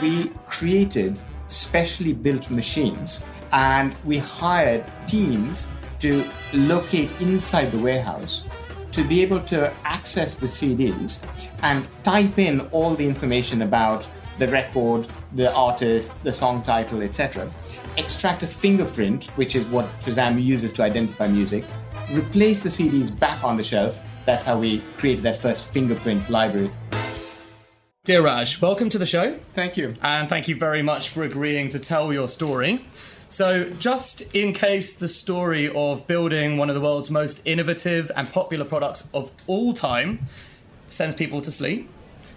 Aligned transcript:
we 0.00 0.30
created 0.46 1.20
specially 1.46 2.12
built 2.12 2.50
machines 2.50 3.24
and 3.52 3.94
we 4.04 4.18
hired 4.18 4.84
teams 5.06 5.70
to 6.00 6.24
locate 6.52 7.10
inside 7.20 7.72
the 7.72 7.78
warehouse 7.78 8.44
to 8.92 9.02
be 9.04 9.22
able 9.22 9.40
to 9.40 9.72
access 9.84 10.36
the 10.36 10.46
CDs 10.46 11.24
and 11.62 11.86
type 12.02 12.38
in 12.38 12.60
all 12.72 12.94
the 12.94 13.06
information 13.06 13.62
about 13.62 14.08
the 14.38 14.48
record, 14.48 15.08
the 15.34 15.52
artist, 15.52 16.12
the 16.22 16.32
song 16.32 16.62
title, 16.62 17.02
etc. 17.02 17.50
Extract 17.96 18.44
a 18.44 18.46
fingerprint, 18.46 19.26
which 19.36 19.56
is 19.56 19.66
what 19.66 19.86
Shazam 20.00 20.42
uses 20.42 20.72
to 20.74 20.82
identify 20.82 21.26
music, 21.26 21.64
replace 22.12 22.62
the 22.62 22.68
CDs 22.68 23.16
back 23.18 23.42
on 23.42 23.56
the 23.56 23.64
shelf. 23.64 24.00
That's 24.26 24.44
how 24.44 24.58
we 24.58 24.78
created 24.96 25.24
that 25.24 25.38
first 25.38 25.72
fingerprint 25.72 26.30
library. 26.30 26.70
Dhiraj, 28.08 28.62
welcome 28.62 28.88
to 28.88 28.96
the 28.96 29.04
show. 29.04 29.38
Thank 29.52 29.76
you. 29.76 29.94
And 30.00 30.30
thank 30.30 30.48
you 30.48 30.56
very 30.56 30.80
much 30.80 31.10
for 31.10 31.24
agreeing 31.24 31.68
to 31.68 31.78
tell 31.78 32.10
your 32.10 32.26
story. 32.26 32.86
So, 33.28 33.68
just 33.68 34.34
in 34.34 34.54
case 34.54 34.94
the 34.94 35.10
story 35.10 35.68
of 35.68 36.06
building 36.06 36.56
one 36.56 36.70
of 36.70 36.74
the 36.74 36.80
world's 36.80 37.10
most 37.10 37.46
innovative 37.46 38.10
and 38.16 38.32
popular 38.32 38.64
products 38.64 39.10
of 39.12 39.30
all 39.46 39.74
time 39.74 40.26
sends 40.88 41.16
people 41.16 41.42
to 41.42 41.52
sleep, 41.52 41.90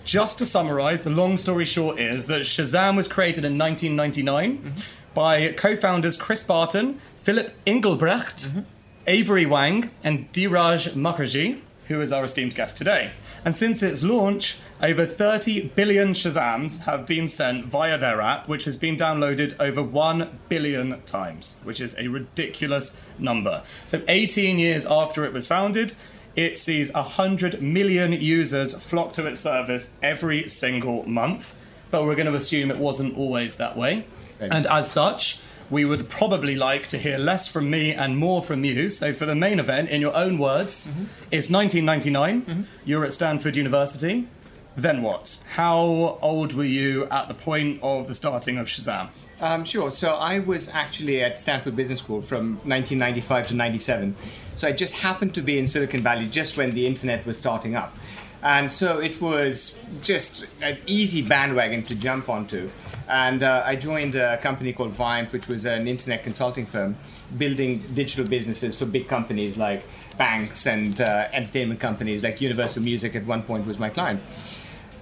just 0.03 0.37
to 0.39 0.45
summarize, 0.45 1.05
the 1.05 1.09
long 1.09 1.37
story 1.37 1.63
short 1.63 1.97
is 1.97 2.25
that 2.25 2.41
Shazam 2.41 2.97
was 2.97 3.07
created 3.07 3.45
in 3.45 3.57
1999 3.57 4.57
mm-hmm. 4.57 4.81
by 5.13 5.53
co 5.53 5.77
founders 5.77 6.17
Chris 6.17 6.45
Barton, 6.45 6.99
Philip 7.15 7.53
Inghelbrecht, 7.65 8.49
mm-hmm. 8.49 8.59
Avery 9.07 9.45
Wang, 9.45 9.89
and 10.03 10.29
Dhiraj 10.33 10.95
Mukherjee, 10.95 11.61
who 11.87 12.01
is 12.01 12.11
our 12.11 12.25
esteemed 12.25 12.55
guest 12.55 12.75
today. 12.75 13.11
And 13.43 13.55
since 13.55 13.81
its 13.81 14.03
launch, 14.03 14.59
over 14.81 15.05
30 15.05 15.69
billion 15.69 16.09
Shazams 16.13 16.83
have 16.85 17.05
been 17.05 17.27
sent 17.27 17.65
via 17.65 17.97
their 17.97 18.21
app, 18.21 18.47
which 18.47 18.65
has 18.65 18.75
been 18.77 18.95
downloaded 18.95 19.55
over 19.59 19.81
1 19.81 20.39
billion 20.49 21.01
times, 21.03 21.55
which 21.63 21.81
is 21.81 21.97
a 21.97 22.07
ridiculous 22.07 22.99
number. 23.17 23.63
So, 23.87 24.01
18 24.07 24.59
years 24.59 24.85
after 24.85 25.25
it 25.25 25.33
was 25.33 25.47
founded, 25.47 25.93
it 26.35 26.57
sees 26.57 26.93
100 26.93 27.61
million 27.61 28.13
users 28.13 28.79
flock 28.81 29.13
to 29.13 29.25
its 29.25 29.41
service 29.41 29.97
every 30.01 30.47
single 30.47 31.07
month. 31.07 31.55
But 31.89 32.05
we're 32.05 32.15
going 32.15 32.27
to 32.27 32.35
assume 32.35 32.71
it 32.71 32.77
wasn't 32.77 33.17
always 33.17 33.55
that 33.57 33.75
way. 33.75 34.05
And 34.39 34.65
as 34.65 34.89
such, 34.89 35.39
we 35.71 35.85
would 35.85 36.09
probably 36.09 36.53
like 36.53 36.87
to 36.89 36.97
hear 36.97 37.17
less 37.17 37.47
from 37.47 37.69
me 37.69 37.93
and 37.93 38.17
more 38.17 38.43
from 38.43 38.63
you. 38.63 38.89
So, 38.89 39.13
for 39.13 39.25
the 39.25 39.35
main 39.35 39.57
event, 39.57 39.89
in 39.89 40.01
your 40.01 40.15
own 40.15 40.37
words, 40.37 40.87
mm-hmm. 40.87 41.05
it's 41.31 41.49
1999. 41.49 42.41
Mm-hmm. 42.41 42.61
You're 42.85 43.05
at 43.05 43.13
Stanford 43.13 43.55
University. 43.55 44.27
Then 44.75 45.01
what? 45.01 45.37
How 45.55 45.77
old 46.21 46.53
were 46.53 46.63
you 46.63 47.05
at 47.05 47.27
the 47.27 47.33
point 47.33 47.79
of 47.81 48.07
the 48.07 48.15
starting 48.15 48.57
of 48.57 48.67
Shazam? 48.67 49.09
Um, 49.41 49.65
sure. 49.65 49.91
So 49.91 50.15
I 50.15 50.39
was 50.39 50.69
actually 50.69 51.21
at 51.23 51.39
Stanford 51.39 51.75
Business 51.75 51.99
School 51.99 52.21
from 52.21 52.55
1995 52.57 53.47
to 53.47 53.55
97. 53.55 54.15
So 54.55 54.67
I 54.67 54.71
just 54.71 54.95
happened 54.95 55.33
to 55.35 55.41
be 55.41 55.57
in 55.57 55.67
Silicon 55.67 56.01
Valley 56.01 56.27
just 56.27 56.57
when 56.57 56.73
the 56.73 56.85
internet 56.85 57.25
was 57.25 57.37
starting 57.37 57.75
up. 57.75 57.97
And 58.43 58.71
so 58.71 58.99
it 58.99 59.21
was 59.21 59.77
just 60.01 60.45
an 60.61 60.77
easy 60.87 61.21
bandwagon 61.21 61.83
to 61.85 61.95
jump 61.95 62.27
onto. 62.27 62.69
And 63.07 63.43
uh, 63.43 63.63
I 63.65 63.75
joined 63.75 64.15
a 64.15 64.37
company 64.37 64.73
called 64.73 64.91
Viant, 64.91 65.31
which 65.31 65.47
was 65.47 65.65
an 65.65 65.87
internet 65.87 66.23
consulting 66.23 66.65
firm 66.65 66.95
building 67.37 67.79
digital 67.93 68.25
businesses 68.25 68.77
for 68.77 68.85
big 68.85 69.07
companies 69.07 69.57
like 69.57 69.83
banks 70.17 70.65
and 70.65 70.99
uh, 71.01 71.27
entertainment 71.31 71.79
companies, 71.79 72.23
like 72.23 72.41
Universal 72.41 72.83
Music 72.83 73.15
at 73.15 73.25
one 73.25 73.43
point 73.43 73.65
was 73.65 73.79
my 73.79 73.89
client. 73.89 74.21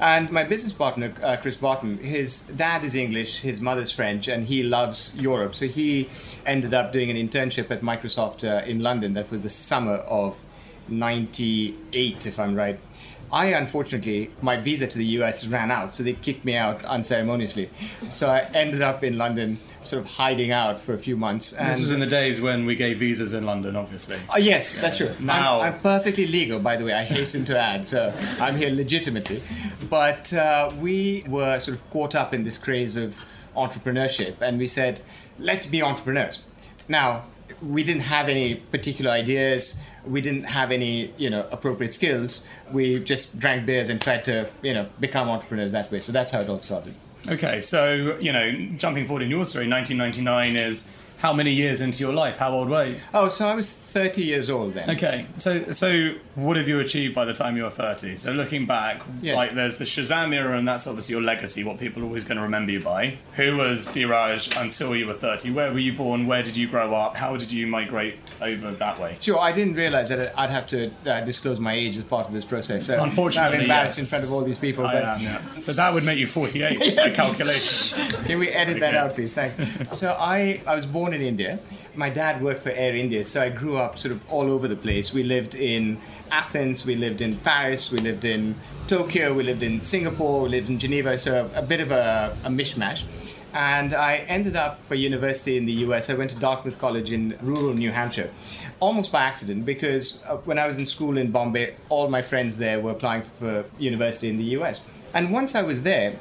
And 0.01 0.31
my 0.31 0.45
business 0.45 0.71
partner, 0.71 1.13
uh, 1.21 1.35
Chris 1.41 1.57
Barton, 1.57 1.97
his 1.97 2.43
dad 2.43 2.85
is 2.85 2.95
English, 2.95 3.39
his 3.39 3.59
mother's 3.59 3.91
French, 3.91 4.29
and 4.29 4.45
he 4.45 4.63
loves 4.63 5.13
Europe. 5.15 5.55
So 5.55 5.67
he 5.67 6.09
ended 6.45 6.73
up 6.73 6.93
doing 6.93 7.09
an 7.09 7.17
internship 7.17 7.69
at 7.69 7.81
Microsoft 7.81 8.47
uh, 8.47 8.65
in 8.65 8.79
London. 8.79 9.13
That 9.13 9.29
was 9.29 9.43
the 9.43 9.49
summer 9.49 9.95
of 9.95 10.37
98, 10.87 12.25
if 12.25 12.39
I'm 12.39 12.55
right. 12.55 12.79
I 13.31 13.47
unfortunately, 13.47 14.31
my 14.41 14.57
visa 14.57 14.87
to 14.87 14.97
the 14.97 15.05
US 15.05 15.45
ran 15.45 15.71
out, 15.71 15.95
so 15.95 16.03
they 16.03 16.13
kicked 16.13 16.45
me 16.45 16.55
out 16.55 16.83
unceremoniously. 16.85 17.69
So 18.11 18.27
I 18.27 18.39
ended 18.53 18.81
up 18.81 19.03
in 19.03 19.17
London, 19.17 19.57
sort 19.83 20.03
of 20.03 20.09
hiding 20.09 20.51
out 20.51 20.79
for 20.79 20.93
a 20.93 20.97
few 20.97 21.15
months. 21.15 21.53
And 21.53 21.69
this 21.69 21.81
was 21.81 21.91
in 21.91 21.99
the 21.99 22.07
days 22.07 22.41
when 22.41 22.65
we 22.65 22.75
gave 22.75 22.97
visas 22.97 23.33
in 23.33 23.45
London, 23.45 23.75
obviously. 23.75 24.17
Uh, 24.33 24.37
yes, 24.37 24.77
that's 24.77 24.97
true. 24.97 25.13
Now 25.19 25.61
I'm, 25.61 25.73
I'm, 25.73 25.79
perfectly 25.79 26.27
legal, 26.27 26.59
by 26.59 26.75
the 26.75 26.85
way. 26.85 26.93
I 26.93 27.03
hasten 27.03 27.45
to 27.45 27.59
add, 27.59 27.85
so 27.85 28.13
I'm 28.39 28.55
here 28.55 28.71
legitimately. 28.71 29.43
But 29.89 30.33
uh, 30.33 30.71
we 30.79 31.23
were 31.27 31.59
sort 31.59 31.77
of 31.77 31.89
caught 31.91 32.15
up 32.15 32.33
in 32.33 32.43
this 32.43 32.57
craze 32.57 32.95
of 32.95 33.15
entrepreneurship, 33.55 34.41
and 34.41 34.57
we 34.57 34.67
said, 34.67 35.01
let's 35.37 35.65
be 35.65 35.81
entrepreneurs. 35.83 36.41
Now, 36.87 37.23
we 37.61 37.83
didn't 37.83 38.03
have 38.03 38.29
any 38.29 38.55
particular 38.55 39.11
ideas 39.11 39.79
we 40.09 40.21
didn't 40.21 40.43
have 40.43 40.71
any 40.71 41.13
you 41.17 41.29
know 41.29 41.47
appropriate 41.51 41.93
skills 41.93 42.45
we 42.71 42.99
just 42.99 43.39
drank 43.39 43.65
beers 43.65 43.89
and 43.89 44.01
tried 44.01 44.23
to 44.25 44.49
you 44.61 44.73
know 44.73 44.87
become 44.99 45.29
entrepreneurs 45.29 45.71
that 45.71 45.91
way 45.91 45.99
so 45.99 46.11
that's 46.11 46.31
how 46.31 46.41
it 46.41 46.49
all 46.49 46.59
started 46.61 46.93
okay 47.27 47.61
so 47.61 48.17
you 48.19 48.31
know 48.33 48.51
jumping 48.77 49.05
forward 49.07 49.23
in 49.23 49.29
your 49.29 49.45
story 49.45 49.67
1999 49.67 50.55
is 50.55 50.89
how 51.19 51.33
many 51.33 51.51
years 51.51 51.81
into 51.81 51.99
your 51.99 52.13
life? 52.13 52.37
How 52.37 52.51
old 52.51 52.69
were 52.69 52.85
you? 52.85 52.95
Oh, 53.13 53.27
so 53.29 53.47
I 53.47 53.53
was 53.53 53.69
30 53.89 54.23
years 54.23 54.49
old 54.49 54.73
then. 54.73 54.89
Okay, 54.91 55.25
so 55.37 55.71
so 55.71 56.13
what 56.35 56.57
have 56.57 56.67
you 56.67 56.79
achieved 56.79 57.15
by 57.15 57.25
the 57.25 57.33
time 57.33 57.57
you 57.57 57.63
were 57.63 57.69
30? 57.69 58.17
So 58.17 58.31
looking 58.31 58.65
back, 58.65 59.01
yes. 59.21 59.35
like 59.35 59.55
there's 59.55 59.77
the 59.77 59.85
Shazam 59.85 60.33
era, 60.33 60.57
and 60.57 60.67
that's 60.67 60.85
obviously 60.85 61.13
your 61.13 61.23
legacy, 61.23 61.63
what 61.63 61.79
people 61.79 62.03
are 62.03 62.05
always 62.05 62.23
going 62.23 62.37
to 62.37 62.43
remember 62.43 62.71
you 62.71 62.81
by. 62.81 63.17
Who 63.33 63.57
was 63.57 63.89
Dhiraj 63.89 64.61
until 64.61 64.95
you 64.95 65.07
were 65.07 65.13
30? 65.13 65.51
Where 65.51 65.71
were 65.71 65.79
you 65.79 65.93
born? 65.93 66.27
Where 66.27 66.43
did 66.43 66.55
you 66.55 66.67
grow 66.67 66.93
up? 66.93 67.15
How 67.15 67.35
did 67.35 67.51
you 67.51 67.65
migrate 67.65 68.19
over 68.41 68.71
that 68.71 68.99
way? 68.99 69.17
Sure, 69.19 69.39
I 69.39 69.51
didn't 69.51 69.73
realize 69.73 70.09
that 70.09 70.37
I'd 70.39 70.51
have 70.51 70.67
to 70.67 70.91
uh, 71.05 71.21
disclose 71.21 71.59
my 71.59 71.73
age 71.73 71.97
as 71.97 72.03
part 72.03 72.27
of 72.27 72.33
this 72.33 72.45
process. 72.45 72.85
So 72.85 73.01
Unfortunately, 73.03 73.57
I'm 73.57 73.61
embarrassed 73.63 73.97
yes. 73.97 74.07
in 74.07 74.19
front 74.19 74.25
of 74.25 74.33
all 74.33 74.43
these 74.43 74.59
people. 74.59 74.85
I 74.85 74.95
am, 74.95 75.21
yeah. 75.21 75.41
So 75.55 75.71
that 75.71 75.93
would 75.93 76.05
make 76.05 76.19
you 76.19 76.27
48 76.27 76.95
by 76.95 77.09
calculation. 77.09 78.07
Can 78.23 78.37
we 78.37 78.49
edit 78.49 78.77
okay. 78.77 78.79
that 78.81 78.95
out, 78.95 79.11
please? 79.11 79.33
Thank 79.33 79.57
you. 79.57 79.65
So 79.89 80.15
I, 80.19 80.61
I 80.67 80.75
was 80.75 80.85
born 80.85 81.13
in 81.13 81.21
India 81.21 81.59
my 81.95 82.09
dad 82.09 82.41
worked 82.41 82.61
for 82.61 82.69
Air 82.71 82.95
India, 82.95 83.23
so 83.23 83.41
I 83.41 83.49
grew 83.49 83.77
up 83.77 83.97
sort 83.97 84.11
of 84.11 84.29
all 84.31 84.49
over 84.49 84.67
the 84.67 84.75
place. 84.75 85.13
We 85.13 85.23
lived 85.23 85.55
in 85.55 85.97
Athens, 86.31 86.85
we 86.85 86.95
lived 86.95 87.21
in 87.21 87.37
Paris, 87.37 87.91
we 87.91 87.99
lived 87.99 88.25
in 88.25 88.55
Tokyo, 88.87 89.33
we 89.33 89.43
lived 89.43 89.63
in 89.63 89.81
Singapore, 89.81 90.43
we 90.43 90.49
lived 90.49 90.69
in 90.69 90.79
Geneva, 90.79 91.17
so 91.17 91.49
a, 91.53 91.61
bit 91.61 91.79
of 91.79 91.91
a, 91.91 92.35
a 92.43 92.49
mishmash. 92.49 93.05
And 93.53 93.93
I 93.93 94.17
ended 94.27 94.55
up 94.55 94.79
for 94.83 94.95
university 94.95 95.57
in 95.57 95.65
the 95.65 95.73
US. 95.85 96.09
I 96.09 96.13
went 96.13 96.29
to 96.31 96.37
Dartmouth 96.37 96.77
College 96.77 97.11
in 97.11 97.35
rural 97.41 97.73
New 97.73 97.91
Hampshire, 97.91 98.31
almost 98.79 99.11
by 99.11 99.21
accident, 99.21 99.65
because 99.65 100.23
uh, 100.27 100.37
when 100.37 100.59
I 100.59 100.67
was 100.67 100.77
in 100.77 100.85
school 100.85 101.17
in 101.17 101.31
Bombay, 101.31 101.75
all 101.89 102.09
my 102.09 102.21
friends 102.21 102.57
there 102.57 102.79
were 102.79 102.91
applying 102.91 103.23
for 103.23 103.65
university 103.79 104.29
in 104.29 104.37
the 104.37 104.55
US. 104.59 104.81
And 105.13 105.31
once 105.31 105.55
I 105.55 105.63
was 105.63 105.81
there, 105.81 106.15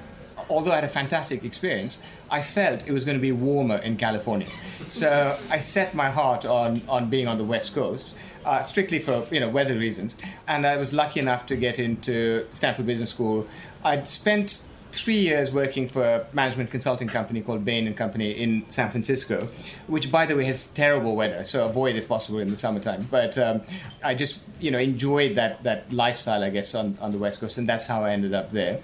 although 0.49 0.73
I 0.73 0.77
had 0.77 0.85
a 0.85 0.89
fantastic 0.89 1.45
experience, 1.45 2.03
I 2.31 2.43
felt 2.43 2.87
it 2.87 2.93
was 2.93 3.05
going 3.05 3.17
to 3.17 3.23
be 3.23 3.33
warmer 3.33 3.77
in 3.77 3.97
California. 3.97 4.49
So 4.89 5.37
I 5.51 5.61
set 5.61 5.95
my 5.95 6.11
heart 6.11 6.45
on, 6.45 6.83
on 6.89 7.09
being 7.09 7.27
on 7.27 7.39
the 7.39 7.45
West 7.45 7.75
Coast, 7.75 8.15
uh, 8.45 8.63
strictly 8.63 8.99
for 8.99 9.25
you 9.31 9.41
know 9.41 9.49
weather 9.49 9.77
reasons. 9.77 10.17
And 10.47 10.67
I 10.67 10.77
was 10.77 10.93
lucky 10.93 11.21
enough 11.21 11.47
to 11.47 11.57
get 11.57 11.79
into 11.79 12.47
Stanford 12.51 12.87
Business 12.87 13.11
School. 13.11 13.47
I'd 13.85 14.07
spent 14.07 14.63
three 14.93 15.19
years 15.19 15.53
working 15.53 15.87
for 15.87 16.03
a 16.03 16.27
management 16.33 16.71
consulting 16.71 17.09
company 17.09 17.43
called 17.43 17.65
Bain 17.65 17.87
and 17.87 17.97
Company 17.97 18.31
in 18.31 18.65
San 18.71 18.91
Francisco, 18.91 19.49
which, 19.87 20.11
by 20.11 20.25
the 20.25 20.35
way, 20.35 20.45
has 20.45 20.67
terrible 20.69 21.15
weather, 21.15 21.45
so 21.45 21.67
avoid 21.67 21.95
if 21.97 22.09
possible 22.09 22.39
in 22.39 22.51
the 22.51 22.57
summertime. 22.57 23.07
But 23.11 23.37
um, 23.37 23.63
I 24.03 24.15
just, 24.15 24.41
you 24.61 24.71
know, 24.71 24.79
enjoyed 24.79 25.37
that 25.37 25.63
that 25.65 25.93
lifestyle, 25.93 26.43
I 26.43 26.51
guess, 26.51 26.75
on, 26.75 26.97
on 27.01 27.13
the 27.13 27.19
West 27.19 27.41
Coast, 27.41 27.59
and 27.59 27.69
that's 27.69 27.87
how 27.87 28.05
I 28.05 28.11
ended 28.13 28.35
up 28.35 28.51
there. 28.51 28.81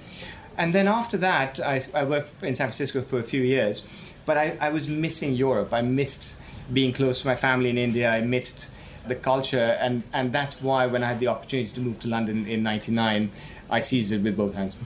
And 0.56 0.74
then 0.74 0.88
after 0.88 1.16
that, 1.18 1.60
I, 1.60 1.82
I 1.92 2.04
worked 2.04 2.42
in 2.42 2.54
San 2.54 2.68
Francisco 2.68 3.02
for 3.02 3.18
a 3.18 3.24
few 3.24 3.42
years, 3.42 3.86
but 4.26 4.36
I, 4.36 4.56
I 4.60 4.68
was 4.70 4.88
missing 4.88 5.34
Europe. 5.34 5.72
I 5.72 5.82
missed 5.82 6.40
being 6.72 6.92
close 6.92 7.22
to 7.22 7.26
my 7.26 7.36
family 7.36 7.70
in 7.70 7.78
India. 7.78 8.10
I 8.10 8.20
missed 8.20 8.70
the 9.06 9.14
culture, 9.14 9.76
and, 9.80 10.02
and 10.12 10.32
that's 10.32 10.62
why 10.62 10.86
when 10.86 11.02
I 11.02 11.08
had 11.08 11.20
the 11.20 11.28
opportunity 11.28 11.70
to 11.72 11.80
move 11.80 11.98
to 12.00 12.08
London 12.08 12.46
in 12.46 12.62
'99, 12.62 13.30
I 13.70 13.80
seized 13.80 14.12
it 14.12 14.22
with 14.22 14.36
both 14.36 14.54
hands. 14.54 14.76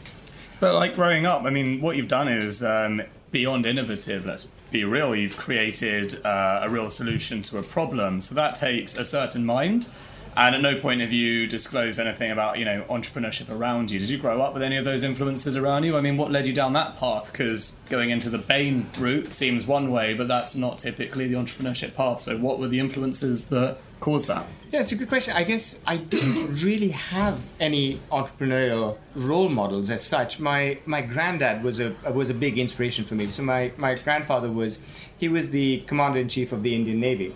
But 0.61 0.75
like 0.75 0.95
growing 0.95 1.27
up, 1.27 1.45
I 1.45 1.51
mean, 1.51 1.81
what 1.81 1.97
you've 1.97 2.09
done 2.09 2.29
is 2.29 2.65
um, 2.65 3.03
beyond 3.31 3.65
innovative. 3.65 4.27
Let's 4.27 4.49
be 4.73 4.85
real. 4.85 5.15
You've 5.15 5.37
created 5.37 6.25
uh, 6.25 6.61
a 6.65 6.69
real 6.69 6.91
solution 6.91 7.43
to 7.43 7.59
a 7.59 7.63
problem. 7.63 8.21
So 8.21 8.35
that 8.35 8.55
takes 8.55 8.97
a 8.99 9.05
certain 9.05 9.45
mind 9.45 9.89
And 10.37 10.55
at 10.55 10.61
no 10.61 10.77
point 10.77 11.01
have 11.01 11.13
you 11.13 11.47
disclosed 11.47 11.99
anything 11.99 12.31
about, 12.31 12.59
you 12.59 12.65
know, 12.65 12.85
entrepreneurship 12.89 13.51
around 13.51 13.91
you. 13.91 13.99
Did 13.99 14.11
you 14.11 14.19
grow 14.19 14.41
up 14.41 14.55
with 14.55 14.63
any 14.63 14.77
of 14.77 14.85
those 14.85 15.03
influences 15.03 15.57
around 15.57 15.85
you? 15.85 15.97
I 15.97 16.01
mean, 16.01 16.17
what 16.17 16.31
led 16.31 16.47
you 16.47 16.53
down 16.53 16.73
that 16.75 16.97
path? 16.97 17.33
Because 17.33 17.79
going 17.89 18.11
into 18.11 18.31
the 18.31 18.39
Bain 18.39 18.89
route 18.99 19.33
seems 19.33 19.67
one 19.67 19.91
way, 19.91 20.15
but 20.15 20.29
that's 20.29 20.55
not 20.55 20.79
typically 20.79 21.27
the 21.27 21.35
entrepreneurship 21.35 21.95
path. 21.95 22.21
So, 22.21 22.37
what 22.37 22.59
were 22.59 22.69
the 22.69 22.81
influences 22.81 23.49
that 23.49 23.79
caused 24.01 24.29
that? 24.29 24.47
Yeah, 24.71 24.81
it's 24.81 24.93
a 24.93 24.97
good 24.97 25.09
question. 25.09 25.35
I 25.35 25.45
guess 25.45 25.83
I 25.87 25.97
didn't 25.97 26.63
really 26.63 26.91
have 26.91 27.53
any 27.59 28.01
entrepreneurial 28.11 28.99
role 29.15 29.49
models 29.49 29.89
as 29.89 30.05
such. 30.05 30.39
My 30.39 30.79
my 30.85 31.01
granddad 31.01 31.63
was 31.63 31.81
a 31.81 31.95
was 32.13 32.29
a 32.29 32.35
big 32.35 32.59
inspiration 32.59 33.05
for 33.05 33.15
me. 33.15 33.31
So 33.31 33.43
my, 33.43 33.73
my 33.77 33.95
grandfather 33.95 34.53
was 34.53 34.81
he 35.17 35.29
was 35.29 35.51
the 35.51 35.81
commander 35.87 36.19
in 36.19 36.29
chief 36.29 36.53
of 36.53 36.63
the 36.63 36.75
Indian 36.75 37.01
Navy, 37.01 37.35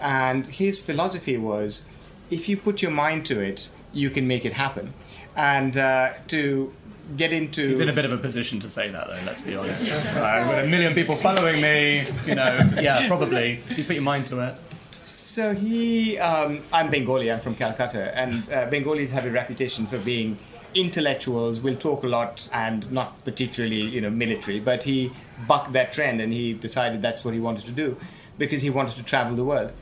and 0.00 0.46
his 0.46 0.84
philosophy 0.84 1.36
was 1.36 1.86
if 2.32 2.48
you 2.48 2.56
put 2.56 2.82
your 2.82 2.90
mind 2.90 3.26
to 3.26 3.40
it, 3.40 3.70
you 3.92 4.08
can 4.10 4.26
make 4.26 4.44
it 4.44 4.54
happen. 4.54 4.94
And 5.36 5.76
uh, 5.76 6.14
to 6.28 6.72
get 7.16 7.32
into. 7.32 7.68
He's 7.68 7.80
in 7.80 7.88
a 7.88 7.92
bit 7.92 8.04
of 8.04 8.12
a 8.12 8.18
position 8.18 8.58
to 8.60 8.70
say 8.70 8.88
that, 8.88 9.06
though. 9.08 9.20
Let's 9.26 9.40
be 9.40 9.54
honest. 9.54 10.08
I've 10.08 10.46
got 10.46 10.64
a 10.64 10.68
million 10.68 10.94
people 10.94 11.14
following 11.14 11.60
me. 11.60 12.06
You 12.26 12.34
know, 12.34 12.70
yeah, 12.80 13.06
probably. 13.06 13.60
You 13.76 13.84
put 13.84 13.96
your 13.96 14.02
mind 14.02 14.26
to 14.28 14.40
it. 14.40 14.54
So 15.02 15.54
he, 15.54 16.16
um, 16.18 16.62
I'm 16.72 16.90
Bengali. 16.90 17.30
I'm 17.30 17.40
from 17.40 17.54
Calcutta, 17.54 18.16
and 18.16 18.48
uh, 18.50 18.66
Bengalis 18.66 19.10
have 19.10 19.26
a 19.26 19.30
reputation 19.30 19.86
for 19.86 19.98
being 19.98 20.38
intellectuals. 20.74 21.60
Will 21.60 21.76
talk 21.76 22.04
a 22.04 22.06
lot 22.06 22.48
and 22.52 22.90
not 22.90 23.22
particularly, 23.24 23.82
you 23.82 24.00
know, 24.00 24.10
military. 24.10 24.60
But 24.60 24.84
he 24.84 25.10
bucked 25.46 25.72
that 25.72 25.92
trend, 25.92 26.20
and 26.20 26.32
he 26.32 26.54
decided 26.54 27.02
that's 27.02 27.24
what 27.24 27.34
he 27.34 27.40
wanted 27.40 27.66
to 27.66 27.72
do 27.72 27.96
because 28.38 28.62
he 28.62 28.70
wanted 28.70 28.96
to 28.96 29.02
travel 29.02 29.36
the 29.36 29.44
world. 29.44 29.72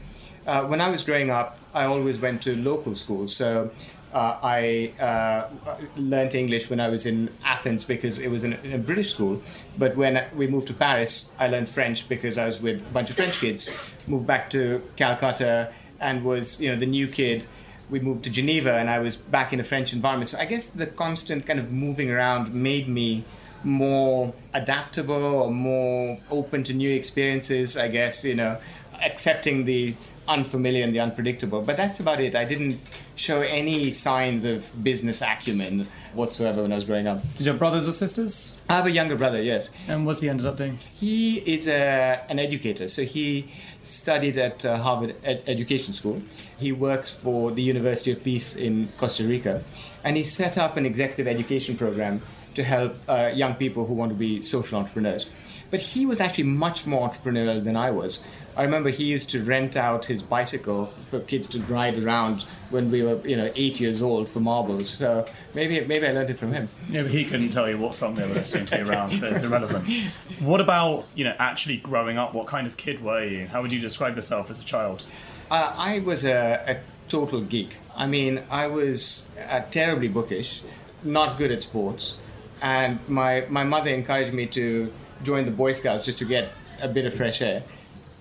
Uh, 0.46 0.64
when 0.64 0.81
I 0.81 0.90
was 0.90 1.02
growing 1.02 1.31
up, 1.31 1.58
I 1.75 1.84
always 1.84 2.19
went 2.19 2.42
to 2.42 2.56
local 2.56 2.94
schools. 2.94 3.34
So 3.37 3.70
uh, 4.12 4.38
I 4.42 4.92
uh, 5.00 5.48
learned 5.96 6.34
English 6.34 6.69
when 6.69 6.81
I 6.81 6.88
was 6.88 7.06
in 7.06 7.31
Athens 7.44 7.84
because 7.84 8.19
it 8.19 8.28
was 8.28 8.42
in 8.44 8.54
a, 8.54 8.56
in 8.62 8.72
a, 8.72 8.78
British 8.78 9.10
school. 9.10 9.40
But 9.78 9.96
when 9.96 10.25
we 10.34 10.46
moved 10.46 10.66
to 10.69 10.75
Paris, 10.75 11.31
I 11.38 11.48
learned 11.48 11.69
French 11.69 12.08
because 12.08 12.37
I 12.37 12.46
was 12.46 12.60
with 12.60 12.81
a 12.81 12.90
bunch 12.90 13.10
of 13.10 13.16
French 13.16 13.38
kids. 13.38 13.70
Moved 14.08 14.26
back 14.26 14.50
to 14.50 14.82
Calcutta 14.96 15.72
and 16.00 16.25
was 16.25 16.60
you 16.60 16.70
know 16.70 16.76
the 16.76 16.86
new 16.86 17.06
kid. 17.06 17.46
We 17.88 18.00
moved 18.00 18.25
to 18.25 18.31
Geneva 18.31 18.72
and 18.75 18.88
I 18.88 18.98
was 19.00 19.16
back 19.16 19.52
in 19.52 19.60
a 19.60 19.64
French 19.64 19.93
environment. 19.93 20.31
So 20.31 20.38
I 20.38 20.44
guess 20.44 20.70
the 20.70 20.86
constant 20.86 21.46
kind 21.46 21.58
of 21.58 21.70
moving 21.70 22.10
around 22.10 22.52
made 22.54 22.88
me 22.88 23.25
more 23.62 24.32
adaptable 24.54 25.14
or 25.14 25.50
more 25.50 26.19
open 26.31 26.64
to 26.64 26.72
new 26.72 26.90
experiences. 26.90 27.76
I 27.76 27.88
guess 27.88 28.25
you 28.25 28.34
know 28.34 28.58
accepting 29.04 29.64
the 29.64 29.94
unfamiliar 30.31 30.85
and 30.85 30.94
the 30.94 31.00
unpredictable. 31.00 31.61
But 31.61 31.77
that's 31.77 32.00
about 32.00 32.21
it. 32.21 32.35
I 32.35 32.44
didn't 32.44 32.81
show 33.17 33.43
any 33.43 33.91
signs 33.91 34.44
of 34.44 34.73
business 34.82 35.21
acumen 35.21 35.87
whatsoever 36.15 36.62
when 36.62 36.73
I 36.73 36.77
was 36.77 36.85
growing 36.85 37.06
up. 37.06 37.23
Did 37.37 37.47
you 37.47 37.50
have 37.53 37.59
brothers 37.59 37.87
or 37.87 37.93
sisters? 37.93 38.61
I 38.69 38.77
have 38.77 38.87
a 38.87 38.91
younger 38.91 39.17
brother, 39.17 39.43
yes. 39.43 39.71
And 39.88 40.06
what's 40.06 40.21
he 40.21 40.29
ended 40.29 40.47
up 40.47 40.56
doing? 40.56 40.79
He 40.93 41.38
is 41.38 41.69
a, 41.69 42.25
an 42.29 42.38
educator. 42.38 42.88
So 42.88 43.03
he 43.03 43.50
studied 43.82 44.37
at 44.37 44.65
uh, 44.65 44.77
Harvard 44.79 45.17
Ed- 45.25 45.43
Education 45.47 45.93
School. 45.93 46.23
He 46.59 46.73
works 46.73 47.12
for 47.12 47.50
the 47.50 47.62
University 47.62 48.12
of 48.12 48.23
Peace 48.25 48.56
in 48.56 48.88
Costa 48.97 49.25
Rica. 49.25 49.62
And 50.05 50.17
he 50.17 50.25
set 50.25 50.59
up 50.59 50.77
an 50.77 50.87
executive 50.87 51.27
education 51.27 51.77
program 51.77 52.23
to 52.55 52.65
help 52.65 52.97
uh, 53.09 53.31
young 53.32 53.55
people 53.55 53.87
who 53.87 53.94
want 53.94 54.11
to 54.11 54.17
be 54.17 54.43
social 54.43 54.79
entrepreneurs. 54.79 55.31
But 55.71 55.81
he 55.81 56.05
was 56.05 56.21
actually 56.21 56.44
much 56.44 56.87
more 56.87 57.09
entrepreneurial 57.09 57.62
than 57.62 57.77
I 57.77 57.93
was. 57.93 58.25
I 58.60 58.64
remember 58.64 58.90
he 58.90 59.04
used 59.04 59.30
to 59.30 59.42
rent 59.42 59.74
out 59.74 60.04
his 60.04 60.22
bicycle 60.22 60.92
for 61.00 61.20
kids 61.20 61.48
to 61.48 61.60
ride 61.62 61.98
around 61.98 62.42
when 62.68 62.90
we 62.90 63.02
were, 63.02 63.26
you 63.26 63.34
know, 63.34 63.50
eight 63.56 63.80
years 63.80 64.02
old 64.02 64.28
for 64.28 64.40
marbles. 64.40 64.90
So 64.90 65.24
maybe 65.54 65.80
maybe 65.86 66.06
I 66.06 66.12
learned 66.12 66.28
it 66.28 66.38
from 66.38 66.52
him. 66.52 66.68
Yeah, 66.90 67.00
but 67.04 67.10
he 67.10 67.24
couldn't 67.24 67.48
tell 67.48 67.70
you 67.70 67.78
what 67.78 67.94
song 67.94 68.16
they 68.16 68.28
were 68.28 68.34
listening 68.34 68.66
to 68.66 68.86
around, 68.86 69.14
so 69.14 69.28
it's 69.28 69.42
irrelevant. 69.42 69.88
What 70.40 70.60
about 70.60 71.06
you 71.14 71.24
know 71.24 71.34
actually 71.38 71.78
growing 71.78 72.18
up? 72.18 72.34
What 72.34 72.48
kind 72.48 72.66
of 72.66 72.76
kid 72.76 73.02
were 73.02 73.24
you? 73.24 73.46
How 73.46 73.62
would 73.62 73.72
you 73.72 73.80
describe 73.80 74.14
yourself 74.16 74.50
as 74.50 74.60
a 74.60 74.64
child? 74.64 75.06
Uh, 75.50 75.72
I 75.78 76.00
was 76.00 76.26
a, 76.26 76.62
a, 76.68 76.76
total 77.08 77.40
geek. 77.40 77.78
I 77.96 78.06
mean, 78.06 78.42
I 78.50 78.66
was 78.66 79.26
uh, 79.48 79.60
terribly 79.70 80.08
bookish, 80.08 80.60
not 81.02 81.38
good 81.38 81.50
at 81.50 81.62
sports, 81.62 82.18
and 82.60 82.98
my 83.08 83.46
my 83.48 83.64
mother 83.64 83.90
encouraged 83.90 84.34
me 84.34 84.44
to 84.48 84.92
join 85.22 85.46
the 85.46 85.50
Boy 85.62 85.72
Scouts 85.72 86.04
just 86.04 86.18
to 86.18 86.26
get 86.26 86.52
a 86.82 86.88
bit 86.88 87.06
of 87.06 87.14
fresh 87.14 87.40
air 87.40 87.62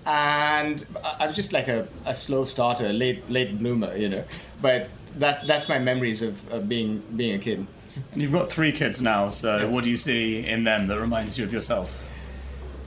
and 0.06 0.86
I 1.19 1.28
was 1.28 1.36
just 1.36 1.54
like 1.54 1.68
a, 1.68 1.88
a 2.06 2.16
slow 2.16 2.46
starter, 2.46 2.92
late 2.94 3.30
late 3.30 3.57
bloomer, 3.60 3.96
you 3.96 4.10
know. 4.10 4.24
But 4.62 4.90
that 5.18 5.48
that's 5.48 5.68
my 5.69 5.80
memories 5.80 6.22
of, 6.22 6.51
of 6.51 6.69
being 6.69 7.04
being 7.16 7.36
a 7.36 7.40
kid. 7.40 7.66
And 8.13 8.22
you've 8.22 8.31
got 8.31 8.50
three 8.50 8.72
kids 8.72 9.01
now, 9.01 9.30
so 9.30 9.69
what 9.69 9.84
do 9.84 9.90
you 9.90 9.98
see 9.98 10.46
in 10.46 10.63
them 10.63 10.88
that 10.88 11.00
reminds 11.00 11.38
you 11.38 11.46
of 11.46 11.51
yourself? 11.51 12.06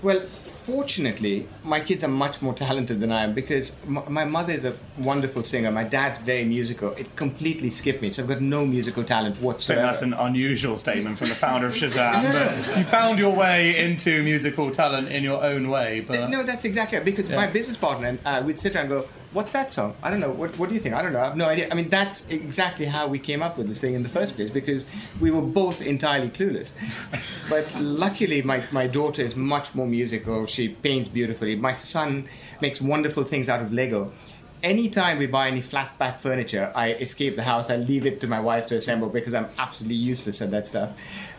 Well, 0.01 0.23
fortunately, 0.63 1.49
my 1.65 1.81
kids 1.81 2.05
are 2.05 2.09
much 2.09 2.41
more 2.41 2.55
talented 2.55 3.01
than 3.01 3.11
I 3.11 3.25
am 3.25 3.33
because 3.33 3.81
m- 3.87 4.05
my 4.09 4.25
mother 4.25 4.53
is 4.53 4.65
a 4.65 4.75
wonderful 4.99 5.43
singer. 5.43 5.71
My 5.71 5.85
dad's 5.85 6.19
very 6.21 6.45
musical. 6.45 6.93
It 6.93 7.15
completely 7.17 7.71
skipped 7.71 8.01
me, 8.01 8.11
so 8.11 8.23
I've 8.23 8.29
got 8.29 8.41
no 8.41 8.65
musical 8.65 9.03
talent 9.03 9.41
whatsoever. 9.41 9.81
I 9.81 9.85
think 9.85 9.93
that's 9.93 10.03
an 10.03 10.15
unusual 10.15 10.79
statement 10.79 11.19
from 11.19 11.31
the 11.31 11.35
founder 11.35 11.67
of 11.67 11.75
Shazam. 11.83 12.23
no, 12.23 12.33
no. 12.33 12.77
You 12.77 12.85
found 12.85 13.19
your 13.19 13.35
way 13.35 13.79
into 13.85 14.23
musical 14.23 14.71
talent 14.71 15.09
in 15.09 15.23
your 15.23 15.43
own 15.43 15.69
way, 15.69 16.01
but 16.01 16.31
no, 16.31 16.43
that's 16.43 16.65
exactly 16.65 16.99
right. 16.99 17.05
Because 17.05 17.29
yeah. 17.29 17.37
my 17.37 17.47
business 17.47 17.77
partner, 17.77 18.17
we'd 18.43 18.61
sit 18.61 18.77
around 18.77 18.93
and 18.93 19.01
go, 19.01 19.09
what's 19.33 19.53
that 19.53 19.73
song? 19.73 19.95
I 20.03 20.11
don't 20.11 20.21
know. 20.21 20.31
What, 20.31 20.59
what 20.59 20.69
do 20.69 20.75
you 20.75 20.81
think? 20.81 20.95
I 20.95 21.03
don't 21.03 21.13
know. 21.13 21.21
I 21.21 21.25
have 21.25 21.37
no 21.37 21.49
idea. 21.49 21.69
I 21.71 21.75
mean, 21.75 21.89
that's 21.89 22.29
exactly 22.29 22.87
how 22.87 23.07
we 23.07 23.19
came 23.19 23.43
up 23.43 23.57
with 23.57 23.69
this 23.69 23.81
thing 23.81 23.95
in 23.95 24.03
the 24.03 24.09
first 24.09 24.37
place 24.37 24.51
because 24.51 24.87
we 25.21 25.31
were 25.31 25.43
both 25.43 25.81
entirely 25.81 26.29
clueless. 26.29 26.75
but 27.51 27.75
luckily, 27.81 28.43
my, 28.43 28.65
my 28.73 28.87
daughter 28.87 29.23
is 29.23 29.37
much 29.37 29.75
more 29.75 29.87
musical. 29.87 30.47
She 30.47 30.69
paints 30.69 31.09
beautifully. 31.09 31.57
My 31.57 31.73
son 31.73 32.29
makes 32.61 32.81
wonderful 32.81 33.25
things 33.25 33.49
out 33.49 33.63
of 33.63 33.73
Lego. 33.73 34.13
Anytime 34.63 35.19
we 35.19 35.27
buy 35.27 35.49
any 35.49 35.61
flat 35.61 35.99
pack 35.99 36.21
furniture, 36.21 36.71
I 36.75 36.93
escape 36.93 37.35
the 37.35 37.43
house. 37.43 37.71
I 37.71 37.77
leave 37.77 38.07
it 38.07 38.21
to 38.21 38.29
my 38.29 38.39
wife 38.39 38.67
to 38.69 38.77
assemble 38.77 39.09
because 39.09 39.35
I'm 39.35 39.49
absolutely 39.59 39.97
useless 39.97 40.41
at 40.41 40.51
that 40.53 40.69
stuff. 40.69 40.91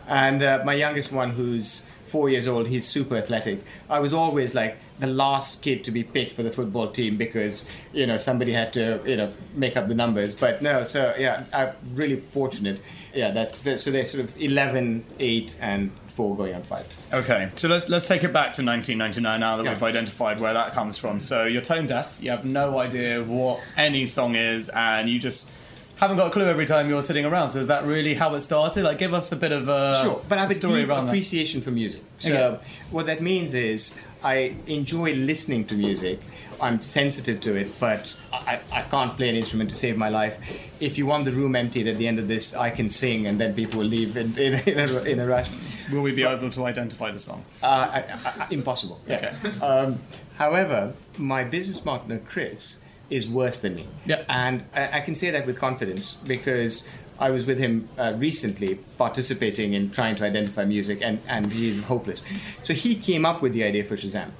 And 0.06 0.42
uh, 0.42 0.62
my 0.66 0.74
youngest 0.74 1.10
one, 1.10 1.30
who's 1.30 1.86
four 2.06 2.28
years 2.28 2.46
old, 2.46 2.66
he's 2.66 2.86
super 2.86 3.16
athletic. 3.16 3.64
I 3.88 4.00
was 4.00 4.12
always 4.12 4.54
like 4.54 4.76
the 4.98 5.06
last 5.06 5.62
kid 5.62 5.84
to 5.84 5.90
be 5.90 6.04
picked 6.04 6.32
for 6.32 6.42
the 6.42 6.52
football 6.52 6.90
team 6.90 7.16
because 7.16 7.68
you 7.92 8.06
know 8.06 8.16
somebody 8.16 8.52
had 8.52 8.72
to 8.74 9.00
you 9.04 9.16
know 9.16 9.32
make 9.54 9.76
up 9.76 9.86
the 9.88 9.94
numbers. 9.94 10.34
But 10.34 10.62
no, 10.62 10.84
so 10.84 11.14
yeah, 11.18 11.44
I'm 11.52 11.72
really 11.94 12.16
fortunate. 12.16 12.80
Yeah, 13.14 13.30
that's 13.30 13.58
so 13.58 13.90
they're 13.90 14.04
sort 14.04 14.24
of 14.24 14.40
11, 14.40 15.04
8, 15.18 15.56
and 15.60 15.92
four 16.08 16.36
going 16.36 16.54
on 16.54 16.62
five. 16.62 16.86
Okay, 17.12 17.50
so 17.56 17.68
let's 17.68 17.88
let's 17.88 18.06
take 18.06 18.22
it 18.22 18.32
back 18.32 18.54
to 18.54 18.64
1999 18.64 19.40
now 19.40 19.56
that 19.56 19.64
yeah. 19.64 19.70
we've 19.70 19.82
identified 19.82 20.40
where 20.40 20.54
that 20.54 20.72
comes 20.72 20.96
from. 20.96 21.20
So 21.20 21.44
you're 21.44 21.62
tone 21.62 21.86
deaf. 21.86 22.18
You 22.20 22.30
have 22.30 22.44
no 22.44 22.78
idea 22.78 23.22
what 23.22 23.60
any 23.76 24.06
song 24.06 24.36
is, 24.36 24.68
and 24.68 25.08
you 25.08 25.18
just 25.18 25.50
haven't 25.96 26.16
got 26.16 26.28
a 26.28 26.30
clue 26.30 26.44
every 26.44 26.66
time 26.66 26.88
you're 26.88 27.02
sitting 27.02 27.24
around. 27.24 27.50
So 27.50 27.60
is 27.60 27.68
that 27.68 27.84
really 27.84 28.14
how 28.14 28.34
it 28.34 28.40
started? 28.40 28.84
Like, 28.84 28.98
give 28.98 29.14
us 29.14 29.32
a 29.32 29.36
bit 29.36 29.52
of 29.52 29.68
a 29.68 30.00
sure. 30.02 30.22
But 30.28 30.38
I 30.38 30.42
have 30.42 30.50
a 30.50 30.54
deep 30.54 30.88
appreciation 30.88 31.60
that. 31.60 31.64
for 31.64 31.70
music. 31.70 32.02
So 32.18 32.34
okay. 32.34 32.64
what 32.90 33.06
that 33.06 33.20
means 33.20 33.54
is 33.54 33.98
I 34.24 34.56
enjoy 34.66 35.12
listening 35.14 35.66
to 35.66 35.74
music. 35.74 36.20
I'm 36.60 36.82
sensitive 36.82 37.40
to 37.42 37.56
it, 37.56 37.78
but 37.78 38.18
I, 38.32 38.58
I 38.72 38.82
can't 38.82 39.14
play 39.16 39.28
an 39.28 39.34
instrument 39.34 39.70
to 39.70 39.76
save 39.76 39.98
my 39.98 40.08
life. 40.08 40.38
If 40.80 40.96
you 40.96 41.04
want 41.04 41.26
the 41.26 41.32
room 41.32 41.54
emptied 41.54 41.86
at 41.88 41.98
the 41.98 42.08
end 42.08 42.18
of 42.18 42.26
this, 42.26 42.54
I 42.54 42.70
can 42.70 42.88
sing, 42.88 43.26
and 43.26 43.38
then 43.40 43.54
people 43.54 43.80
will 43.80 43.86
leave 43.86 44.16
in, 44.16 44.36
in, 44.38 44.54
in, 44.66 44.78
a, 44.78 45.02
in 45.02 45.18
a, 45.18 45.26
rush. 45.26 45.50
Will 45.92 46.00
we 46.00 46.12
be 46.12 46.24
able 46.24 46.48
to 46.48 46.64
identify 46.64 47.10
the 47.10 47.18
song? 47.20 47.44
Uh, 47.62 48.02
I, 48.02 48.46
impossible. 48.50 49.00
Yeah. 49.06 49.36
Okay. 49.44 49.58
Um, 49.60 49.98
however, 50.36 50.94
my 51.18 51.44
business 51.44 51.78
partner 51.78 52.18
Chris 52.18 52.80
is 53.10 53.28
worse 53.28 53.60
than 53.60 53.74
me. 53.74 53.86
Yeah. 54.06 54.24
And 54.28 54.64
I, 54.74 54.98
I 54.98 55.00
can 55.00 55.14
say 55.14 55.30
that 55.32 55.46
with 55.46 55.58
confidence 55.58 56.14
because 56.14 56.88
I 57.18 57.30
was 57.30 57.46
with 57.46 57.58
him 57.58 57.88
uh, 57.98 58.14
recently 58.16 58.76
participating 58.98 59.72
in 59.74 59.90
trying 59.90 60.16
to 60.16 60.24
identify 60.24 60.64
music, 60.64 60.98
and, 61.02 61.20
and 61.28 61.52
he's 61.52 61.84
hopeless. 61.84 62.24
So 62.62 62.74
he 62.74 62.94
came 62.94 63.24
up 63.24 63.42
with 63.42 63.52
the 63.52 63.64
idea 63.64 63.84
for 63.84 63.96
Shazam. 63.96 64.30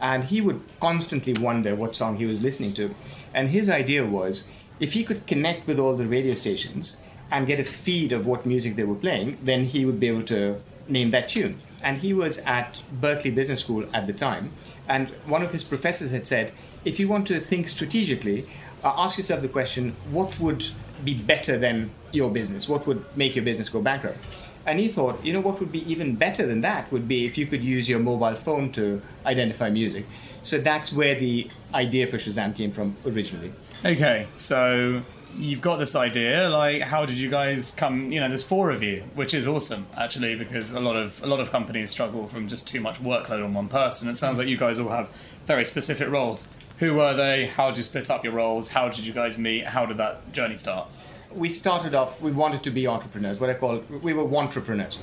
And 0.00 0.24
he 0.24 0.40
would 0.40 0.60
constantly 0.80 1.32
wonder 1.40 1.74
what 1.74 1.96
song 1.96 2.16
he 2.16 2.26
was 2.26 2.42
listening 2.42 2.74
to. 2.74 2.94
And 3.32 3.48
his 3.48 3.70
idea 3.70 4.04
was 4.04 4.46
if 4.80 4.92
he 4.92 5.04
could 5.04 5.26
connect 5.26 5.66
with 5.66 5.78
all 5.78 5.96
the 5.96 6.06
radio 6.06 6.34
stations 6.34 6.98
and 7.30 7.46
get 7.46 7.60
a 7.60 7.64
feed 7.64 8.12
of 8.12 8.26
what 8.26 8.44
music 8.44 8.76
they 8.76 8.84
were 8.84 8.96
playing, 8.96 9.38
then 9.42 9.64
he 9.64 9.84
would 9.84 10.00
be 10.00 10.08
able 10.08 10.24
to 10.24 10.60
name 10.88 11.10
that 11.12 11.28
tune. 11.28 11.60
And 11.82 11.98
he 11.98 12.12
was 12.12 12.38
at 12.38 12.82
Berkeley 13.00 13.30
Business 13.30 13.60
School 13.60 13.86
at 13.94 14.06
the 14.06 14.12
time. 14.12 14.50
And 14.88 15.10
one 15.26 15.42
of 15.42 15.52
his 15.52 15.64
professors 15.64 16.10
had 16.10 16.26
said, 16.26 16.52
if 16.84 17.00
you 17.00 17.08
want 17.08 17.26
to 17.28 17.40
think 17.40 17.68
strategically, 17.68 18.46
uh, 18.82 18.92
ask 18.96 19.16
yourself 19.16 19.40
the 19.40 19.48
question 19.48 19.96
what 20.10 20.38
would 20.38 20.66
be 21.04 21.14
better 21.14 21.58
than 21.58 21.90
your 22.12 22.30
business? 22.30 22.68
What 22.68 22.86
would 22.86 23.04
make 23.16 23.34
your 23.34 23.44
business 23.44 23.68
go 23.68 23.80
bankrupt? 23.80 24.18
And 24.66 24.80
he 24.80 24.88
thought, 24.88 25.22
you 25.24 25.32
know, 25.32 25.40
what 25.40 25.60
would 25.60 25.70
be 25.70 25.90
even 25.90 26.16
better 26.16 26.46
than 26.46 26.62
that 26.62 26.90
would 26.90 27.06
be 27.06 27.26
if 27.26 27.36
you 27.36 27.46
could 27.46 27.62
use 27.62 27.88
your 27.88 27.98
mobile 27.98 28.34
phone 28.34 28.72
to 28.72 29.02
identify 29.26 29.68
music. 29.70 30.06
So 30.42 30.58
that's 30.58 30.92
where 30.92 31.14
the 31.14 31.48
idea 31.74 32.06
for 32.06 32.16
Shazam 32.16 32.54
came 32.54 32.72
from 32.72 32.96
originally. 33.06 33.52
Okay, 33.84 34.26
so 34.38 35.02
you've 35.36 35.60
got 35.60 35.76
this 35.76 35.94
idea. 35.94 36.48
Like, 36.48 36.82
how 36.82 37.04
did 37.04 37.16
you 37.16 37.30
guys 37.30 37.72
come? 37.72 38.12
You 38.12 38.20
know, 38.20 38.28
there's 38.28 38.44
four 38.44 38.70
of 38.70 38.82
you, 38.82 39.04
which 39.14 39.34
is 39.34 39.46
awesome 39.46 39.86
actually, 39.96 40.34
because 40.34 40.72
a 40.72 40.80
lot 40.80 40.96
of 40.96 41.22
a 41.22 41.26
lot 41.26 41.40
of 41.40 41.50
companies 41.50 41.90
struggle 41.90 42.26
from 42.26 42.48
just 42.48 42.68
too 42.68 42.80
much 42.80 43.00
workload 43.00 43.44
on 43.44 43.52
one 43.54 43.68
person. 43.68 44.08
It 44.08 44.14
sounds 44.14 44.38
like 44.38 44.48
you 44.48 44.56
guys 44.56 44.78
all 44.78 44.90
have 44.90 45.10
very 45.46 45.64
specific 45.64 46.08
roles. 46.08 46.48
Who 46.78 46.94
were 46.94 47.14
they? 47.14 47.46
How 47.46 47.68
did 47.68 47.78
you 47.78 47.84
split 47.84 48.10
up 48.10 48.24
your 48.24 48.32
roles? 48.32 48.70
How 48.70 48.88
did 48.88 49.06
you 49.06 49.12
guys 49.12 49.38
meet? 49.38 49.64
How 49.64 49.86
did 49.86 49.96
that 49.98 50.32
journey 50.32 50.56
start? 50.56 50.88
We 51.32 51.48
started 51.48 51.94
off. 51.94 52.20
We 52.20 52.32
wanted 52.32 52.64
to 52.64 52.70
be 52.70 52.86
entrepreneurs. 52.86 53.38
What 53.38 53.50
I 53.50 53.54
call 53.54 53.78
we 54.02 54.12
were 54.12 54.24
entrepreneurs. 54.36 54.98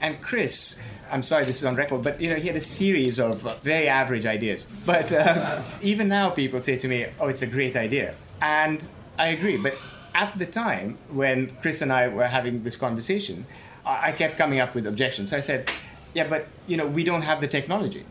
And 0.00 0.20
Chris, 0.20 0.78
I'm 1.10 1.22
sorry 1.22 1.44
this 1.44 1.58
is 1.58 1.64
on 1.64 1.76
record, 1.76 2.02
but 2.02 2.20
you 2.20 2.30
know 2.30 2.36
he 2.36 2.46
had 2.46 2.56
a 2.56 2.60
series 2.60 3.18
of 3.18 3.42
very 3.62 3.88
average 3.88 4.26
ideas. 4.26 4.66
But 4.84 5.12
uh, 5.12 5.62
even 5.82 6.08
now, 6.08 6.30
people 6.30 6.60
say 6.60 6.76
to 6.76 6.88
me, 6.88 7.06
"Oh, 7.18 7.28
it's 7.28 7.42
a 7.42 7.46
great 7.46 7.74
idea," 7.74 8.14
and 8.42 8.86
I 9.18 9.28
agree. 9.28 9.56
But 9.56 9.76
at 10.14 10.38
the 10.38 10.46
time 10.46 10.98
when 11.10 11.56
Chris 11.62 11.80
and 11.80 11.92
I 11.92 12.08
were 12.08 12.26
having 12.26 12.64
this 12.64 12.76
conversation, 12.76 13.46
I 13.84 14.12
kept 14.12 14.36
coming 14.36 14.60
up 14.60 14.74
with 14.74 14.86
objections. 14.86 15.32
I 15.32 15.40
said, 15.40 15.70
"Yeah, 16.14 16.28
but 16.28 16.48
you 16.66 16.76
know 16.76 16.86
we 16.86 17.02
don't 17.02 17.22
have 17.22 17.40
the 17.40 17.48
technology." 17.48 18.04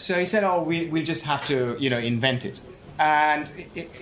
So 0.00 0.18
he 0.18 0.26
said, 0.26 0.44
"Oh, 0.44 0.62
we 0.62 0.86
we'll 0.86 1.04
just 1.04 1.24
have 1.24 1.46
to 1.46 1.76
you 1.78 1.90
know 1.90 1.98
invent 1.98 2.44
it." 2.44 2.60
And 2.98 3.48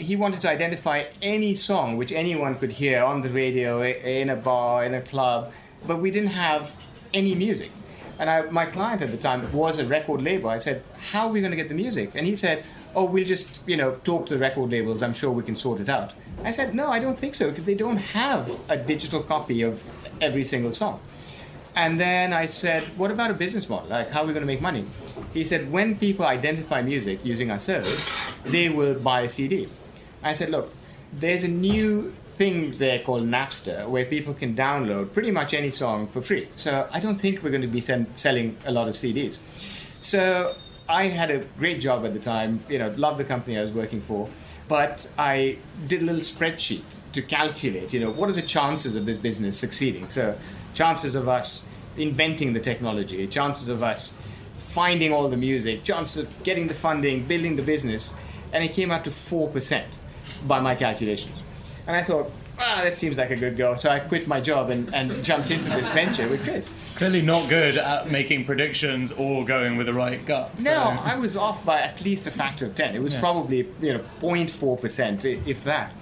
he 0.06 0.16
wanted 0.16 0.40
to 0.42 0.48
identify 0.48 1.04
any 1.22 1.54
song 1.54 1.96
which 1.96 2.12
anyone 2.12 2.56
could 2.56 2.70
hear 2.70 3.02
on 3.02 3.20
the 3.22 3.28
radio, 3.28 3.82
in 3.82 4.28
a 4.30 4.36
bar, 4.36 4.84
in 4.84 4.94
a 4.94 5.00
club, 5.00 5.52
but 5.86 6.00
we 6.00 6.10
didn't 6.10 6.30
have 6.30 6.74
any 7.14 7.34
music. 7.34 7.70
And 8.18 8.28
I, 8.28 8.42
my 8.50 8.66
client 8.66 9.02
at 9.02 9.12
the 9.12 9.16
time 9.16 9.40
was 9.52 9.78
a 9.78 9.86
record 9.86 10.22
label. 10.22 10.50
I 10.50 10.58
said, 10.58 10.82
"How 11.10 11.26
are 11.26 11.32
we 11.32 11.40
going 11.40 11.52
to 11.52 11.56
get 11.56 11.68
the 11.68 11.80
music?" 11.86 12.12
And 12.14 12.26
he 12.26 12.36
said, 12.36 12.64
"Oh, 12.94 13.04
we'll 13.04 13.30
just 13.34 13.68
you 13.68 13.76
know 13.76 13.96
talk 14.04 14.26
to 14.26 14.34
the 14.34 14.40
record 14.40 14.70
labels. 14.70 15.02
I'm 15.02 15.14
sure 15.14 15.30
we 15.32 15.42
can 15.42 15.56
sort 15.56 15.80
it 15.80 15.88
out." 15.88 16.12
I 16.44 16.52
said, 16.52 16.74
"No, 16.74 16.88
I 16.88 16.98
don't 17.00 17.18
think 17.18 17.34
so 17.34 17.48
because 17.50 17.64
they 17.64 17.74
don't 17.74 18.02
have 18.20 18.44
a 18.68 18.76
digital 18.76 19.22
copy 19.22 19.62
of 19.62 19.74
every 20.20 20.44
single 20.44 20.72
song." 20.72 21.00
And 21.74 21.98
then 21.98 22.32
I 22.32 22.46
said, 22.46 22.82
what 22.96 23.10
about 23.10 23.30
a 23.30 23.34
business 23.34 23.68
model? 23.68 23.88
Like, 23.88 24.10
how 24.10 24.22
are 24.22 24.26
we 24.26 24.32
going 24.32 24.42
to 24.42 24.46
make 24.46 24.60
money? 24.60 24.84
He 25.32 25.44
said, 25.44 25.70
when 25.70 25.96
people 25.96 26.26
identify 26.26 26.82
music 26.82 27.24
using 27.24 27.50
our 27.50 27.58
service, 27.58 28.08
they 28.44 28.68
will 28.68 28.94
buy 28.94 29.22
a 29.22 29.28
CD. 29.28 29.68
I 30.22 30.32
said, 30.32 30.50
look, 30.50 30.72
there's 31.12 31.44
a 31.44 31.48
new 31.48 32.12
thing 32.34 32.78
there 32.78 33.00
called 33.00 33.24
Napster 33.24 33.88
where 33.88 34.04
people 34.04 34.32
can 34.32 34.54
download 34.54 35.12
pretty 35.12 35.30
much 35.30 35.54
any 35.54 35.70
song 35.70 36.06
for 36.06 36.20
free. 36.22 36.48
So 36.56 36.88
I 36.92 37.00
don't 37.00 37.16
think 37.20 37.42
we're 37.42 37.50
going 37.50 37.62
to 37.62 37.68
be 37.68 37.80
sen- 37.80 38.16
selling 38.16 38.56
a 38.64 38.70
lot 38.70 38.88
of 38.88 38.94
CDs. 38.94 39.38
So 40.00 40.54
I 40.88 41.04
had 41.04 41.30
a 41.30 41.38
great 41.58 41.80
job 41.80 42.06
at 42.06 42.12
the 42.12 42.20
time, 42.20 42.60
you 42.68 42.78
know, 42.78 42.88
loved 42.96 43.18
the 43.18 43.24
company 43.24 43.58
I 43.58 43.62
was 43.62 43.72
working 43.72 44.00
for. 44.00 44.28
But 44.68 45.10
I 45.18 45.58
did 45.86 46.02
a 46.02 46.04
little 46.04 46.20
spreadsheet 46.20 46.84
to 47.12 47.22
calculate, 47.22 47.92
you 47.92 48.00
know, 48.00 48.10
what 48.10 48.28
are 48.28 48.34
the 48.34 48.42
chances 48.42 48.96
of 48.96 49.06
this 49.06 49.16
business 49.16 49.56
succeeding? 49.58 50.08
So, 50.10 50.36
chances 50.78 51.16
of 51.16 51.26
us 51.28 51.64
inventing 51.96 52.52
the 52.52 52.60
technology, 52.60 53.26
chances 53.26 53.66
of 53.68 53.82
us 53.82 54.16
finding 54.54 55.12
all 55.12 55.28
the 55.28 55.36
music, 55.36 55.82
chances 55.82 56.16
of 56.18 56.42
getting 56.44 56.68
the 56.68 56.74
funding, 56.74 57.24
building 57.24 57.56
the 57.56 57.62
business, 57.62 58.14
and 58.52 58.62
it 58.62 58.72
came 58.72 58.92
out 58.92 59.02
to 59.02 59.10
4% 59.10 59.82
by 60.46 60.60
my 60.60 60.76
calculations. 60.76 61.36
And 61.88 61.96
I 61.96 62.02
thought, 62.04 62.30
ah, 62.60 62.80
that 62.84 62.96
seems 62.96 63.16
like 63.16 63.30
a 63.32 63.36
good 63.36 63.56
go. 63.56 63.74
So 63.74 63.90
I 63.90 63.98
quit 63.98 64.28
my 64.28 64.40
job 64.40 64.70
and, 64.70 64.94
and 64.94 65.24
jumped 65.24 65.50
into 65.50 65.68
this 65.70 65.88
venture 65.90 66.28
with 66.28 66.44
Chris. 66.44 66.70
Clearly 66.94 67.22
not 67.22 67.48
good 67.48 67.76
at 67.76 68.08
making 68.08 68.44
predictions 68.44 69.10
or 69.10 69.44
going 69.44 69.76
with 69.76 69.86
the 69.86 69.94
right 69.94 70.24
gut. 70.24 70.60
so- 70.60 70.70
No, 70.70 70.80
I 71.02 71.18
was 71.18 71.36
off 71.36 71.64
by 71.64 71.80
at 71.80 72.04
least 72.04 72.28
a 72.28 72.30
factor 72.30 72.66
of 72.66 72.76
10. 72.76 72.94
It 72.94 73.02
was 73.02 73.14
Yeah. 73.14 73.20
probably, 73.20 73.66
you 73.80 73.94
know, 73.94 74.04
0.4%, 74.20 75.24
if 75.44 75.64
that. 75.64 75.92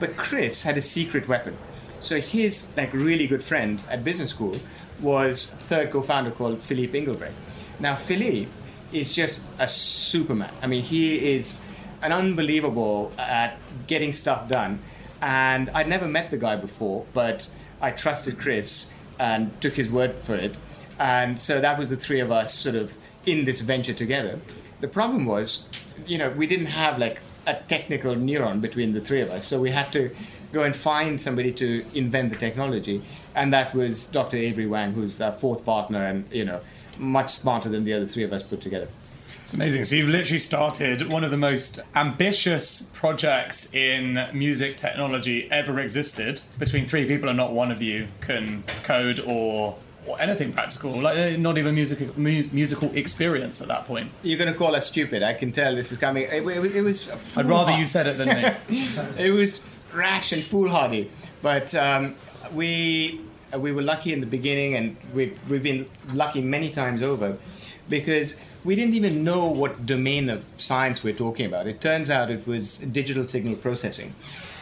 But 0.00 0.16
Chris 0.16 0.64
had 0.64 0.76
a 0.76 0.82
secret 0.82 1.28
weapon. 1.28 1.56
So 2.00 2.20
his, 2.20 2.72
like, 2.76 2.92
really 2.92 3.26
good 3.26 3.42
friend 3.42 3.80
at 3.90 4.04
business 4.04 4.30
school 4.30 4.56
was 5.00 5.48
third 5.68 5.90
co-founder 5.90 6.30
called 6.30 6.62
Philippe 6.62 6.98
Inghelbrecht. 6.98 7.32
Now, 7.80 7.96
Philippe 7.96 8.50
is 8.92 9.14
just 9.14 9.44
a 9.58 9.68
superman. 9.68 10.52
I 10.62 10.66
mean, 10.66 10.82
he 10.82 11.34
is 11.34 11.62
an 12.02 12.12
unbelievable 12.12 13.12
at 13.18 13.58
getting 13.86 14.12
stuff 14.12 14.48
done. 14.48 14.80
And 15.20 15.70
I'd 15.70 15.88
never 15.88 16.06
met 16.06 16.30
the 16.30 16.36
guy 16.36 16.56
before, 16.56 17.04
but 17.12 17.50
I 17.80 17.90
trusted 17.90 18.38
Chris 18.38 18.92
and 19.18 19.60
took 19.60 19.74
his 19.74 19.90
word 19.90 20.14
for 20.16 20.36
it. 20.36 20.56
And 20.98 21.38
so 21.38 21.60
that 21.60 21.78
was 21.78 21.90
the 21.90 21.96
three 21.96 22.20
of 22.20 22.30
us 22.30 22.54
sort 22.54 22.74
of 22.74 22.96
in 23.26 23.44
this 23.44 23.60
venture 23.60 23.94
together. 23.94 24.38
The 24.80 24.88
problem 24.88 25.26
was, 25.26 25.64
you 26.06 26.18
know, 26.18 26.30
we 26.30 26.46
didn't 26.46 26.66
have 26.66 26.98
like 26.98 27.20
a 27.46 27.54
technical 27.54 28.14
neuron 28.14 28.60
between 28.60 28.92
the 28.92 29.00
three 29.00 29.20
of 29.20 29.30
us. 29.30 29.46
So 29.46 29.60
we 29.60 29.70
had 29.70 29.92
to 29.92 30.10
go 30.52 30.62
and 30.62 30.74
find 30.74 31.20
somebody 31.20 31.52
to 31.52 31.84
invent 31.94 32.30
the 32.32 32.36
technology. 32.38 33.02
And 33.34 33.52
that 33.52 33.74
was 33.74 34.06
Dr. 34.06 34.36
Avery 34.36 34.66
Wang, 34.66 34.92
who's 34.92 35.20
our 35.20 35.32
fourth 35.32 35.64
partner 35.64 36.04
and, 36.04 36.30
you 36.32 36.44
know, 36.44 36.60
much 36.98 37.30
smarter 37.30 37.68
than 37.68 37.84
the 37.84 37.92
other 37.92 38.06
three 38.06 38.24
of 38.24 38.32
us 38.32 38.42
put 38.42 38.60
together. 38.60 38.88
It's 39.42 39.54
amazing. 39.54 39.84
So 39.86 39.96
you've 39.96 40.08
literally 40.10 40.40
started 40.40 41.10
one 41.10 41.24
of 41.24 41.30
the 41.30 41.36
most 41.38 41.80
ambitious 41.94 42.90
projects 42.92 43.72
in 43.74 44.26
music 44.34 44.76
technology 44.76 45.48
ever 45.50 45.78
existed. 45.80 46.42
Between 46.58 46.84
three 46.86 47.06
people, 47.06 47.28
and 47.30 47.38
not 47.38 47.52
one 47.52 47.70
of 47.70 47.80
you 47.80 48.08
can 48.20 48.64
code 48.82 49.20
or, 49.20 49.76
or 50.06 50.20
anything 50.20 50.52
practical. 50.52 50.90
Like 51.00 51.16
eh, 51.16 51.36
not 51.36 51.56
even 51.56 51.74
music 51.74 52.18
mu- 52.18 52.44
musical 52.52 52.90
experience 52.94 53.62
at 53.62 53.68
that 53.68 53.86
point. 53.86 54.10
You're 54.22 54.38
going 54.38 54.52
to 54.52 54.58
call 54.58 54.74
us 54.76 54.86
stupid. 54.88 55.22
I 55.22 55.32
can 55.32 55.50
tell 55.52 55.74
this 55.74 55.92
is 55.92 55.98
coming. 55.98 56.24
It, 56.24 56.42
it- 56.46 56.76
it 56.76 56.82
was. 56.82 57.38
I'd 57.38 57.46
rather 57.46 57.72
you 57.72 57.86
said 57.86 58.06
it 58.06 58.18
than 58.18 58.28
me. 58.28 58.88
it 59.16 59.30
was 59.30 59.62
rash 59.94 60.32
and 60.32 60.42
foolhardy. 60.42 61.10
But 61.42 61.74
um, 61.74 62.16
we 62.52 63.20
we 63.56 63.72
were 63.72 63.82
lucky 63.82 64.12
in 64.12 64.20
the 64.20 64.26
beginning, 64.26 64.74
and 64.74 64.96
we've 65.14 65.38
we've 65.48 65.62
been 65.62 65.86
lucky 66.12 66.40
many 66.40 66.70
times 66.70 67.02
over, 67.02 67.36
because 67.88 68.40
we 68.64 68.74
didn't 68.74 68.94
even 68.94 69.24
know 69.24 69.46
what 69.46 69.86
domain 69.86 70.28
of 70.28 70.44
science 70.56 71.02
we're 71.02 71.14
talking 71.14 71.46
about. 71.46 71.66
It 71.66 71.80
turns 71.80 72.10
out 72.10 72.30
it 72.30 72.46
was 72.46 72.78
digital 72.78 73.26
signal 73.26 73.56
processing, 73.56 74.14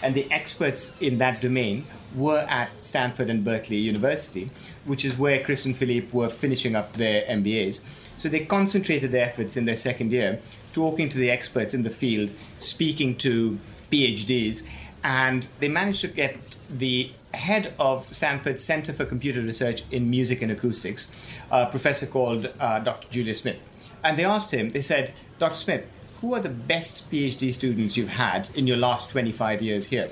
and 0.02 0.14
the 0.14 0.30
experts 0.30 0.96
in 1.00 1.18
that 1.18 1.40
domain 1.40 1.86
were 2.14 2.46
at 2.48 2.70
Stanford 2.82 3.28
and 3.30 3.44
Berkeley 3.44 3.76
University, 3.76 4.50
which 4.84 5.04
is 5.04 5.18
where 5.18 5.42
Chris 5.42 5.66
and 5.66 5.76
Philippe 5.76 6.08
were 6.12 6.28
finishing 6.28 6.76
up 6.76 6.92
their 6.94 7.22
MBAs. 7.22 7.82
So 8.18 8.28
they 8.28 8.40
concentrated 8.40 9.12
their 9.12 9.26
efforts 9.26 9.56
in 9.56 9.66
their 9.66 9.76
second 9.76 10.12
year, 10.12 10.40
talking 10.72 11.08
to 11.10 11.18
the 11.18 11.30
experts 11.30 11.74
in 11.74 11.82
the 11.82 11.90
field, 11.90 12.30
speaking 12.58 13.16
to 13.16 13.58
PhDs, 13.90 14.66
and 15.06 15.46
they 15.60 15.68
managed 15.68 16.00
to 16.00 16.08
get 16.08 16.56
the 16.68 17.12
head 17.32 17.72
of 17.78 18.12
Stanford 18.12 18.60
Center 18.60 18.92
for 18.92 19.04
Computer 19.04 19.40
Research 19.40 19.84
in 19.92 20.10
Music 20.10 20.42
and 20.42 20.50
Acoustics, 20.50 21.12
a 21.48 21.66
professor 21.66 22.06
called 22.06 22.52
uh, 22.58 22.80
Dr. 22.80 23.06
Julius 23.08 23.42
Smith. 23.42 23.62
And 24.02 24.18
they 24.18 24.24
asked 24.24 24.52
him, 24.52 24.70
they 24.70 24.80
said, 24.80 25.14
Dr. 25.38 25.54
Smith, 25.54 25.86
who 26.20 26.34
are 26.34 26.40
the 26.40 26.48
best 26.48 27.08
PhD 27.08 27.52
students 27.52 27.96
you've 27.96 28.08
had 28.08 28.50
in 28.56 28.66
your 28.66 28.78
last 28.78 29.08
25 29.10 29.62
years 29.62 29.86
here? 29.86 30.10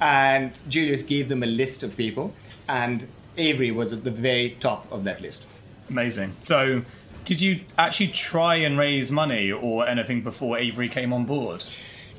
And 0.00 0.52
Julius 0.68 1.02
gave 1.02 1.28
them 1.28 1.42
a 1.42 1.46
list 1.46 1.82
of 1.82 1.96
people, 1.96 2.32
and 2.68 3.08
Avery 3.36 3.72
was 3.72 3.92
at 3.92 4.04
the 4.04 4.12
very 4.12 4.50
top 4.60 4.86
of 4.92 5.02
that 5.02 5.20
list. 5.20 5.46
Amazing. 5.90 6.36
So. 6.42 6.82
Did 7.24 7.42
you 7.42 7.60
actually 7.76 8.08
try 8.08 8.54
and 8.54 8.78
raise 8.78 9.12
money 9.12 9.52
or 9.52 9.86
anything 9.86 10.22
before 10.22 10.56
Avery 10.56 10.88
came 10.88 11.12
on 11.12 11.26
board? 11.26 11.62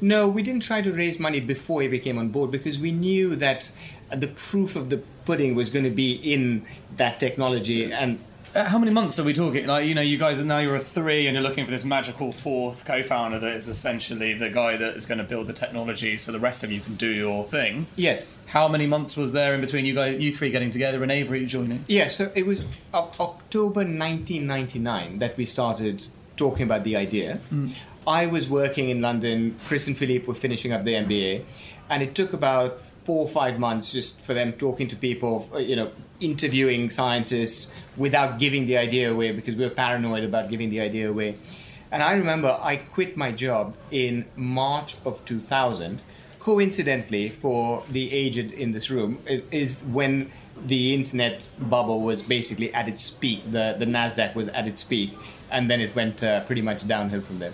No, 0.02 0.28
we 0.28 0.42
didn't 0.44 0.62
try 0.64 0.82
to 0.82 0.92
raise 0.92 1.20
money 1.20 1.40
before 1.40 1.82
Avery 1.84 2.00
came 2.00 2.18
on 2.18 2.30
board 2.30 2.52
because 2.52 2.80
we 2.80 2.92
knew 2.92 3.36
that 3.36 3.72
the 4.16 4.28
proof 4.28 4.76
of 4.76 4.90
the 4.90 4.98
pudding 5.26 5.56
was 5.56 5.70
going 5.70 5.86
to 5.86 5.92
be 5.92 6.14
in 6.14 6.66
that 6.98 7.20
technology. 7.20 7.92
And 7.92 8.20
Uh, 8.56 8.64
how 8.66 8.80
many 8.80 8.92
months 8.92 9.20
are 9.20 9.24
we 9.24 9.32
talking? 9.32 9.68
Like, 9.68 9.86
you 9.86 9.94
know, 9.94 10.02
you 10.02 10.18
guys 10.18 10.40
are 10.40 10.44
now 10.44 10.58
you're 10.58 10.74
a 10.74 10.80
three, 10.80 11.28
and 11.28 11.36
you're 11.36 11.44
looking 11.44 11.66
for 11.66 11.72
this 11.72 11.86
magical 11.86 12.32
fourth 12.32 12.84
co-founder 12.84 13.38
that 13.38 13.56
is 13.56 13.68
essentially 13.68 14.34
the 14.34 14.50
guy 14.50 14.76
that 14.76 14.96
is 14.98 15.06
going 15.06 15.20
to 15.20 15.24
build 15.24 15.46
the 15.46 15.54
technology, 15.54 16.18
so 16.18 16.32
the 16.32 16.40
rest 16.40 16.64
of 16.64 16.72
you 16.72 16.82
can 16.82 16.96
do 16.96 17.06
your 17.10 17.44
thing. 17.44 17.86
yes, 17.96 18.26
How 18.48 18.68
many 18.68 18.88
months 18.88 19.16
was 19.16 19.34
there 19.34 19.54
in 19.54 19.62
between 19.62 19.86
you 19.86 19.94
guys, 19.94 20.20
you 20.20 20.34
three 20.36 20.50
getting 20.50 20.72
together, 20.72 21.04
and 21.04 21.12
Avery 21.12 21.46
joining? 21.46 21.84
yes. 21.88 22.16
So 22.18 22.32
it 22.34 22.48
was 22.48 22.66
o- 22.92 23.12
October 23.20 23.84
1999 24.44 25.20
that 25.20 25.38
we 25.38 25.46
started 25.46 26.08
talking 26.36 26.64
about 26.64 26.84
the 26.84 26.96
idea. 26.96 27.40
I 28.10 28.26
was 28.26 28.50
working 28.50 28.90
in 28.90 29.02
London. 29.02 29.56
Chris 29.68 29.88
and 29.88 29.96
Philippe 29.96 30.26
were 30.26 30.34
finishing 30.34 30.74
up 30.74 30.84
their 30.84 31.04
MBA, 31.04 31.44
and 31.92 32.02
it 32.02 32.16
took 32.16 32.34
about 32.34 32.82
four 32.82 33.22
or 33.22 33.30
five 33.30 33.60
months 33.60 33.94
just 33.94 34.20
for 34.20 34.34
them 34.34 34.54
talking 34.54 34.88
to 34.88 34.96
people, 34.96 35.48
uh, 35.54 35.60
you 35.60 35.76
know, 35.76 35.92
interviewing 36.20 36.90
scientists 36.90 37.72
without 37.98 38.40
giving 38.40 38.66
the 38.66 38.80
idea 38.80 39.12
away 39.12 39.32
because 39.32 39.56
we 39.56 39.64
were 39.64 39.70
paranoid 39.70 40.24
about 40.24 40.50
giving 40.50 40.72
the 40.72 40.82
idea 40.82 41.08
away. 41.08 41.36
And 41.92 42.02
I 42.02 42.14
remember 42.14 42.58
I 42.60 42.78
quit 42.78 43.16
my 43.16 43.32
job 43.32 43.76
in 43.92 44.26
March 44.36 44.96
of 45.06 45.24
2000. 45.26 46.02
Coincidentally, 46.40 47.30
for 47.30 47.84
the 47.92 48.12
aged 48.12 48.52
in 48.52 48.72
this 48.72 48.90
room, 48.90 49.20
is 49.28 49.84
when 49.84 50.32
the 50.66 50.96
internet 50.96 51.48
bubble 51.60 52.02
was 52.02 52.24
basically 52.24 52.74
at 52.74 52.88
its 52.88 53.12
peak. 53.12 53.44
The, 53.52 53.76
the 53.78 53.86
NASDAQ 53.86 54.34
was 54.34 54.48
at 54.48 54.68
its 54.68 54.84
peak, 54.84 55.16
and 55.52 55.70
then 55.70 55.80
it 55.80 55.94
went 55.94 56.24
uh, 56.24 56.44
pretty 56.46 56.64
much 56.64 56.88
downhill 56.88 57.22
from 57.22 57.38
there. 57.38 57.54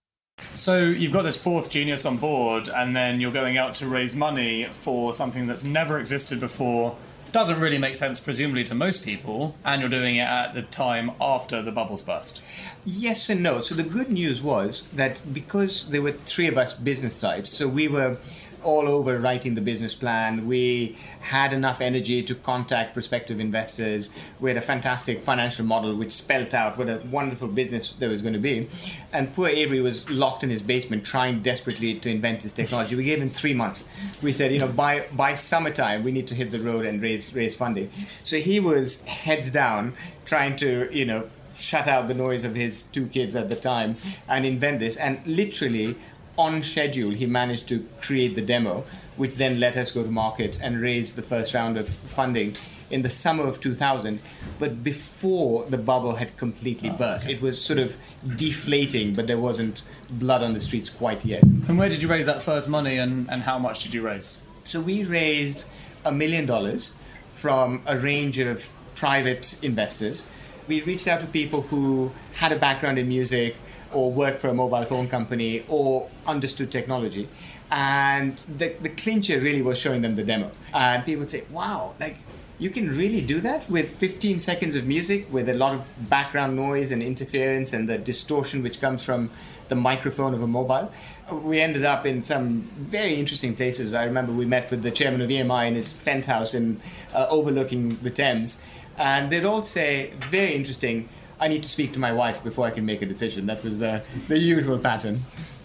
So 0.53 0.79
you've 0.79 1.13
got 1.13 1.23
this 1.23 1.37
fourth 1.37 1.69
genius 1.69 2.05
on 2.05 2.17
board, 2.17 2.69
and 2.69 2.95
then 2.95 3.21
you're 3.21 3.31
going 3.31 3.57
out 3.57 3.75
to 3.75 3.87
raise 3.87 4.15
money 4.15 4.65
for 4.65 5.13
something 5.13 5.47
that's 5.47 5.63
never 5.63 5.99
existed 5.99 6.39
before. 6.39 6.97
Doesn't 7.31 7.61
really 7.61 7.77
make 7.77 7.95
sense, 7.95 8.19
presumably, 8.19 8.65
to 8.65 8.75
most 8.75 9.05
people, 9.05 9.55
and 9.63 9.79
you're 9.81 9.89
doing 9.89 10.17
it 10.17 10.27
at 10.27 10.53
the 10.53 10.63
time 10.63 11.11
after 11.21 11.61
the 11.61 11.71
bubbles 11.71 12.01
burst. 12.01 12.41
Yes 12.83 13.29
and 13.29 13.41
no. 13.41 13.61
So 13.61 13.73
the 13.73 13.83
good 13.83 14.11
news 14.11 14.41
was 14.41 14.89
that 14.89 15.21
because 15.33 15.89
there 15.89 16.01
were 16.01 16.11
three 16.11 16.47
of 16.47 16.57
us 16.57 16.73
business 16.73 17.21
types, 17.21 17.49
so 17.49 17.69
we 17.69 17.87
were 17.87 18.17
all 18.63 18.87
over 18.87 19.17
writing 19.17 19.55
the 19.55 19.61
business 19.61 19.93
plan. 19.93 20.47
We 20.47 20.97
had 21.21 21.53
enough 21.53 21.81
energy 21.81 22.23
to 22.23 22.35
contact 22.35 22.93
prospective 22.93 23.39
investors. 23.39 24.13
We 24.39 24.49
had 24.49 24.57
a 24.57 24.61
fantastic 24.61 25.21
financial 25.21 25.65
model 25.65 25.95
which 25.95 26.13
spelt 26.13 26.53
out 26.53 26.77
what 26.77 26.89
a 26.89 27.01
wonderful 27.11 27.47
business 27.47 27.93
there 27.93 28.09
was 28.09 28.21
going 28.21 28.33
to 28.33 28.39
be. 28.39 28.69
And 29.13 29.33
poor 29.33 29.49
Avery 29.49 29.81
was 29.81 30.09
locked 30.09 30.43
in 30.43 30.49
his 30.49 30.61
basement 30.61 31.05
trying 31.05 31.41
desperately 31.41 31.95
to 31.99 32.09
invent 32.09 32.41
this 32.41 32.53
technology. 32.53 32.95
We 32.95 33.03
gave 33.03 33.21
him 33.21 33.29
three 33.29 33.53
months. 33.53 33.89
We 34.21 34.33
said, 34.33 34.51
you 34.51 34.59
know, 34.59 34.67
by 34.67 35.05
by 35.13 35.35
summertime 35.35 36.03
we 36.03 36.11
need 36.11 36.27
to 36.27 36.35
hit 36.35 36.51
the 36.51 36.59
road 36.59 36.85
and 36.85 37.01
raise 37.01 37.33
raise 37.33 37.55
funding. 37.55 37.91
So 38.23 38.37
he 38.37 38.59
was 38.59 39.03
heads 39.05 39.51
down 39.51 39.93
trying 40.25 40.55
to, 40.57 40.89
you 40.95 41.05
know, 41.05 41.27
shut 41.53 41.87
out 41.87 42.07
the 42.07 42.13
noise 42.13 42.43
of 42.43 42.55
his 42.55 42.83
two 42.83 43.07
kids 43.07 43.35
at 43.35 43.49
the 43.49 43.55
time 43.55 43.95
and 44.27 44.45
invent 44.45 44.79
this. 44.79 44.97
And 44.97 45.25
literally 45.25 45.95
on 46.41 46.63
schedule, 46.63 47.11
he 47.11 47.25
managed 47.25 47.67
to 47.69 47.85
create 48.01 48.35
the 48.35 48.41
demo, 48.41 48.83
which 49.17 49.35
then 49.35 49.59
let 49.59 49.77
us 49.77 49.91
go 49.91 50.03
to 50.03 50.09
market 50.09 50.59
and 50.61 50.81
raise 50.81 51.15
the 51.15 51.21
first 51.21 51.53
round 51.53 51.77
of 51.77 51.87
funding 51.89 52.55
in 52.91 53.01
the 53.01 53.09
summer 53.09 53.47
of 53.47 53.61
2000, 53.61 54.19
but 54.59 54.83
before 54.83 55.65
the 55.65 55.77
bubble 55.77 56.15
had 56.15 56.35
completely 56.37 56.89
oh, 56.89 56.93
burst. 56.93 57.25
Okay. 57.25 57.35
It 57.35 57.41
was 57.41 57.59
sort 57.59 57.79
of 57.79 57.97
deflating, 58.35 59.13
but 59.13 59.27
there 59.27 59.37
wasn't 59.37 59.83
blood 60.09 60.43
on 60.43 60.53
the 60.53 60.59
streets 60.59 60.89
quite 60.89 61.25
yet. 61.25 61.43
And 61.43 61.77
where 61.79 61.89
did 61.89 62.01
you 62.01 62.09
raise 62.09 62.25
that 62.25 62.43
first 62.43 62.67
money 62.67 62.97
and, 62.97 63.29
and 63.29 63.43
how 63.43 63.57
much 63.57 63.83
did 63.83 63.93
you 63.93 64.01
raise? 64.01 64.41
So 64.65 64.81
we 64.81 65.03
raised 65.03 65.67
a 66.03 66.11
million 66.11 66.45
dollars 66.45 66.95
from 67.31 67.81
a 67.85 67.97
range 67.97 68.37
of 68.39 68.69
private 68.95 69.57
investors. 69.63 70.29
We 70.67 70.81
reached 70.81 71.07
out 71.07 71.21
to 71.21 71.27
people 71.27 71.61
who 71.63 72.11
had 72.33 72.51
a 72.51 72.59
background 72.59 72.99
in 72.99 73.07
music, 73.07 73.55
or 73.93 74.11
worked 74.11 74.39
for 74.39 74.49
a 74.49 74.53
mobile 74.53 74.85
phone 74.85 75.07
company 75.07 75.63
or 75.67 76.09
understood 76.27 76.71
technology. 76.71 77.27
And 77.69 78.37
the, 78.47 78.73
the 78.81 78.89
clincher 78.89 79.39
really 79.39 79.61
was 79.61 79.77
showing 79.77 80.01
them 80.01 80.15
the 80.15 80.23
demo. 80.23 80.51
And 80.73 81.05
people 81.05 81.21
would 81.21 81.31
say, 81.31 81.43
wow, 81.51 81.93
like 81.99 82.17
you 82.59 82.69
can 82.69 82.95
really 82.95 83.21
do 83.21 83.41
that 83.41 83.67
with 83.69 83.95
15 83.95 84.39
seconds 84.39 84.75
of 84.75 84.85
music 84.85 85.25
with 85.33 85.49
a 85.49 85.53
lot 85.53 85.73
of 85.73 86.09
background 86.09 86.55
noise 86.55 86.91
and 86.91 87.01
interference 87.01 87.73
and 87.73 87.89
the 87.89 87.97
distortion 87.97 88.61
which 88.61 88.79
comes 88.79 89.03
from 89.03 89.31
the 89.69 89.75
microphone 89.75 90.33
of 90.33 90.43
a 90.43 90.47
mobile. 90.47 90.91
We 91.31 91.59
ended 91.59 91.85
up 91.85 92.05
in 92.05 92.21
some 92.21 92.69
very 92.77 93.15
interesting 93.15 93.55
places. 93.55 93.95
I 93.95 94.03
remember 94.03 94.31
we 94.31 94.45
met 94.45 94.69
with 94.69 94.83
the 94.83 94.91
chairman 94.91 95.21
of 95.21 95.29
EMI 95.29 95.69
in 95.69 95.75
his 95.75 95.93
penthouse 95.93 96.53
in 96.53 96.81
uh, 97.15 97.25
overlooking 97.29 97.97
the 98.03 98.09
Thames, 98.09 98.61
and 98.97 99.31
they'd 99.31 99.45
all 99.45 99.63
say, 99.63 100.13
very 100.29 100.53
interesting 100.53 101.09
I 101.41 101.47
need 101.47 101.63
to 101.63 101.69
speak 101.69 101.91
to 101.93 101.99
my 101.99 102.13
wife 102.13 102.43
before 102.43 102.67
I 102.67 102.69
can 102.69 102.85
make 102.85 103.01
a 103.01 103.05
decision. 103.07 103.47
That 103.47 103.63
was 103.63 103.79
the, 103.79 104.03
the 104.27 104.37
usual 104.37 104.77
pattern. 104.77 105.21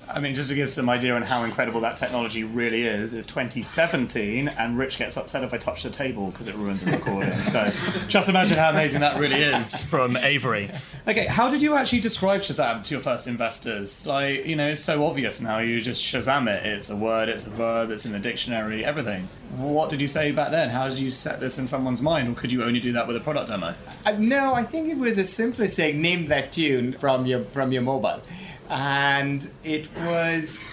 I 0.09 0.21
mean, 0.21 0.35
just 0.35 0.51
to 0.51 0.55
give 0.55 0.71
some 0.71 0.88
idea 0.88 1.16
on 1.16 1.23
how 1.23 1.42
incredible 1.42 1.81
that 1.81 1.97
technology 1.97 2.45
really 2.45 2.83
is, 2.83 3.12
it's 3.12 3.27
2017, 3.27 4.47
and 4.47 4.79
Rich 4.79 4.99
gets 4.99 5.16
upset 5.16 5.42
if 5.42 5.53
I 5.53 5.59
touch 5.59 5.83
the 5.83 5.90
table 5.90 6.31
because 6.31 6.47
it 6.47 6.55
ruins 6.55 6.85
the 6.85 6.92
recording. 6.92 7.45
so 7.45 7.73
just 8.07 8.29
imagine 8.29 8.57
how 8.57 8.71
amazing 8.71 9.01
that 9.01 9.19
really 9.19 9.42
is 9.42 9.81
from 9.83 10.16
Avery. 10.16 10.71
Okay, 11.09 11.27
how 11.27 11.51
did 11.51 11.61
you 11.61 11.75
actually 11.75 12.01
describe 12.01 12.42
Shazam 12.42 12.85
to 12.85 12.95
your 12.95 13.01
first 13.01 13.27
investors? 13.27 14.07
Like, 14.07 14.47
you 14.47 14.55
know, 14.55 14.69
it's 14.69 14.81
so 14.81 15.05
obvious 15.05 15.40
now. 15.40 15.59
You 15.59 15.81
just 15.81 16.03
Shazam 16.05 16.49
it. 16.49 16.64
It's 16.64 16.88
a 16.88 16.97
word, 16.97 17.29
it's 17.29 17.47
a 17.47 17.51
verb, 17.51 17.90
it's 17.90 18.07
in 18.07 18.12
the 18.12 18.21
dictionary, 18.21 18.85
everything. 18.85 19.29
What 19.57 19.90
did 19.90 20.01
you 20.01 20.09
say 20.09 20.31
back 20.31 20.53
then? 20.53 20.71
How 20.71 20.88
did 20.88 21.01
you 21.01 21.11
set 21.11 21.40
this 21.40 21.59
in 21.59 21.66
someone's 21.66 22.03
mind, 22.03 22.29
or 22.29 22.35
could 22.35 22.53
you 22.53 22.62
only 22.62 22.81
do 22.81 22.92
that 22.92 23.09
with 23.09 23.16
a 23.16 23.21
product 23.21 23.49
demo? 23.49 23.75
Uh, 24.05 24.12
no, 24.12 24.55
I 24.55 24.62
think 24.62 24.88
it 24.88 24.99
was 24.99 25.19
as 25.19 25.33
simple 25.33 25.64
as 25.64 25.75
saying, 25.75 26.01
name 26.01 26.27
that 26.27 26.53
tune 26.53 26.92
from 26.92 27.27
your 27.27 27.45
from 27.45 27.73
your 27.73 27.83
mobile 27.83 28.23
and 28.68 29.50
it 29.64 29.88
was 29.96 30.68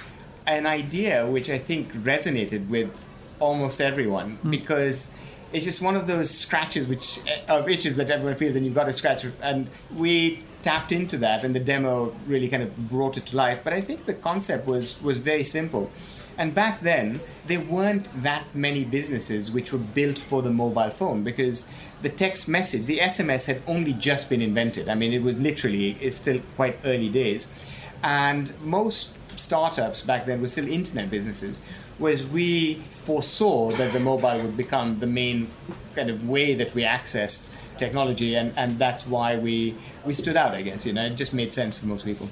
an 0.45 0.65
idea 0.65 1.25
which 1.25 1.49
I 1.49 1.57
think 1.57 1.91
resonated 1.93 2.67
with 2.67 2.89
almost 3.39 3.81
everyone 3.81 4.37
mm. 4.43 4.51
because 4.51 5.15
it's 5.51 5.65
just 5.65 5.81
one 5.81 5.95
of 5.95 6.07
those 6.07 6.29
scratches 6.29 6.87
which 6.87 7.19
of 7.47 7.69
itches 7.69 7.95
that 7.97 8.09
everyone 8.09 8.35
feels 8.35 8.55
and 8.55 8.65
you've 8.65 8.75
got 8.75 8.85
to 8.85 8.93
scratch. 8.93 9.25
And 9.41 9.69
we 9.95 10.43
tapped 10.63 10.91
into 10.91 11.17
that 11.17 11.43
and 11.43 11.53
the 11.53 11.59
demo 11.59 12.15
really 12.25 12.47
kind 12.47 12.63
of 12.63 12.89
brought 12.89 13.17
it 13.17 13.25
to 13.27 13.35
life. 13.35 13.59
But 13.63 13.73
i 13.73 13.81
think 13.81 14.05
the 14.05 14.13
concept 14.13 14.65
was 14.67 15.01
was 15.01 15.17
very 15.17 15.43
simple. 15.43 15.91
And 16.35 16.55
back 16.55 16.81
then 16.81 17.21
there 17.45 17.59
weren't 17.59 18.09
that 18.23 18.43
many 18.55 18.83
businesses 18.83 19.51
which 19.51 19.71
were 19.71 19.79
built 19.79 20.17
for 20.17 20.41
the 20.41 20.49
mobile 20.49 20.89
phone 20.89 21.23
because 21.23 21.69
the 22.01 22.09
text 22.09 22.49
message 22.49 22.85
the 22.87 22.97
sms 22.99 23.45
had 23.45 23.61
only 23.67 23.93
just 23.93 24.29
been 24.29 24.41
invented. 24.41 24.89
I 24.89 24.95
mean 24.95 25.13
it 25.13 25.21
was 25.21 25.39
literally 25.39 25.97
it's 26.01 26.17
still 26.17 26.41
quite 26.55 26.79
early 26.83 27.09
days 27.09 27.51
and 28.03 28.53
most 28.61 29.13
startups 29.39 30.01
back 30.01 30.25
then 30.25 30.41
were 30.41 30.47
still 30.47 30.67
internet 30.67 31.09
businesses, 31.09 31.61
whereas 31.97 32.25
we 32.25 32.75
foresaw 32.89 33.71
that 33.71 33.93
the 33.93 33.99
mobile 33.99 34.41
would 34.41 34.57
become 34.57 34.99
the 34.99 35.07
main 35.07 35.49
kind 35.95 36.09
of 36.09 36.27
way 36.27 36.53
that 36.53 36.73
we 36.75 36.83
accessed 36.83 37.49
technology, 37.77 38.35
and, 38.35 38.53
and 38.57 38.77
that's 38.77 39.07
why 39.07 39.37
we 39.37 39.75
we 40.05 40.13
stood 40.13 40.37
out. 40.37 40.53
I 40.53 40.61
guess 40.61 40.85
you 40.85 40.93
know 40.93 41.05
it 41.05 41.15
just 41.15 41.33
made 41.33 41.53
sense 41.53 41.77
for 41.77 41.87
most 41.87 42.05
people. 42.05 42.29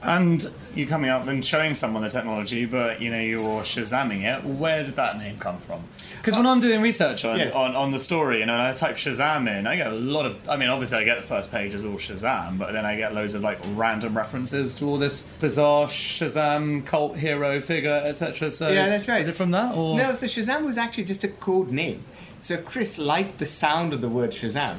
And 0.00 0.48
you're 0.76 0.86
coming 0.86 1.10
up 1.10 1.26
and 1.26 1.44
showing 1.44 1.74
someone 1.74 2.02
the 2.02 2.10
technology, 2.10 2.66
but 2.66 3.02
you 3.02 3.10
know 3.10 3.20
you're 3.20 3.62
shazamming 3.62 4.22
it. 4.22 4.44
Where 4.44 4.84
did 4.84 4.96
that 4.96 5.18
name 5.18 5.38
come 5.38 5.58
from? 5.58 5.84
Because 6.28 6.38
when 6.38 6.46
I'm 6.46 6.60
doing 6.60 6.80
research 6.82 7.24
on, 7.24 7.38
Yes. 7.38 7.54
on, 7.54 7.74
on 7.74 7.90
the 7.90 7.98
story, 7.98 8.40
you 8.40 8.46
know, 8.46 8.54
and 8.54 8.62
I 8.62 8.72
type 8.72 8.96
Shazam 8.96 9.48
in, 9.48 9.66
I 9.66 9.76
get 9.76 9.86
a 9.86 9.94
lot 9.94 10.26
of. 10.26 10.36
I 10.48 10.56
mean, 10.56 10.68
obviously, 10.68 10.98
I 10.98 11.04
get 11.04 11.20
the 11.20 11.26
first 11.26 11.50
page 11.50 11.74
is 11.74 11.84
all 11.84 11.94
Shazam, 11.94 12.58
but 12.58 12.72
then 12.72 12.84
I 12.84 12.96
get 12.96 13.14
loads 13.14 13.34
of 13.34 13.42
like 13.42 13.58
random 13.74 14.16
references 14.16 14.74
to 14.76 14.86
all 14.86 14.98
this 14.98 15.22
bizarre 15.40 15.86
Shazam 15.86 16.84
cult 16.84 17.16
hero 17.16 17.60
figure, 17.60 18.02
etc. 18.04 18.50
So 18.50 18.68
Yeah, 18.70 18.88
that's 18.88 19.08
right. 19.08 19.20
Is 19.20 19.28
it 19.28 19.36
from 19.36 19.50
that 19.52 19.74
or 19.74 19.96
No, 19.96 20.14
so 20.14 20.26
Shazam 20.26 20.64
was 20.64 20.76
actually 20.76 21.04
just 21.04 21.24
a 21.24 21.28
code 21.28 21.70
name. 21.70 22.04
So 22.40 22.56
Chris 22.56 22.98
liked 22.98 23.38
the 23.38 23.46
sound 23.46 23.92
of 23.92 24.00
the 24.00 24.08
word 24.08 24.30
Shazam, 24.30 24.76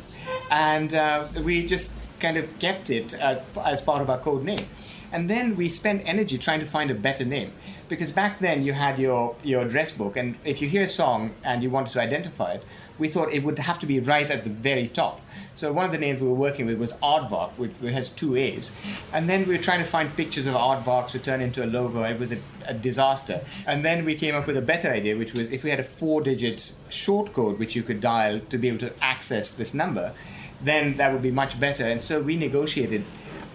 and 0.50 0.94
uh, 0.96 1.28
we 1.44 1.66
just 1.66 1.94
kind 2.20 2.38
of 2.38 2.60
kept 2.60 2.90
it 2.90 3.22
uh, 3.22 3.40
as 3.66 3.82
part 3.82 4.02
of 4.02 4.10
our 4.10 4.20
code 4.20 4.44
name. 4.44 4.66
And 5.12 5.30
then 5.30 5.56
we 5.56 5.70
spent 5.70 6.04
energy 6.06 6.38
trying 6.38 6.60
to 6.60 6.68
find 6.68 6.92
a 6.92 6.94
better 6.94 7.26
name, 7.26 7.54
because 7.88 8.12
back 8.12 8.40
then 8.40 8.62
you 8.62 8.74
had 8.74 9.00
your 9.00 9.36
your 9.44 9.64
address 9.64 9.92
book, 9.92 10.16
and 10.16 10.36
if 10.44 10.62
you 10.62 10.70
hear 10.70 10.84
a 10.84 10.90
song 10.90 11.32
and 11.44 11.64
you 11.64 11.72
wanted 11.72 11.94
to 11.94 12.02
identify 12.02 12.52
it, 12.52 12.64
we 13.00 13.10
thought 13.10 13.34
it 13.34 13.44
would 13.44 13.58
have 13.58 13.80
to 13.80 13.88
be 13.88 14.00
right 14.00 14.30
at 14.30 14.44
the 14.44 14.52
very 14.52 14.88
top. 14.88 15.22
So 15.56 15.74
one 15.74 15.84
of 15.84 15.92
the 15.92 15.98
names 15.98 16.22
we 16.22 16.28
were 16.28 16.36
working 16.36 16.68
with 16.68 16.78
was 16.78 16.94
Aardvark, 17.02 17.52
which 17.58 17.74
has 17.82 18.10
two 18.12 18.38
A's. 18.38 18.72
And 19.12 19.28
then 19.28 19.46
we 19.46 19.58
were 19.58 19.62
trying 19.62 19.80
to 19.80 19.86
find 19.86 20.16
pictures 20.16 20.46
of 20.46 20.54
Aardvarks 20.54 21.10
to 21.10 21.20
turn 21.20 21.42
into 21.42 21.66
a 21.66 21.68
logo. 21.68 22.04
It 22.04 22.18
was 22.18 22.32
a, 22.32 22.38
a 22.66 22.74
disaster. 22.74 23.42
And 23.68 23.84
then 23.84 24.06
we 24.06 24.16
came 24.16 24.36
up 24.36 24.48
with 24.48 24.56
a 24.56 24.62
better 24.62 24.90
idea, 24.90 25.18
which 25.18 25.34
was 25.34 25.52
if 25.52 25.66
we 25.66 25.70
had 25.70 25.80
a 25.80 25.84
four-digit 25.84 26.74
short 26.88 27.34
code 27.34 27.60
which 27.60 27.76
you 27.76 27.84
could 27.84 28.00
dial 28.00 28.40
to 28.40 28.58
be 28.58 28.70
able 28.70 28.80
to 28.80 28.94
access 29.02 29.52
this 29.52 29.74
number, 29.74 30.14
then 30.62 30.96
that 30.96 31.12
would 31.12 31.22
be 31.22 31.32
much 31.32 31.60
better. 31.60 31.86
And 31.86 32.02
so 32.02 32.22
we 32.22 32.36
negotiated 32.36 33.04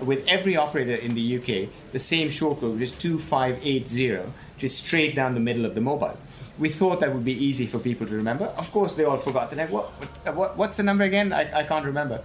with 0.00 0.26
every 0.26 0.56
operator 0.56 0.94
in 0.94 1.14
the 1.14 1.38
UK 1.38 1.70
the 1.92 1.98
same 1.98 2.30
short 2.30 2.60
code, 2.60 2.74
which 2.74 2.90
is 2.90 2.92
2580, 2.92 4.16
which 4.54 4.64
is 4.64 4.76
straight 4.76 5.14
down 5.14 5.34
the 5.34 5.40
middle 5.40 5.64
of 5.64 5.74
the 5.74 5.80
mobile. 5.80 6.18
We 6.58 6.68
thought 6.68 7.00
that 7.00 7.12
would 7.12 7.24
be 7.24 7.32
easy 7.32 7.66
for 7.66 7.78
people 7.78 8.06
to 8.06 8.14
remember. 8.14 8.46
Of 8.46 8.70
course, 8.70 8.94
they 8.94 9.04
all 9.04 9.18
forgot. 9.18 9.50
They're 9.50 9.64
like, 9.64 9.72
what, 9.72 9.86
what, 9.86 10.34
what, 10.34 10.56
what's 10.56 10.76
the 10.76 10.82
number 10.84 11.04
again? 11.04 11.32
I, 11.32 11.60
I 11.60 11.62
can't 11.64 11.84
remember. 11.84 12.22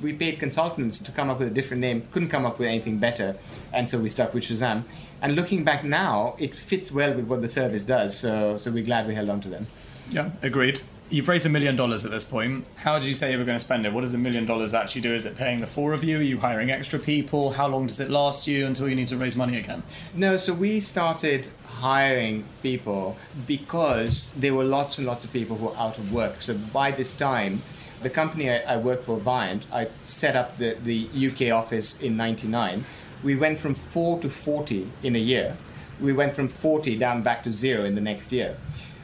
We 0.00 0.12
paid 0.12 0.38
consultants 0.38 0.98
to 1.00 1.12
come 1.12 1.28
up 1.28 1.38
with 1.38 1.48
a 1.48 1.50
different 1.50 1.80
name, 1.80 2.06
couldn't 2.12 2.28
come 2.28 2.46
up 2.46 2.58
with 2.58 2.68
anything 2.68 2.98
better, 2.98 3.36
and 3.72 3.88
so 3.88 3.98
we 3.98 4.08
stuck 4.08 4.32
with 4.32 4.44
Shazam. 4.44 4.84
And 5.20 5.34
looking 5.34 5.64
back 5.64 5.82
now, 5.82 6.36
it 6.38 6.54
fits 6.54 6.92
well 6.92 7.12
with 7.14 7.26
what 7.26 7.42
the 7.42 7.48
service 7.48 7.82
does, 7.82 8.16
so, 8.16 8.56
so 8.58 8.70
we're 8.70 8.84
glad 8.84 9.08
we 9.08 9.14
held 9.16 9.28
on 9.28 9.40
to 9.40 9.48
them. 9.48 9.66
Yeah, 10.10 10.30
agreed. 10.40 10.80
You've 11.10 11.28
raised 11.28 11.46
a 11.46 11.48
million 11.48 11.74
dollars 11.74 12.04
at 12.04 12.10
this 12.10 12.22
point. 12.22 12.66
How 12.76 12.98
did 12.98 13.08
you 13.08 13.14
say 13.14 13.32
you 13.32 13.38
were 13.38 13.44
going 13.44 13.56
to 13.56 13.64
spend 13.64 13.86
it? 13.86 13.94
What 13.94 14.02
does 14.02 14.12
a 14.12 14.18
million 14.18 14.44
dollars 14.44 14.74
actually 14.74 15.00
do? 15.00 15.14
Is 15.14 15.24
it 15.24 15.38
paying 15.38 15.60
the 15.60 15.66
four 15.66 15.94
of 15.94 16.04
you? 16.04 16.18
Are 16.18 16.22
you 16.22 16.38
hiring 16.38 16.70
extra 16.70 16.98
people? 16.98 17.52
How 17.52 17.66
long 17.66 17.86
does 17.86 17.98
it 17.98 18.10
last 18.10 18.46
you 18.46 18.66
until 18.66 18.90
you 18.90 18.94
need 18.94 19.08
to 19.08 19.16
raise 19.16 19.34
money 19.34 19.56
again? 19.56 19.84
No, 20.14 20.36
so 20.36 20.52
we 20.52 20.80
started 20.80 21.48
hiring 21.64 22.44
people 22.62 23.16
because 23.46 24.34
there 24.36 24.52
were 24.52 24.64
lots 24.64 24.98
and 24.98 25.06
lots 25.06 25.24
of 25.24 25.32
people 25.32 25.56
who 25.56 25.66
were 25.68 25.76
out 25.78 25.96
of 25.96 26.12
work. 26.12 26.42
So 26.42 26.52
by 26.54 26.90
this 26.90 27.14
time, 27.14 27.62
the 28.02 28.10
company 28.10 28.50
I, 28.50 28.74
I 28.74 28.76
worked 28.76 29.04
for, 29.04 29.18
Viant, 29.18 29.62
I 29.72 29.88
set 30.04 30.36
up 30.36 30.58
the, 30.58 30.76
the 30.84 31.08
UK 31.30 31.54
office 31.54 32.02
in 32.02 32.18
99. 32.18 32.84
We 33.24 33.34
went 33.34 33.58
from 33.58 33.74
4 33.74 34.20
to 34.20 34.28
40 34.28 34.90
in 35.02 35.16
a 35.16 35.18
year. 35.18 35.56
We 36.02 36.12
went 36.12 36.36
from 36.36 36.48
40 36.48 36.96
down 36.98 37.22
back 37.22 37.42
to 37.44 37.52
zero 37.52 37.86
in 37.86 37.94
the 37.94 38.00
next 38.02 38.30
year 38.30 38.58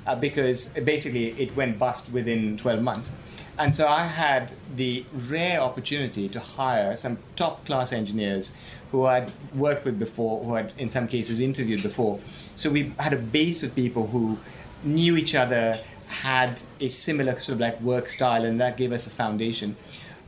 uh, 0.06 0.14
because 0.14 0.68
basically 0.68 1.30
it 1.40 1.54
went 1.56 1.78
bust 1.78 2.10
within 2.12 2.56
12 2.56 2.82
months. 2.82 3.12
And 3.58 3.74
so 3.74 3.86
I 3.86 4.04
had 4.04 4.52
the 4.74 5.04
rare 5.12 5.60
opportunity 5.60 6.28
to 6.28 6.40
hire 6.40 6.96
some 6.96 7.18
top 7.36 7.64
class 7.64 7.92
engineers 7.92 8.54
who 8.90 9.06
I'd 9.06 9.30
worked 9.54 9.84
with 9.84 9.98
before, 9.98 10.44
who 10.44 10.56
I'd 10.56 10.72
in 10.78 10.90
some 10.90 11.06
cases 11.06 11.40
interviewed 11.40 11.82
before. 11.82 12.20
So 12.56 12.70
we 12.70 12.92
had 12.98 13.12
a 13.12 13.16
base 13.16 13.62
of 13.62 13.74
people 13.74 14.08
who 14.08 14.38
knew 14.82 15.16
each 15.16 15.34
other, 15.34 15.78
had 16.06 16.62
a 16.80 16.88
similar 16.88 17.38
sort 17.38 17.54
of 17.54 17.60
like 17.60 17.80
work 17.80 18.08
style, 18.08 18.44
and 18.44 18.60
that 18.60 18.76
gave 18.76 18.92
us 18.92 19.06
a 19.06 19.10
foundation. 19.10 19.76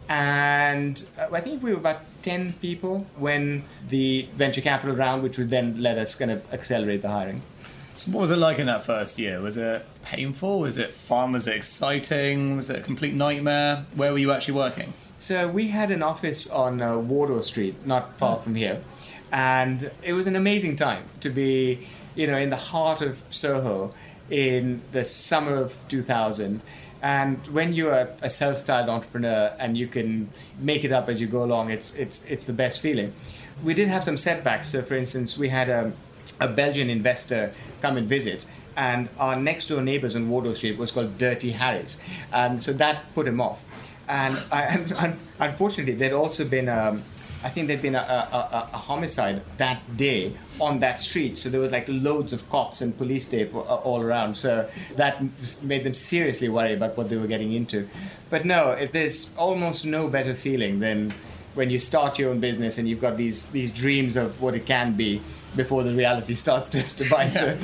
And 0.09 1.09
uh, 1.19 1.29
I 1.33 1.41
think 1.41 1.63
we 1.63 1.73
were 1.73 1.79
about 1.79 2.03
10 2.23 2.55
people 2.55 3.07
when 3.17 3.65
the 3.89 4.29
venture 4.37 4.61
capital 4.61 4.95
round, 4.95 5.23
which 5.23 5.39
would 5.39 5.51
then 5.51 5.81
let 5.81 5.99
us 5.99 6.15
kind 6.15 6.31
of 6.31 6.53
accelerate 6.53 7.03
the 7.03 7.09
hiring. 7.09 7.43
So 7.97 8.11
what 8.13 8.21
was 8.21 8.31
it 8.31 8.37
like 8.37 8.59
in 8.59 8.67
that 8.67 8.85
first 8.85 9.19
year? 9.19 9.41
Was 9.41 9.57
it 9.57 9.87
painful? 10.03 10.61
Was 10.61 10.77
it 10.77 10.95
fun? 10.95 11.33
Was 11.33 11.49
it 11.49 11.57
exciting? 11.57 12.57
Was 12.57 12.69
it 12.69 12.79
a 12.79 12.83
complete 12.83 13.15
nightmare? 13.15 13.87
Where 13.95 14.13
were 14.13 14.19
you 14.19 14.33
actually 14.33 14.55
working? 14.55 14.93
So 15.19 15.49
we 15.49 15.69
had 15.69 15.91
an 15.91 16.03
office 16.03 16.47
on 16.51 16.83
uh, 16.83 16.99
Wardour 16.99 17.43
Street, 17.43 17.87
not 17.87 18.19
far 18.19 18.39
from 18.39 18.55
here, 18.55 18.85
and 19.33 19.91
it 20.03 20.13
was 20.13 20.27
an 20.27 20.37
amazing 20.37 20.77
time 20.77 21.05
to 21.21 21.31
be, 21.31 21.87
you 22.15 22.27
know, 22.27 22.37
in 22.37 22.51
the 22.51 22.57
heart 22.57 23.01
of 23.01 23.25
Soho 23.31 23.95
in 24.29 24.83
the 24.93 25.03
summer 25.03 25.57
of 25.57 25.81
2000. 25.89 26.61
And 27.01 27.47
when 27.49 27.73
you're 27.73 27.93
a, 27.95 28.15
a 28.21 28.29
self-styled 28.29 28.91
entrepreneur 28.91 29.55
and 29.59 29.79
you 29.79 29.87
can 29.87 30.31
make 30.59 30.85
it 30.85 30.93
up 30.93 31.09
as 31.09 31.19
you 31.21 31.27
go 31.29 31.45
along, 31.45 31.71
it's 31.71 31.95
it's 31.95 32.27
it's 32.27 32.45
the 32.45 32.53
best 32.53 32.81
feeling. 32.81 33.15
We 33.65 33.73
did 33.73 33.89
have 33.89 34.05
some 34.05 34.19
setbacks. 34.19 34.69
So, 34.69 34.83
for 34.83 34.97
instance, 34.97 35.39
we 35.39 35.49
had 35.49 35.71
a, 35.71 35.93
a 36.41 36.49
Belgian 36.49 36.91
investor 36.91 37.53
come 37.81 37.97
and 37.97 38.09
visit, 38.09 38.47
and 38.77 39.09
our 39.19 39.37
next 39.37 39.69
door 39.69 39.81
neighbors 39.81 40.15
on 40.17 40.29
Wardour 40.29 40.55
Street 40.55 40.79
was 40.79 40.93
called 40.93 41.19
Dirty 41.19 41.53
Harry's, 41.53 42.03
and 42.33 42.63
so 42.63 42.73
that 42.75 43.15
put 43.15 43.27
him 43.27 43.41
off. 43.41 43.65
And, 44.09 44.39
I, 44.53 44.63
and 44.71 44.93
un- 44.93 45.19
unfortunately, 45.41 45.95
there'd 45.95 46.13
also 46.13 46.45
been, 46.45 46.69
um, 46.69 47.03
I 47.43 47.49
think 47.49 47.69
there'd 47.69 47.83
been 47.83 47.95
a, 47.95 47.99
a, 47.99 48.37
a, 48.37 48.71
a 48.73 48.77
homicide 48.77 49.43
that 49.57 49.97
day 49.97 50.33
on 50.61 50.81
that 50.81 51.01
street. 51.01 51.39
So 51.39 51.49
there 51.49 51.61
was 51.61 51.73
like 51.73 51.87
loads 51.89 52.33
of 52.33 52.49
cops 52.49 52.81
and 52.81 52.97
police 52.97 53.27
tape 53.27 53.55
all 53.55 54.01
around. 54.01 54.37
So 54.37 54.69
that 54.97 55.23
made 55.63 55.85
them 55.85 55.95
seriously 55.95 56.49
worry 56.49 56.73
about 56.73 56.97
what 56.97 57.09
they 57.09 57.17
were 57.17 57.27
getting 57.27 57.53
into. 57.53 57.89
But 58.31 58.45
no, 58.45 58.71
it, 58.73 58.93
there's 58.93 59.31
almost 59.37 59.85
no 59.85 60.09
better 60.09 60.35
feeling 60.35 60.81
than 60.81 61.15
when 61.55 61.71
you 61.71 61.79
start 61.79 62.19
your 62.19 62.31
own 62.31 62.41
business 62.41 62.79
and 62.79 62.87
you've 62.87 63.01
got 63.01 63.17
these 63.17 63.47
these 63.47 63.71
dreams 63.71 64.17
of 64.17 64.43
what 64.43 64.55
it 64.55 64.67
can 64.67 64.95
be 64.95 65.23
before 65.57 65.83
the 65.83 65.93
reality 65.95 66.35
starts 66.35 66.69
to, 66.71 66.83
to 66.97 67.09
bite. 67.09 67.29
So 67.29 67.57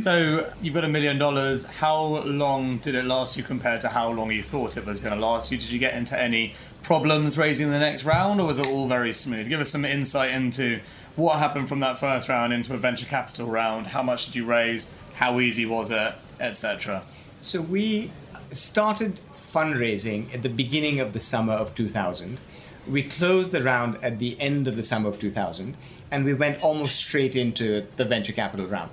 So 0.00 0.50
you've 0.60 0.74
got 0.74 0.84
a 0.84 0.88
million 0.88 1.16
dollars. 1.16 1.64
How 1.64 2.02
long 2.24 2.78
did 2.78 2.94
it 2.94 3.04
last 3.04 3.36
you 3.36 3.42
compared 3.42 3.80
to 3.82 3.88
how 3.88 4.10
long 4.10 4.30
you 4.30 4.42
thought 4.42 4.76
it 4.76 4.84
was 4.84 5.00
going 5.00 5.14
to 5.14 5.20
last 5.20 5.50
you? 5.50 5.58
Did 5.58 5.70
you 5.70 5.78
get 5.78 5.94
into 5.94 6.18
any 6.20 6.54
problems 6.82 7.38
raising 7.38 7.70
the 7.70 7.78
next 7.78 8.04
round, 8.04 8.40
or 8.40 8.46
was 8.46 8.58
it 8.58 8.66
all 8.66 8.88
very 8.88 9.12
smooth? 9.12 9.48
Give 9.48 9.60
us 9.60 9.70
some 9.70 9.84
insight 9.84 10.32
into 10.32 10.80
what 11.14 11.38
happened 11.38 11.68
from 11.68 11.80
that 11.80 11.98
first 11.98 12.28
round 12.28 12.52
into 12.52 12.74
a 12.74 12.76
venture 12.76 13.06
capital 13.06 13.46
round. 13.48 13.88
How 13.88 14.02
much 14.02 14.26
did 14.26 14.34
you 14.34 14.44
raise? 14.44 14.90
How 15.14 15.40
easy 15.40 15.64
was 15.64 15.90
it, 15.90 16.14
etc. 16.40 17.02
So 17.40 17.62
we 17.62 18.10
started 18.52 19.20
fundraising 19.32 20.32
at 20.34 20.42
the 20.42 20.50
beginning 20.50 21.00
of 21.00 21.14
the 21.14 21.20
summer 21.20 21.54
of 21.54 21.74
2000. 21.74 22.40
We 22.86 23.02
closed 23.02 23.50
the 23.50 23.62
round 23.62 23.96
at 24.04 24.18
the 24.18 24.38
end 24.40 24.68
of 24.68 24.76
the 24.76 24.82
summer 24.82 25.08
of 25.08 25.18
2000, 25.18 25.76
and 26.10 26.24
we 26.24 26.34
went 26.34 26.62
almost 26.62 26.96
straight 26.96 27.36
into 27.36 27.86
the 27.96 28.04
venture 28.04 28.32
capital 28.32 28.66
round. 28.66 28.90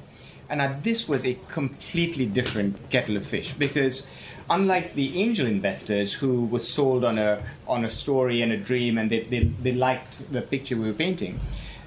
And 0.50 0.60
now 0.60 0.78
this 0.82 1.08
was 1.08 1.26
a 1.26 1.36
completely 1.48 2.26
different 2.26 2.90
kettle 2.90 3.18
of 3.18 3.26
fish 3.26 3.54
because, 3.54 4.08
unlike 4.50 4.94
the 4.94 5.20
angel 5.22 5.48
investors 5.48 6.14
who 6.14 6.46
were 6.46 6.60
sold 6.60 7.04
on 7.04 7.18
a 7.18 7.42
on 7.68 7.86
a 7.86 7.90
story 7.90 8.42
and 8.42 8.52
a 8.52 8.58
dream, 8.58 8.98
and 8.98 9.10
they, 9.10 9.22
they, 9.22 9.40
they 9.40 9.72
liked 9.72 10.32
the 10.32 10.42
picture 10.42 10.76
we 10.76 10.88
were 10.88 10.94
painting, 10.94 11.40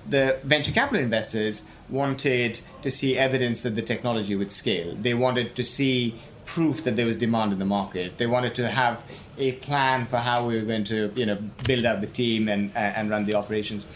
the 0.09 0.39
venture 0.43 0.73
capital 0.73 1.03
investors 1.03 1.69
wanted 1.89 2.61
to 2.83 2.91
see 2.91 3.17
evidence 3.17 3.63
that 3.63 3.77
the 3.77 3.83
technology 3.83 4.35
would 4.35 4.51
scale. 4.51 4.97
They 4.97 5.15
wanted 5.15 5.55
to 5.57 5.65
see 5.65 6.19
proof 6.45 6.83
that 6.85 6.97
there 6.97 7.07
was 7.07 7.17
demand 7.17 7.53
in 7.53 7.59
the 7.59 7.65
market. 7.65 8.19
They 8.19 8.27
wanted 8.27 8.55
to 8.57 8.69
have 8.69 9.03
a 9.39 9.53
plan 9.53 10.07
for 10.07 10.17
how 10.17 10.47
we 10.47 10.57
were 10.57 10.65
going 10.65 10.85
to, 10.85 11.13
you 11.15 11.27
know, 11.27 11.39
build 11.67 11.85
out 11.85 12.01
the 12.01 12.07
team 12.07 12.49
and 12.49 12.75
and 12.75 13.11
run 13.11 13.27
the 13.27 13.35
operations. 13.35 13.87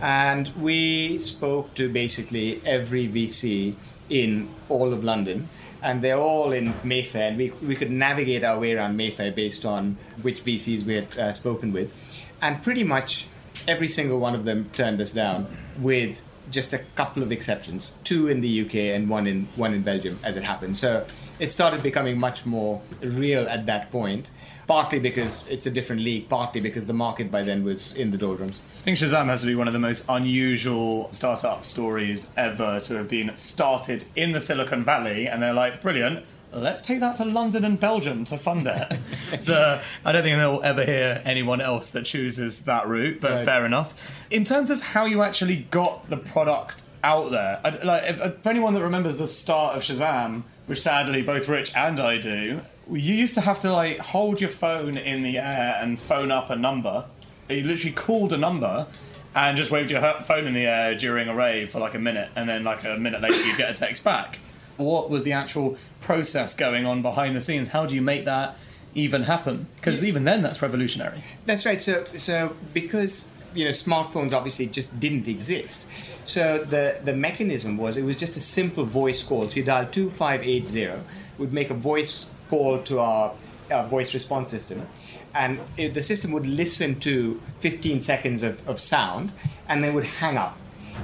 And 0.00 0.48
we 0.56 1.18
spoke 1.18 1.74
to 1.74 1.88
basically 1.88 2.60
every 2.64 3.08
VC 3.08 3.74
in 4.08 4.48
all 4.68 4.92
of 4.92 5.04
London. 5.04 5.48
And 5.82 6.02
they're 6.02 6.18
all 6.18 6.50
in 6.50 6.74
Mayfair, 6.82 7.28
and 7.28 7.38
we, 7.38 7.50
we 7.62 7.76
could 7.76 7.90
navigate 7.90 8.42
our 8.42 8.58
way 8.58 8.74
around 8.74 8.96
Mayfair 8.96 9.30
based 9.30 9.64
on 9.64 9.96
which 10.22 10.44
VCs 10.44 10.82
we 10.84 10.94
had 10.94 11.18
uh, 11.18 11.32
spoken 11.32 11.72
with. 11.72 11.94
And 12.42 12.62
pretty 12.64 12.82
much 12.82 13.28
every 13.68 13.88
single 13.88 14.18
one 14.18 14.34
of 14.34 14.44
them 14.44 14.70
turned 14.72 15.00
us 15.00 15.12
down 15.12 15.46
with 15.78 16.22
just 16.50 16.72
a 16.72 16.78
couple 16.96 17.22
of 17.22 17.30
exceptions 17.30 17.96
two 18.04 18.26
in 18.26 18.40
the 18.40 18.62
UK 18.64 18.74
and 18.96 19.08
one 19.08 19.26
in, 19.26 19.48
one 19.54 19.72
in 19.72 19.82
Belgium, 19.82 20.18
as 20.24 20.36
it 20.36 20.42
happened. 20.42 20.76
So 20.76 21.06
it 21.38 21.52
started 21.52 21.82
becoming 21.82 22.18
much 22.18 22.44
more 22.44 22.80
real 23.00 23.46
at 23.48 23.66
that 23.66 23.90
point, 23.90 24.30
partly 24.68 25.00
because 25.00 25.44
it's 25.48 25.66
a 25.66 25.70
different 25.70 26.02
league, 26.02 26.28
partly 26.28 26.60
because 26.60 26.84
the 26.84 26.92
market 26.92 27.30
by 27.32 27.42
then 27.42 27.64
was 27.64 27.96
in 27.96 28.10
the 28.12 28.18
doldrums. 28.18 28.60
I 28.80 28.82
think 28.82 28.98
Shazam 28.98 29.24
has 29.26 29.40
to 29.40 29.46
be 29.48 29.54
one 29.56 29.66
of 29.66 29.72
the 29.72 29.78
most 29.80 30.04
unusual 30.08 31.08
startup 31.12 31.64
stories 31.64 32.32
ever 32.36 32.78
to 32.80 32.94
have 32.96 33.08
been 33.08 33.34
started 33.34 34.04
in 34.14 34.32
the 34.32 34.40
Silicon 34.40 34.84
Valley, 34.84 35.26
and 35.26 35.42
they're 35.42 35.52
like, 35.54 35.80
brilliant. 35.80 36.24
let's 36.52 36.80
take 36.82 37.00
that 37.00 37.14
to 37.16 37.24
London 37.24 37.64
and 37.64 37.78
Belgium 37.80 38.24
to 38.26 38.38
fund 38.38 38.66
it. 38.70 38.98
so 39.42 39.80
I 40.04 40.12
don't 40.12 40.22
think 40.22 40.36
they'll 40.38 40.62
ever 40.62 40.84
hear 40.84 41.20
anyone 41.24 41.60
else 41.60 41.90
that 41.90 42.04
chooses 42.04 42.62
that 42.64 42.86
route, 42.86 43.20
but 43.20 43.30
Right. 43.30 43.44
fair 43.44 43.66
enough. 43.66 44.16
In 44.30 44.44
terms 44.44 44.70
of 44.70 44.80
how 44.82 45.04
you 45.06 45.22
actually 45.22 45.56
got 45.70 46.08
the 46.08 46.16
product 46.16 46.84
out 47.02 47.30
there, 47.30 47.60
I, 47.64 47.70
like 47.84 48.02
if, 48.04 48.20
if 48.20 48.46
anyone 48.46 48.74
that 48.74 48.82
remembers 48.82 49.18
the 49.18 49.26
start 49.28 49.76
of 49.76 49.82
Shazam, 49.82 50.42
which 50.66 50.80
sadly 50.82 51.22
both 51.22 51.48
Rich 51.48 51.74
and 51.76 51.98
I 52.00 52.18
do, 52.18 52.60
you 52.90 53.14
used 53.14 53.34
to 53.34 53.40
have 53.42 53.60
to 53.60 53.72
like 53.72 53.98
hold 53.98 54.40
your 54.40 54.50
phone 54.50 54.96
in 54.96 55.22
the 55.22 55.38
air 55.38 55.78
and 55.80 55.98
phone 56.00 56.30
up 56.30 56.50
a 56.50 56.56
number. 56.56 57.06
You 57.48 57.62
literally 57.62 57.94
called 57.94 58.32
a 58.32 58.36
number 58.36 58.86
and 59.34 59.56
just 59.56 59.70
waved 59.70 59.90
your 59.90 60.00
phone 60.22 60.46
in 60.46 60.54
the 60.54 60.66
air 60.66 60.94
during 60.94 61.28
a 61.28 61.34
rave 61.34 61.70
for 61.70 61.78
like 61.78 61.94
a 61.94 61.98
minute, 61.98 62.30
and 62.34 62.48
then 62.48 62.64
like 62.64 62.84
a 62.84 62.96
minute 62.96 63.20
later 63.20 63.46
you'd 63.46 63.56
get 63.56 63.70
a 63.70 63.74
text 63.74 64.04
back. 64.04 64.40
What 64.76 65.10
was 65.10 65.24
the 65.24 65.32
actual 65.32 65.76
process 66.00 66.54
going 66.56 66.86
on 66.86 67.02
behind 67.02 67.36
the 67.36 67.40
scenes? 67.40 67.68
How 67.68 67.86
do 67.86 67.94
you 67.94 68.02
make 68.02 68.24
that 68.24 68.56
even 68.94 69.24
happen? 69.24 69.66
Because 69.76 70.04
even 70.04 70.24
then, 70.24 70.42
that's 70.42 70.62
revolutionary. 70.62 71.22
That's 71.46 71.66
right. 71.66 71.82
So, 71.82 72.04
so 72.16 72.56
because 72.72 73.30
you 73.54 73.64
know 73.64 73.70
smartphones 73.70 74.32
obviously 74.32 74.66
just 74.66 74.98
didn't 74.98 75.28
exist, 75.28 75.86
so 76.24 76.58
the 76.58 76.98
the 77.04 77.14
mechanism 77.14 77.76
was 77.76 77.96
it 77.96 78.02
was 78.02 78.16
just 78.16 78.36
a 78.36 78.40
simple 78.40 78.84
voice 78.84 79.22
call. 79.22 79.48
So 79.48 79.56
you 79.56 79.64
dial 79.64 79.86
two 79.86 80.10
five 80.10 80.42
eight 80.42 80.66
zero, 80.66 81.02
would 81.38 81.52
make 81.52 81.70
a 81.70 81.74
voice 81.74 82.26
call 82.48 82.78
to 82.82 83.00
our, 83.00 83.32
our 83.70 83.86
voice 83.88 84.14
response 84.14 84.50
system, 84.50 84.86
and 85.34 85.60
it, 85.76 85.94
the 85.94 86.02
system 86.02 86.32
would 86.32 86.46
listen 86.46 86.98
to 87.00 87.40
15 87.60 88.00
seconds 88.00 88.42
of, 88.42 88.66
of 88.68 88.78
sound, 88.78 89.32
and 89.68 89.82
then 89.82 89.94
would 89.94 90.04
hang 90.04 90.36
up, 90.36 90.56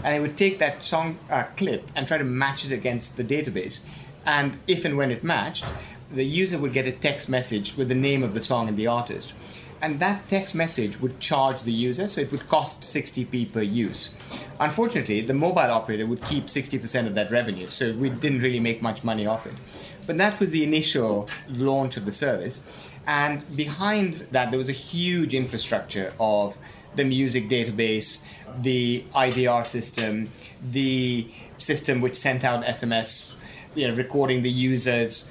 and 0.02 0.14
it 0.14 0.20
would 0.20 0.36
take 0.36 0.58
that 0.58 0.82
song 0.82 1.18
uh, 1.30 1.44
clip 1.56 1.90
and 1.94 2.08
try 2.08 2.18
to 2.18 2.24
match 2.24 2.64
it 2.64 2.72
against 2.72 3.16
the 3.16 3.24
database, 3.24 3.84
and 4.24 4.58
if 4.66 4.84
and 4.84 4.96
when 4.96 5.10
it 5.10 5.22
matched, 5.22 5.66
the 6.10 6.24
user 6.24 6.58
would 6.58 6.72
get 6.72 6.86
a 6.86 6.92
text 6.92 7.28
message 7.28 7.76
with 7.76 7.88
the 7.88 7.94
name 7.94 8.22
of 8.22 8.34
the 8.34 8.40
song 8.40 8.68
and 8.68 8.76
the 8.76 8.86
artist 8.86 9.34
and 9.84 10.00
that 10.00 10.26
text 10.30 10.54
message 10.54 10.98
would 10.98 11.20
charge 11.20 11.62
the 11.62 11.72
user, 11.72 12.08
so 12.08 12.22
it 12.22 12.32
would 12.32 12.48
cost 12.48 12.80
60p 12.80 13.52
per 13.52 13.60
use. 13.60 14.14
Unfortunately, 14.58 15.20
the 15.20 15.34
mobile 15.34 15.60
operator 15.60 16.06
would 16.06 16.24
keep 16.24 16.46
60% 16.46 17.06
of 17.06 17.14
that 17.14 17.30
revenue, 17.30 17.66
so 17.66 17.92
we 17.92 18.08
didn't 18.08 18.40
really 18.40 18.60
make 18.60 18.80
much 18.80 19.04
money 19.04 19.26
off 19.26 19.46
it. 19.46 19.52
But 20.06 20.18
that 20.18 20.38
was 20.40 20.50
the 20.50 20.62
initial 20.62 21.28
launch 21.48 21.96
of 21.96 22.04
the 22.04 22.12
service, 22.12 22.62
and 23.06 23.44
behind 23.56 24.26
that, 24.32 24.50
there 24.50 24.58
was 24.58 24.68
a 24.68 24.72
huge 24.72 25.34
infrastructure 25.34 26.12
of 26.18 26.56
the 26.94 27.04
music 27.04 27.48
database, 27.48 28.24
the 28.60 29.04
IVR 29.14 29.66
system, 29.66 30.30
the 30.70 31.26
system 31.58 32.00
which 32.00 32.16
sent 32.16 32.44
out 32.44 32.64
SMS, 32.64 33.36
you 33.74 33.88
know, 33.88 33.94
recording 33.94 34.42
the 34.42 34.50
users' 34.50 35.30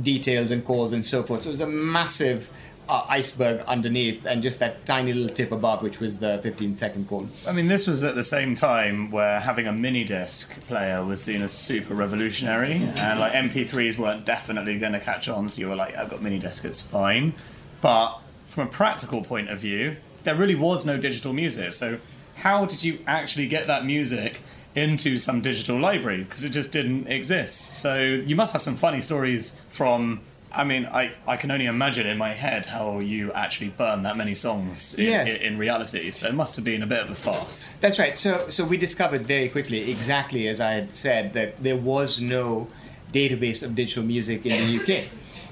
details 0.00 0.50
and 0.50 0.64
calls 0.64 0.92
and 0.92 1.04
so 1.04 1.22
forth. 1.22 1.42
So 1.42 1.50
it 1.50 1.52
was 1.52 1.60
a 1.60 1.66
massive 1.66 2.50
uh, 2.92 3.06
iceberg 3.08 3.60
underneath, 3.66 4.26
and 4.26 4.42
just 4.42 4.58
that 4.58 4.84
tiny 4.84 5.12
little 5.12 5.34
tip 5.34 5.50
above, 5.50 5.82
which 5.82 5.98
was 5.98 6.18
the 6.18 6.38
15 6.42 6.74
second 6.74 7.08
call. 7.08 7.26
I 7.48 7.52
mean, 7.52 7.66
this 7.68 7.86
was 7.86 8.04
at 8.04 8.14
the 8.14 8.24
same 8.24 8.54
time 8.54 9.10
where 9.10 9.40
having 9.40 9.66
a 9.66 9.72
mini 9.72 10.04
disc 10.04 10.54
player 10.66 11.02
was 11.04 11.22
seen 11.22 11.40
as 11.42 11.52
super 11.52 11.94
revolutionary, 11.94 12.74
and 12.98 13.18
like 13.18 13.32
MP3s 13.32 13.96
weren't 13.98 14.24
definitely 14.26 14.78
going 14.78 14.92
to 14.92 15.00
catch 15.00 15.28
on. 15.28 15.48
So 15.48 15.60
you 15.60 15.68
were 15.68 15.76
like, 15.76 15.96
"I've 15.96 16.10
got 16.10 16.20
mini 16.22 16.38
disc, 16.38 16.64
it's 16.64 16.80
fine." 16.82 17.34
But 17.80 18.18
from 18.48 18.68
a 18.68 18.70
practical 18.70 19.24
point 19.24 19.48
of 19.48 19.58
view, 19.58 19.96
there 20.24 20.34
really 20.34 20.54
was 20.54 20.84
no 20.84 20.98
digital 20.98 21.32
music. 21.32 21.72
So 21.72 21.98
how 22.36 22.66
did 22.66 22.84
you 22.84 22.98
actually 23.06 23.48
get 23.48 23.66
that 23.66 23.84
music 23.86 24.40
into 24.74 25.18
some 25.18 25.40
digital 25.40 25.78
library? 25.78 26.24
Because 26.24 26.44
it 26.44 26.50
just 26.50 26.72
didn't 26.72 27.06
exist. 27.06 27.74
So 27.76 27.96
you 28.04 28.36
must 28.36 28.52
have 28.52 28.62
some 28.62 28.76
funny 28.76 29.00
stories 29.00 29.58
from. 29.70 30.20
I 30.54 30.64
mean, 30.64 30.86
I, 30.86 31.12
I 31.26 31.36
can 31.36 31.50
only 31.50 31.66
imagine 31.66 32.06
in 32.06 32.18
my 32.18 32.30
head 32.30 32.66
how 32.66 32.98
you 32.98 33.32
actually 33.32 33.70
burn 33.70 34.02
that 34.02 34.16
many 34.16 34.34
songs 34.34 34.94
in, 34.94 35.04
Yes. 35.06 35.36
in, 35.36 35.54
in 35.54 35.58
reality. 35.58 36.10
So 36.10 36.28
it 36.28 36.34
must 36.34 36.56
have 36.56 36.64
been 36.64 36.82
a 36.82 36.86
bit 36.86 37.00
of 37.02 37.10
a 37.10 37.14
farce. 37.14 37.74
That's 37.80 37.98
right. 37.98 38.18
So, 38.18 38.48
so 38.50 38.64
we 38.64 38.76
discovered 38.76 39.22
very 39.26 39.48
quickly, 39.48 39.90
exactly 39.90 40.48
as 40.48 40.60
I 40.60 40.72
had 40.72 40.92
said, 40.92 41.32
that 41.32 41.62
there 41.62 41.76
was 41.76 42.20
no 42.20 42.68
database 43.12 43.62
of 43.62 43.74
digital 43.74 44.02
music 44.04 44.44
in 44.46 44.52
the 44.66 44.82
UK. 44.82 45.04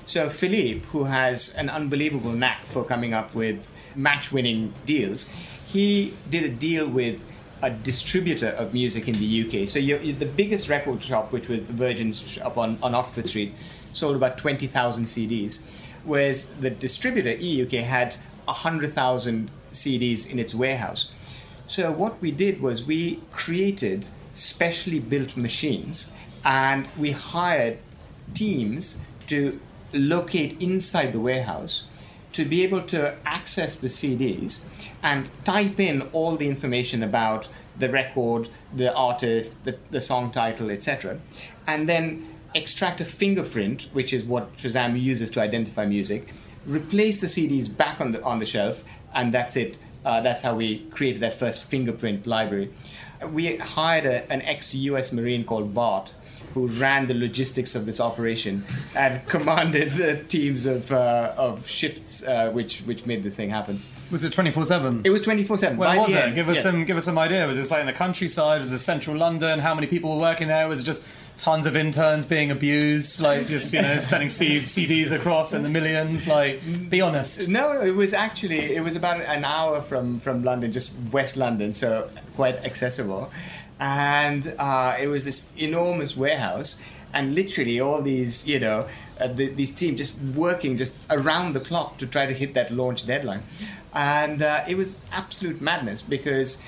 So 0.06 0.28
Philippe, 0.28 0.86
who 0.88 1.04
has 1.04 1.54
an 1.54 1.68
unbelievable 1.70 2.32
knack 2.32 2.66
for 2.66 2.84
coming 2.84 3.14
up 3.14 3.34
with 3.34 3.70
match-winning 3.94 4.72
deals, 4.86 5.30
he 5.66 6.14
did 6.28 6.44
a 6.44 6.48
deal 6.48 6.86
with 6.88 7.22
a 7.62 7.70
distributor 7.70 8.48
of 8.48 8.72
music 8.72 9.06
in 9.06 9.14
the 9.14 9.42
UK. 9.62 9.68
So 9.68 9.78
you 9.78 10.12
the 10.14 10.26
biggest 10.26 10.68
record 10.68 11.02
shop, 11.02 11.30
which 11.32 11.48
was 11.48 11.64
the 11.66 11.74
Virgin 11.74 12.12
shop 12.12 12.56
on, 12.56 12.78
on 12.82 12.94
Oxford 12.94 13.28
Street, 13.28 13.54
sold 13.92 14.16
about 14.16 14.38
20,000 14.38 15.04
CDs, 15.04 15.62
whereas 16.04 16.48
the 16.60 16.70
distributor, 16.70 17.34
EUK, 17.34 17.82
had 17.82 18.16
100,000 18.44 19.50
CDs 19.72 20.30
in 20.30 20.38
its 20.38 20.54
warehouse. 20.54 21.10
So 21.66 21.92
what 21.92 22.20
we 22.20 22.32
did 22.32 22.60
was 22.60 22.84
we 22.84 23.20
created 23.30 24.08
specially 24.34 24.98
built 24.98 25.36
machines 25.36 26.12
and 26.44 26.88
we 26.98 27.12
hired 27.12 27.78
teams 28.34 29.00
to 29.26 29.60
locate 29.92 30.60
inside 30.60 31.12
the 31.12 31.20
warehouse 31.20 31.84
to 32.32 32.44
be 32.44 32.62
able 32.62 32.82
to 32.82 33.14
access 33.24 33.76
the 33.76 33.88
CDs 33.88 34.64
and 35.02 35.30
type 35.44 35.80
in 35.80 36.02
all 36.12 36.36
the 36.36 36.48
information 36.48 37.02
about 37.02 37.48
the 37.78 37.88
record, 37.88 38.48
the 38.74 38.94
artist, 38.94 39.64
the, 39.64 39.76
the 39.90 40.00
song 40.00 40.30
title, 40.30 40.70
etc. 40.70 41.18
And 41.66 41.88
then 41.88 42.29
extract 42.54 43.00
a 43.00 43.04
fingerprint, 43.04 43.88
which 43.92 44.12
is 44.12 44.24
what 44.24 44.56
Shazam 44.56 45.00
uses 45.00 45.30
to 45.32 45.40
identify 45.40 45.86
music, 45.86 46.28
replace 46.66 47.20
the 47.20 47.26
CDs 47.26 47.74
back 47.74 48.00
on 48.00 48.12
the, 48.12 48.22
on 48.22 48.38
the 48.38 48.46
shelf, 48.46 48.84
and 49.14 49.32
that's 49.32 49.56
it. 49.56 49.78
Uh, 50.04 50.20
that's 50.20 50.42
how 50.42 50.54
we 50.54 50.78
created 50.90 51.20
that 51.20 51.34
first 51.34 51.68
fingerprint 51.68 52.26
library. 52.26 52.70
We 53.28 53.56
hired 53.56 54.06
a, 54.06 54.30
an 54.32 54.40
ex 54.42 54.74
US 54.74 55.12
Marine 55.12 55.44
called 55.44 55.74
Bart, 55.74 56.14
who 56.54 56.66
ran 56.66 57.06
the 57.06 57.14
logistics 57.14 57.74
of 57.74 57.86
this 57.86 58.00
operation 58.00 58.64
and 58.96 59.24
commanded 59.28 59.92
the 59.92 60.24
teams 60.24 60.66
of, 60.66 60.90
uh, 60.90 61.34
of 61.36 61.68
shifts 61.68 62.26
uh, 62.26 62.50
which, 62.50 62.80
which 62.80 63.06
made 63.06 63.22
this 63.22 63.36
thing 63.36 63.50
happen. 63.50 63.82
Was 64.10 64.24
it 64.24 64.32
twenty 64.32 64.50
four 64.50 64.64
seven? 64.64 65.02
It 65.04 65.10
was 65.10 65.22
24 65.22 65.58
7. 65.58 65.76
Where 65.76 66.00
was 66.00 66.12
it? 66.12 66.34
Give 66.34 66.48
us 66.48 66.62
some. 66.64 66.84
Give 66.84 66.96
us 66.96 67.04
some 67.04 67.16
idea. 67.16 67.46
Was 67.46 67.58
it 67.58 67.70
like 67.70 67.80
in 67.82 67.86
the 67.86 67.92
countryside? 67.92 68.60
Was 68.60 68.72
it 68.72 68.80
central 68.80 69.16
London? 69.16 69.60
How 69.60 69.72
many 69.72 69.86
people 69.86 70.10
were 70.10 70.20
working 70.20 70.48
there? 70.48 70.66
Was 70.68 70.80
it 70.80 70.82
just 70.82 71.06
tons 71.40 71.66
of 71.66 71.74
interns 71.74 72.26
being 72.26 72.50
abused? 72.50 73.20
Like 73.20 73.46
just 73.46 73.72
you 73.72 73.82
know 73.82 73.98
sending 73.98 74.28
CDs 74.28 75.12
across 75.12 75.52
in 75.52 75.62
the 75.62 75.68
millions? 75.68 76.28
Like, 76.28 76.60
be 76.90 77.00
honest. 77.00 77.48
No, 77.48 77.72
no, 77.72 77.80
it 77.80 77.96
was 77.96 78.14
actually 78.14 78.74
it 78.74 78.82
was 78.82 78.96
about 78.96 79.20
an 79.20 79.44
hour 79.44 79.80
from 79.80 80.20
from 80.20 80.44
London, 80.44 80.72
just 80.72 80.94
West 81.12 81.36
London, 81.36 81.74
so 81.74 82.08
quite 82.36 82.64
accessible. 82.64 83.30
And 83.78 84.54
uh, 84.58 84.96
it 85.00 85.06
was 85.06 85.24
this 85.24 85.50
enormous 85.56 86.16
warehouse, 86.16 86.78
and 87.14 87.34
literally 87.34 87.80
all 87.80 88.02
these, 88.02 88.46
you 88.46 88.60
know, 88.60 88.86
uh, 89.20 89.28
the, 89.28 89.48
these 89.48 89.74
teams 89.74 89.98
just 89.98 90.20
working 90.20 90.76
just 90.76 90.98
around 91.08 91.54
the 91.54 91.60
clock 91.60 91.96
to 91.98 92.06
try 92.06 92.26
to 92.26 92.34
hit 92.34 92.54
that 92.54 92.70
launch 92.70 93.06
deadline. 93.06 93.42
And 93.94 94.42
uh, 94.42 94.64
it 94.68 94.76
was 94.76 95.00
absolute 95.12 95.60
madness 95.60 96.02
because 96.02 96.62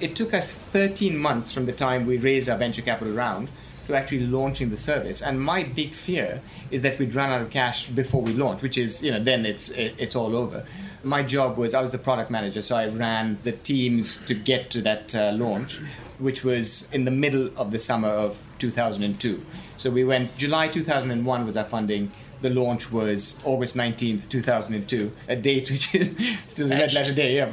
it 0.00 0.14
took 0.14 0.34
us 0.34 0.52
13 0.52 1.16
months 1.16 1.52
from 1.52 1.66
the 1.66 1.72
time 1.72 2.04
we 2.04 2.18
raised 2.18 2.48
our 2.48 2.58
venture 2.58 2.82
capital 2.82 3.14
round 3.14 3.48
to 3.86 3.94
actually 3.94 4.26
launching 4.26 4.70
the 4.70 4.76
service. 4.76 5.22
And 5.22 5.40
my 5.40 5.62
big 5.62 5.92
fear 5.92 6.40
is 6.70 6.82
that 6.82 6.98
we'd 6.98 7.14
run 7.14 7.30
out 7.30 7.40
of 7.40 7.50
cash 7.50 7.88
before 7.88 8.22
we 8.22 8.32
launch, 8.32 8.62
which 8.62 8.76
is, 8.78 9.02
you 9.02 9.10
know, 9.10 9.20
then 9.20 9.46
it's 9.46 9.70
it's 9.70 10.16
all 10.16 10.34
over. 10.36 10.64
My 11.02 11.22
job 11.22 11.56
was 11.56 11.74
I 11.74 11.80
was 11.80 11.92
the 11.92 11.98
product 11.98 12.30
manager, 12.30 12.62
so 12.62 12.76
I 12.76 12.88
ran 12.88 13.38
the 13.44 13.52
teams 13.52 14.24
to 14.26 14.34
get 14.34 14.70
to 14.70 14.82
that 14.82 15.14
uh, 15.14 15.32
launch, 15.32 15.80
which 16.18 16.44
was 16.44 16.90
in 16.92 17.04
the 17.04 17.10
middle 17.10 17.50
of 17.56 17.70
the 17.70 17.78
summer 17.78 18.08
of 18.08 18.42
2002. 18.58 19.44
So 19.76 19.90
we 19.90 20.04
went 20.04 20.36
July 20.36 20.68
2001 20.68 21.46
was 21.46 21.56
our 21.56 21.64
funding. 21.64 22.10
The 22.42 22.50
launch 22.50 22.92
was 22.92 23.40
August 23.44 23.76
19th, 23.76 24.28
2002, 24.28 25.12
a 25.28 25.36
date 25.36 25.70
which 25.70 25.94
is 25.94 26.16
still 26.48 26.66
a 26.66 26.76
red 26.76 26.92
letter 26.92 27.14
day. 27.14 27.36
Yeah. 27.36 27.52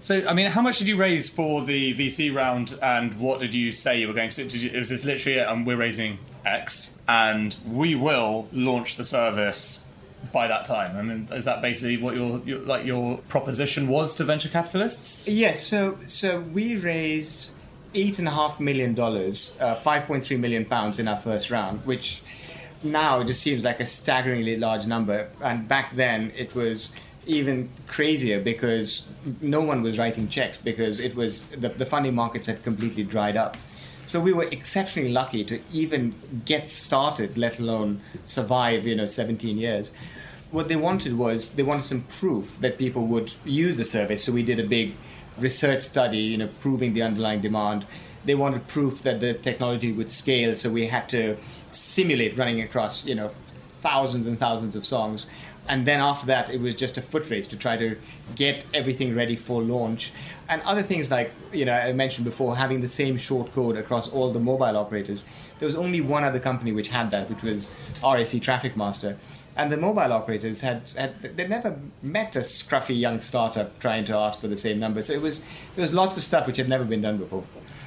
So, 0.00 0.26
I 0.28 0.34
mean, 0.34 0.46
how 0.46 0.62
much 0.62 0.78
did 0.78 0.88
you 0.88 0.96
raise 0.96 1.28
for 1.28 1.64
the 1.64 1.94
VC 1.94 2.34
round, 2.34 2.78
and 2.82 3.14
what 3.20 3.40
did 3.40 3.54
you 3.54 3.72
say 3.72 4.00
you 4.00 4.08
were 4.08 4.14
going 4.14 4.30
to? 4.30 4.44
Did 4.44 4.62
you, 4.62 4.78
was 4.78 4.88
this 4.88 5.04
literally, 5.04 5.40
um, 5.40 5.64
we're 5.64 5.76
raising 5.76 6.18
X, 6.44 6.92
and 7.08 7.56
we 7.66 7.94
will 7.94 8.48
launch 8.52 8.96
the 8.96 9.04
service 9.04 9.84
by 10.32 10.48
that 10.48 10.64
time? 10.64 10.96
I 10.96 11.02
mean, 11.02 11.28
is 11.32 11.44
that 11.44 11.62
basically 11.62 11.96
what 11.96 12.14
your, 12.16 12.40
your 12.44 12.58
like 12.60 12.84
your 12.84 13.18
proposition 13.28 13.88
was 13.88 14.14
to 14.16 14.24
venture 14.24 14.48
capitalists? 14.48 15.28
Yes, 15.28 15.64
so 15.64 15.98
so 16.06 16.40
we 16.40 16.76
raised 16.76 17.52
eight 17.94 18.18
and 18.18 18.28
a 18.28 18.30
half 18.30 18.60
million 18.60 18.94
dollars, 18.94 19.56
uh, 19.60 19.74
five 19.74 20.06
point 20.06 20.24
three 20.24 20.36
million 20.36 20.64
pounds 20.64 20.98
in 20.98 21.08
our 21.08 21.16
first 21.16 21.50
round, 21.50 21.84
which 21.86 22.22
now 22.82 23.20
it 23.20 23.26
just 23.26 23.42
seems 23.42 23.64
like 23.64 23.80
a 23.80 23.86
staggeringly 23.86 24.56
large 24.56 24.86
number. 24.86 25.28
And 25.42 25.68
back 25.68 25.94
then 25.94 26.32
it 26.36 26.54
was 26.54 26.94
even 27.26 27.68
crazier 27.86 28.40
because 28.40 29.08
no 29.40 29.60
one 29.60 29.82
was 29.82 29.98
writing 29.98 30.28
checks 30.28 30.58
because 30.58 31.00
it 31.00 31.14
was 31.14 31.42
the, 31.46 31.68
the 31.68 31.86
funding 31.86 32.14
markets 32.14 32.46
had 32.46 32.62
completely 32.62 33.02
dried 33.02 33.36
up. 33.36 33.56
So 34.06 34.20
we 34.20 34.32
were 34.32 34.44
exceptionally 34.44 35.10
lucky 35.10 35.42
to 35.44 35.60
even 35.72 36.14
get 36.44 36.68
started, 36.68 37.36
let 37.36 37.58
alone 37.58 38.00
survive, 38.24 38.86
you 38.86 38.94
know, 38.94 39.06
17 39.06 39.58
years. 39.58 39.90
What 40.52 40.68
they 40.68 40.76
wanted 40.76 41.14
was 41.18 41.50
they 41.50 41.64
wanted 41.64 41.86
some 41.86 42.02
proof 42.02 42.60
that 42.60 42.78
people 42.78 43.06
would 43.08 43.34
use 43.44 43.76
the 43.76 43.84
service. 43.84 44.22
So 44.22 44.32
we 44.32 44.44
did 44.44 44.60
a 44.60 44.64
big 44.64 44.94
research 45.38 45.82
study, 45.82 46.18
you 46.18 46.38
know, 46.38 46.48
proving 46.60 46.94
the 46.94 47.02
underlying 47.02 47.40
demand. 47.40 47.84
They 48.26 48.34
wanted 48.34 48.66
proof 48.68 49.02
that 49.02 49.20
the 49.20 49.34
technology 49.34 49.92
would 49.92 50.10
scale, 50.10 50.54
so 50.56 50.68
we 50.70 50.88
had 50.88 51.08
to 51.10 51.36
simulate 51.70 52.36
running 52.36 52.60
across, 52.60 53.06
you 53.06 53.14
know, 53.14 53.30
thousands 53.80 54.26
and 54.26 54.38
thousands 54.38 54.76
of 54.76 54.84
songs. 54.84 55.26
And 55.68 55.86
then 55.86 56.00
after 56.00 56.26
that 56.26 56.50
it 56.50 56.60
was 56.60 56.74
just 56.74 56.96
a 56.96 57.02
foot 57.02 57.28
race 57.30 57.46
to 57.48 57.56
try 57.56 57.76
to 57.76 57.96
get 58.34 58.66
everything 58.72 59.14
ready 59.14 59.36
for 59.36 59.62
launch. 59.62 60.12
And 60.48 60.62
other 60.62 60.82
things 60.82 61.10
like 61.10 61.32
you 61.52 61.64
know 61.64 61.72
i 61.72 61.92
mentioned 61.92 62.24
before 62.24 62.56
having 62.56 62.80
the 62.80 62.88
same 62.88 63.16
short 63.16 63.52
code 63.52 63.76
across 63.76 64.08
all 64.08 64.32
the 64.32 64.40
mobile 64.40 64.76
operators. 64.76 65.24
There 65.58 65.66
was 65.66 65.74
only 65.74 66.00
one 66.00 66.22
other 66.22 66.38
company 66.38 66.72
which 66.72 66.88
had 66.88 67.10
that 67.10 67.28
which 67.28 67.42
was 67.42 67.70
rac 68.02 68.42
traffic 68.42 68.76
master. 68.76 69.18
And 69.58 69.72
the 69.72 69.78
mobile 69.78 70.12
operators 70.12 70.60
had, 70.60 70.90
had 70.98 71.22
they 71.36 71.48
never 71.48 71.78
met 72.02 72.36
a 72.36 72.40
scruffy 72.40 72.98
young 73.00 73.20
startup 73.20 73.78
trying 73.78 74.04
to 74.04 74.14
ask 74.14 74.38
for 74.38 74.48
the 74.48 74.56
same 74.56 74.78
number. 74.78 75.00
So 75.00 75.14
it 75.14 75.22
was 75.22 75.40
there 75.74 75.82
was 75.82 75.94
lots 75.94 76.16
of 76.16 76.22
stuff 76.22 76.46
which 76.46 76.58
had 76.58 76.68
never 76.68 76.84
been 76.84 77.02
done 77.02 77.16
before 77.16 77.44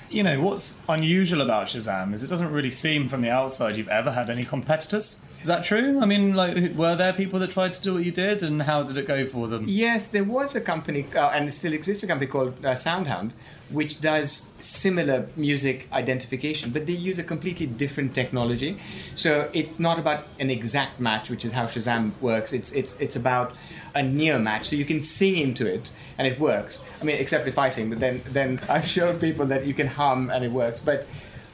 you 0.10 0.24
know 0.24 0.40
what's 0.42 0.80
unusual 0.88 1.42
about 1.42 1.68
shazam 1.68 2.14
is 2.14 2.24
it 2.24 2.28
doesn't 2.28 2.52
really 2.52 2.70
seem 2.70 3.08
from 3.08 3.22
the 3.22 3.30
outside 3.30 3.76
you've 3.76 3.90
ever 3.90 4.12
had 4.12 4.30
any 4.30 4.44
competitors 4.44 5.22
is 5.42 5.48
that 5.48 5.64
true? 5.64 6.00
I 6.02 6.06
mean, 6.06 6.34
like, 6.34 6.76
were 6.76 6.96
there 6.96 7.14
people 7.14 7.40
that 7.40 7.52
tried 7.52 7.72
to 7.74 7.82
do 7.82 7.94
what 7.94 8.04
you 8.04 8.12
did, 8.12 8.44
and 8.44 8.62
how 8.64 8.84
did 8.84 8.98
it 8.98 9.08
go 9.08 9.26
for 9.26 9.48
them? 9.48 9.66
Yes, 9.68 10.10
there 10.10 10.24
was 10.26 10.56
a 10.56 10.62
company, 10.62 11.06
uh, 11.16 11.30
and 11.30 11.48
it 11.48 11.52
still 11.52 11.72
exists 11.72 12.04
a 12.04 12.08
company 12.08 12.28
called 12.28 12.54
uh, 12.66 12.72
Soundhound, 12.72 13.32
which 13.70 14.02
does 14.02 14.50
similar 14.60 15.28
music 15.38 15.88
identification, 15.94 16.72
but 16.72 16.88
they 16.88 16.94
use 16.94 17.18
a 17.20 17.24
completely 17.24 17.68
different 17.68 18.14
technology. 18.14 18.80
So 19.16 19.50
it's 19.54 19.80
not 19.80 19.98
about 19.98 20.26
an 20.40 20.50
exact 20.50 21.00
match, 21.00 21.30
which 21.30 21.46
is 21.46 21.54
how 21.54 21.66
Shazam 21.66 22.12
works. 22.20 22.52
It's 22.52 22.72
it's 22.74 22.98
it's 23.00 23.16
about 23.16 23.56
a 23.96 24.04
near 24.04 24.40
match, 24.40 24.66
so 24.66 24.76
you 24.76 24.86
can 24.86 25.02
sing 25.02 25.38
into 25.38 25.72
it 25.72 25.94
and 26.18 26.28
it 26.28 26.40
works. 26.40 26.84
I 27.00 27.06
mean, 27.06 27.16
except 27.16 27.48
if 27.48 27.58
I 27.58 27.70
sing, 27.70 27.90
but 27.90 28.00
then 28.00 28.22
then 28.32 28.60
I've 28.68 28.86
shown 28.86 29.20
people 29.20 29.46
that 29.46 29.66
you 29.66 29.74
can 29.74 29.88
hum 29.88 30.30
and 30.30 30.44
it 30.44 30.52
works. 30.52 30.80
But 30.80 31.08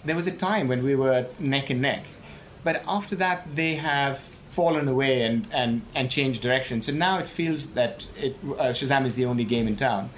there 0.06 0.16
was 0.16 0.28
a 0.28 0.32
time 0.32 0.68
when 0.68 0.84
we 0.84 0.96
were 0.96 1.28
neck 1.40 1.70
and 1.70 1.82
neck 1.82 2.06
but 2.66 2.84
after 2.88 3.16
that, 3.18 3.56
they 3.56 3.76
have 3.76 4.20
fallen 4.50 4.88
away 4.88 5.22
and, 5.22 5.48
and, 5.54 5.82
and 5.94 6.10
changed 6.10 6.42
direction. 6.42 6.82
So 6.82 6.92
now 6.92 7.20
it 7.20 7.30
feels 7.30 7.74
that 7.74 8.10
it, 8.20 8.36
uh, 8.44 8.74
Shazam 8.74 9.06
is 9.06 9.16
the 9.16 9.26
only 9.26 9.44
game 9.44 9.68
in 9.68 9.76
town. 9.76 10.10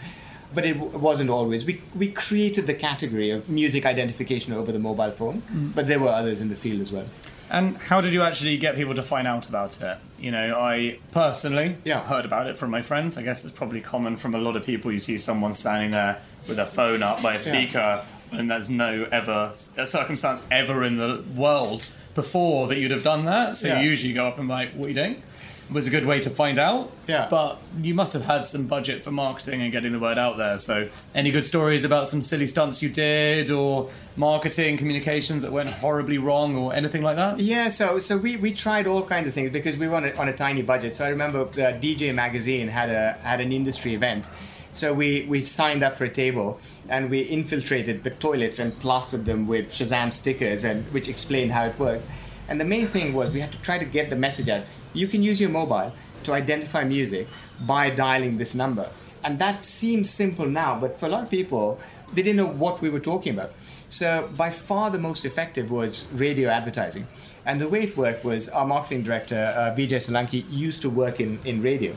But 0.56 0.66
it 0.66 0.76
w- 0.76 0.98
wasn't 0.98 1.30
always. 1.30 1.66
We, 1.66 1.82
we 1.94 2.10
created 2.10 2.66
the 2.66 2.74
category 2.74 3.32
of 3.32 3.50
music 3.50 3.86
identification 3.86 4.54
over 4.54 4.72
the 4.72 4.80
mobile 4.80 5.12
phone, 5.12 5.42
mm. 5.42 5.76
but 5.76 5.88
there 5.88 6.00
were 6.00 6.08
others 6.08 6.40
in 6.40 6.48
the 6.48 6.56
field 6.56 6.80
as 6.80 6.92
well. 6.92 7.06
And 7.50 7.78
how 7.78 8.00
did 8.00 8.14
you 8.14 8.22
actually 8.22 8.58
get 8.58 8.76
people 8.76 8.96
to 8.96 9.04
find 9.04 9.28
out 9.28 9.50
about 9.50 9.82
it? 9.82 9.98
You 10.18 10.32
know, 10.32 10.58
I 10.58 11.00
personally 11.12 11.76
yeah. 11.84 12.06
heard 12.06 12.24
about 12.24 12.48
it 12.48 12.58
from 12.58 12.72
my 12.72 12.82
friends. 12.82 13.18
I 13.18 13.24
guess 13.24 13.44
it's 13.44 13.54
probably 13.54 13.82
common 13.82 14.16
from 14.16 14.34
a 14.36 14.38
lot 14.38 14.56
of 14.56 14.66
people. 14.66 14.92
You 14.92 15.00
see 15.02 15.18
someone 15.18 15.54
standing 15.54 15.92
there 15.92 16.22
with 16.48 16.60
a 16.60 16.66
phone 16.66 17.04
up 17.04 17.22
by 17.22 17.36
a 17.36 17.40
speaker, 17.40 18.04
yeah. 18.32 18.40
and 18.40 18.50
there's 18.50 18.70
no 18.70 19.08
ever 19.12 19.54
a 19.76 19.88
circumstance 19.88 20.48
ever 20.50 20.84
in 20.84 20.98
the 20.98 21.24
world 21.36 21.90
before 22.18 22.68
that 22.68 22.78
you'd 22.78 22.92
have 22.92 23.04
done 23.04 23.24
that. 23.24 23.56
So 23.56 23.70
yeah. 23.70 23.80
you 23.80 23.90
usually 23.90 24.12
go 24.12 24.28
up 24.28 24.38
and 24.38 24.50
like, 24.50 24.74
what 24.74 24.88
are 24.88 24.90
you 24.90 24.96
doing? 24.96 25.24
It 25.70 25.74
was 25.74 25.86
a 25.86 25.90
good 25.90 26.06
way 26.06 26.22
to 26.22 26.30
find 26.30 26.58
out. 26.58 26.92
Yeah. 27.08 27.28
But 27.30 27.60
you 27.82 27.94
must 27.94 28.14
have 28.14 28.24
had 28.24 28.46
some 28.46 28.68
budget 28.68 29.04
for 29.04 29.12
marketing 29.12 29.62
and 29.62 29.72
getting 29.72 29.92
the 29.92 30.00
word 30.00 30.18
out 30.18 30.38
there. 30.38 30.58
So 30.60 30.90
any 31.14 31.30
good 31.30 31.44
stories 31.44 31.84
about 31.84 32.08
some 32.08 32.22
silly 32.22 32.48
stunts 32.48 32.82
you 32.82 32.90
did 32.90 33.52
or 33.52 33.90
marketing 34.16 34.78
communications 34.78 35.44
that 35.44 35.52
went 35.52 35.70
horribly 35.70 36.18
wrong 36.18 36.56
or 36.56 36.74
anything 36.74 37.04
like 37.04 37.18
that? 37.18 37.40
Yeah, 37.40 37.68
so 37.70 38.00
so 38.00 38.18
we, 38.18 38.38
we 38.38 38.54
tried 38.54 38.88
all 38.88 39.04
kinds 39.04 39.28
of 39.28 39.34
things 39.34 39.52
because 39.52 39.78
we 39.78 39.88
were 39.88 39.96
on 39.96 40.06
a, 40.06 40.14
on 40.14 40.30
a 40.30 40.34
tiny 40.34 40.62
budget. 40.62 40.96
So 40.96 41.06
I 41.06 41.10
remember 41.10 41.42
uh, 41.42 41.46
the 41.46 41.78
DJ 41.82 42.14
magazine 42.14 42.70
had 42.70 42.90
a 42.90 43.14
had 43.24 43.42
an 43.42 43.52
industry 43.52 43.94
event. 43.94 44.30
So 44.78 44.94
we, 44.94 45.26
we 45.28 45.42
signed 45.42 45.82
up 45.82 45.96
for 45.96 46.06
a 46.06 46.10
table 46.10 46.60
and 46.88 47.10
we 47.10 47.22
infiltrated 47.22 48.04
the 48.04 48.12
toilets 48.12 48.60
and 48.60 48.80
plastered 48.80 49.26
them 49.26 49.48
with 49.48 49.70
Shazam 49.70 50.13
stickers, 50.13 50.63
and 50.63 50.86
which 50.94 51.10
explained 51.10 51.52
how 51.52 51.66
it 51.66 51.80
worked. 51.80 52.06
And 52.48 52.62
the 52.62 52.66
main 52.66 52.86
thing 52.86 53.13
was 53.13 53.32
we 53.32 53.42
had 53.42 53.52
to 53.54 53.62
try 53.63 53.80
to 53.80 53.86
get 53.86 54.12
the 54.12 54.16
message 54.16 54.50
out. 54.50 54.66
You 54.94 55.08
can 55.08 55.24
use 55.24 55.42
your 55.42 55.50
mobile 55.50 55.94
to 56.26 56.34
identify 56.34 56.84
music 56.84 57.28
by 57.60 57.90
dialing 57.90 58.38
this 58.38 58.54
number. 58.54 58.88
And 59.24 59.40
that 59.40 59.63
seems 59.63 60.12
simple 60.12 60.46
now, 60.46 60.80
but 60.80 61.00
for 61.00 61.08
a 61.08 61.10
lot 61.10 61.24
of 61.24 61.32
people, 61.32 61.80
they 62.13 62.22
didn't 62.22 62.38
know 62.38 62.46
what 62.46 62.80
we 62.80 62.92
were 62.92 63.00
talking 63.00 63.34
about. 63.34 63.54
So 63.90 64.30
by 64.38 64.52
far 64.52 64.92
the 64.92 65.00
most 65.00 65.26
effective 65.26 65.72
was 65.72 66.06
radio 66.13 66.50
advertising. 66.50 67.08
And 67.48 67.60
the 67.60 67.68
way 67.68 67.82
it 67.82 67.98
worked 67.98 68.24
was 68.24 68.48
our 68.50 68.68
marketing 68.68 69.02
director, 69.02 69.56
uh, 69.58 69.76
Vijay 69.76 69.98
Solanki, 69.98 70.46
used 70.52 70.84
to 70.84 70.90
work 70.92 71.20
in, 71.20 71.40
in 71.44 71.63
radio. 71.63 71.96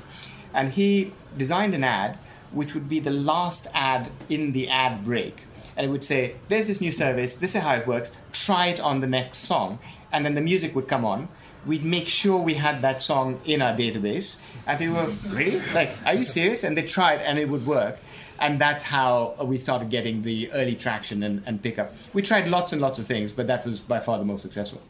And 0.55 0.71
he 0.71 1.13
designed 1.37 1.75
an 1.75 1.85
ad 1.85 2.19
which 2.53 2.75
would 2.75 2.89
be 2.89 3.01
the 3.01 3.11
last 3.11 3.67
ad 3.75 4.11
in 4.29 4.53
the 4.53 4.69
ad 4.69 5.05
break. 5.05 5.45
And 5.77 5.87
it 5.87 5.91
would 5.91 6.05
say, 6.05 6.35
There's 6.49 6.67
this 6.67 6.81
new 6.81 6.93
service, 6.93 7.35
this 7.35 7.55
is 7.55 7.63
how 7.63 7.75
it 7.77 7.87
works, 7.87 8.13
try 8.33 8.67
it 8.67 8.81
on 8.81 9.01
the 9.01 9.07
next 9.07 9.39
song. 9.39 9.79
And 10.13 10.25
then 10.25 10.35
the 10.35 10.41
music 10.41 10.75
would 10.75 10.89
come 10.89 11.05
on. 11.05 11.29
We'd 11.67 11.85
make 11.85 12.09
sure 12.09 12.41
we 12.43 12.55
had 12.55 12.83
that 12.83 13.03
song 13.03 13.41
in 13.45 13.63
our 13.63 13.77
database. 13.77 14.39
And 14.67 14.79
they 14.79 14.89
were, 14.89 15.07
Really? 15.29 15.61
Like, 15.73 15.93
are 16.05 16.15
you 16.15 16.25
serious? 16.25 16.65
And 16.65 16.77
they 16.77 16.83
tried 16.83 17.21
and 17.21 17.39
it 17.39 17.49
would 17.49 17.67
work. 17.67 17.99
And 18.41 18.59
that's 18.59 18.83
how 18.85 19.37
we 19.43 19.59
started 19.59 19.91
getting 19.91 20.23
the 20.23 20.51
early 20.53 20.75
traction 20.75 21.23
and, 21.23 21.43
and 21.47 21.63
pickup. 21.63 21.95
We 22.15 22.23
tried 22.23 22.49
lots 22.49 22.73
and 22.73 22.81
lots 22.81 22.99
of 22.99 23.07
things, 23.07 23.33
but 23.33 23.47
that 23.49 23.67
was 23.67 23.81
by 23.81 24.01
far 24.01 24.19
the 24.19 24.25
most 24.25 24.43
successful. 24.43 24.81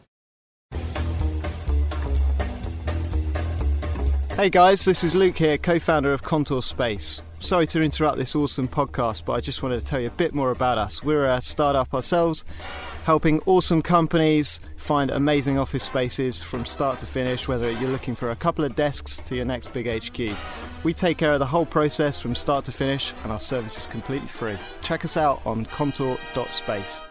Hey 4.35 4.49
guys, 4.49 4.85
this 4.85 5.03
is 5.03 5.13
Luke 5.13 5.37
here, 5.37 5.57
co 5.57 5.77
founder 5.77 6.13
of 6.13 6.23
Contour 6.23 6.61
Space. 6.61 7.21
Sorry 7.41 7.65
to 7.67 7.81
interrupt 7.81 8.17
this 8.17 8.35
awesome 8.35 8.67
podcast, 8.67 9.25
but 9.25 9.33
I 9.33 9.41
just 9.41 9.63
wanted 9.63 9.79
to 9.79 9.85
tell 9.85 9.99
you 9.99 10.07
a 10.07 10.11
bit 10.11 10.33
more 10.33 10.51
about 10.51 10.77
us. 10.77 11.03
We're 11.03 11.25
a 11.25 11.41
startup 11.41 11.91
ourselves, 11.91 12.45
helping 13.03 13.41
awesome 13.47 13.81
companies 13.81 14.59
find 14.77 15.09
amazing 15.09 15.57
office 15.57 15.83
spaces 15.83 16.41
from 16.41 16.65
start 16.65 16.99
to 16.99 17.07
finish, 17.07 17.47
whether 17.47 17.69
you're 17.71 17.89
looking 17.89 18.13
for 18.13 18.29
a 18.29 18.35
couple 18.35 18.63
of 18.63 18.75
desks 18.75 19.17
to 19.21 19.35
your 19.35 19.45
next 19.45 19.73
big 19.73 19.87
HQ. 19.87 20.37
We 20.83 20.93
take 20.93 21.17
care 21.17 21.33
of 21.33 21.39
the 21.39 21.47
whole 21.47 21.65
process 21.65 22.19
from 22.19 22.35
start 22.35 22.63
to 22.65 22.71
finish, 22.71 23.11
and 23.23 23.31
our 23.31 23.39
service 23.39 23.75
is 23.75 23.87
completely 23.87 24.27
free. 24.27 24.57
Check 24.83 25.03
us 25.03 25.17
out 25.17 25.41
on 25.43 25.65
contour.space. 25.65 27.01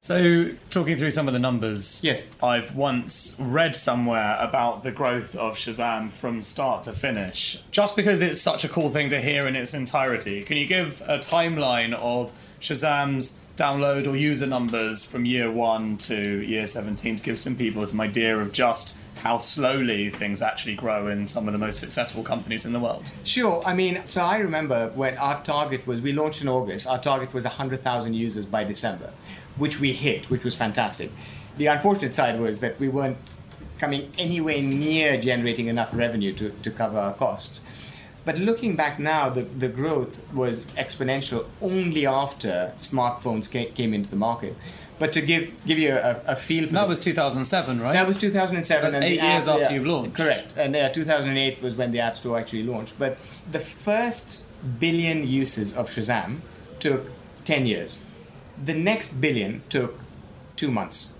So, 0.00 0.52
talking 0.70 0.96
through 0.96 1.10
some 1.10 1.26
of 1.26 1.34
the 1.34 1.40
numbers, 1.40 2.00
yes, 2.02 2.22
I've 2.42 2.74
once 2.74 3.36
read 3.38 3.76
somewhere 3.76 4.38
about 4.40 4.84
the 4.84 4.92
growth 4.92 5.34
of 5.36 5.56
Shazam 5.56 6.12
from 6.12 6.40
start 6.40 6.84
to 6.84 6.92
finish. 6.92 7.62
Just 7.72 7.94
because 7.94 8.22
it's 8.22 8.40
such 8.40 8.64
a 8.64 8.68
cool 8.68 8.88
thing 8.90 9.08
to 9.10 9.20
hear 9.20 9.46
in 9.46 9.56
its 9.56 9.74
entirety, 9.74 10.42
can 10.44 10.56
you 10.56 10.66
give 10.66 11.02
a 11.02 11.18
timeline 11.18 11.92
of 11.92 12.32
Shazam's 12.60 13.38
download 13.56 14.06
or 14.06 14.16
user 14.16 14.46
numbers 14.46 15.04
from 15.04 15.26
year 15.26 15.50
one 15.50 15.98
to 15.98 16.16
year 16.42 16.66
17 16.68 17.16
to 17.16 17.22
give 17.22 17.38
some 17.38 17.56
people 17.56 17.84
some 17.84 18.00
idea 18.00 18.38
of 18.38 18.52
just 18.52 18.96
how 19.16 19.36
slowly 19.36 20.10
things 20.10 20.40
actually 20.40 20.76
grow 20.76 21.08
in 21.08 21.26
some 21.26 21.48
of 21.48 21.52
the 21.52 21.58
most 21.58 21.80
successful 21.80 22.22
companies 22.22 22.64
in 22.64 22.72
the 22.72 22.80
world? 22.80 23.10
Sure. 23.24 23.60
I 23.66 23.74
mean, 23.74 24.00
so 24.04 24.22
I 24.22 24.38
remember 24.38 24.90
when 24.94 25.18
our 25.18 25.42
target 25.42 25.86
was, 25.86 26.00
we 26.00 26.12
launched 26.12 26.40
in 26.40 26.48
August, 26.48 26.86
our 26.86 26.98
target 26.98 27.34
was 27.34 27.44
100,000 27.44 28.14
users 28.14 28.46
by 28.46 28.64
December 28.64 29.10
which 29.58 29.80
we 29.80 29.92
hit, 29.92 30.30
which 30.30 30.44
was 30.44 30.54
fantastic. 30.54 31.10
The 31.56 31.66
unfortunate 31.66 32.14
side 32.14 32.40
was 32.40 32.60
that 32.60 32.78
we 32.78 32.88
weren't 32.88 33.32
coming 33.78 34.10
anywhere 34.18 34.60
near 34.60 35.20
generating 35.20 35.68
enough 35.68 35.94
revenue 35.94 36.32
to, 36.34 36.50
to 36.50 36.70
cover 36.70 36.98
our 36.98 37.14
costs. 37.14 37.60
But 38.24 38.38
looking 38.38 38.76
back 38.76 38.98
now, 38.98 39.30
the, 39.30 39.42
the 39.42 39.68
growth 39.68 40.22
was 40.34 40.66
exponential 40.72 41.46
only 41.62 42.06
after 42.06 42.72
smartphones 42.76 43.50
came, 43.50 43.72
came 43.72 43.94
into 43.94 44.10
the 44.10 44.16
market. 44.16 44.54
But 44.98 45.12
to 45.12 45.20
give 45.20 45.54
give 45.64 45.78
you 45.78 45.94
a, 45.94 46.20
a 46.26 46.36
feel 46.36 46.66
for 46.66 46.72
that 46.72 46.82
the, 46.82 46.88
was 46.88 47.00
2007, 47.00 47.80
right? 47.80 47.92
That 47.92 48.06
was 48.06 48.18
2007. 48.18 48.92
So 48.92 48.98
eight 48.98 49.22
years 49.22 49.48
app, 49.48 49.54
after 49.54 49.60
yeah, 49.60 49.70
you've 49.70 49.86
launched. 49.86 50.16
Correct, 50.16 50.54
and 50.56 50.74
uh, 50.74 50.88
2008 50.90 51.62
was 51.62 51.76
when 51.76 51.92
the 51.92 52.00
App 52.00 52.16
Store 52.16 52.38
actually 52.38 52.64
launched. 52.64 52.98
But 52.98 53.16
the 53.50 53.60
first 53.60 54.46
billion 54.80 55.26
uses 55.26 55.76
of 55.76 55.88
Shazam 55.88 56.40
took 56.80 57.06
10 57.44 57.66
years. 57.66 58.00
The 58.64 58.74
next 58.74 59.20
billion 59.20 59.62
took 59.68 59.98
two 60.56 60.70
months. 60.70 61.12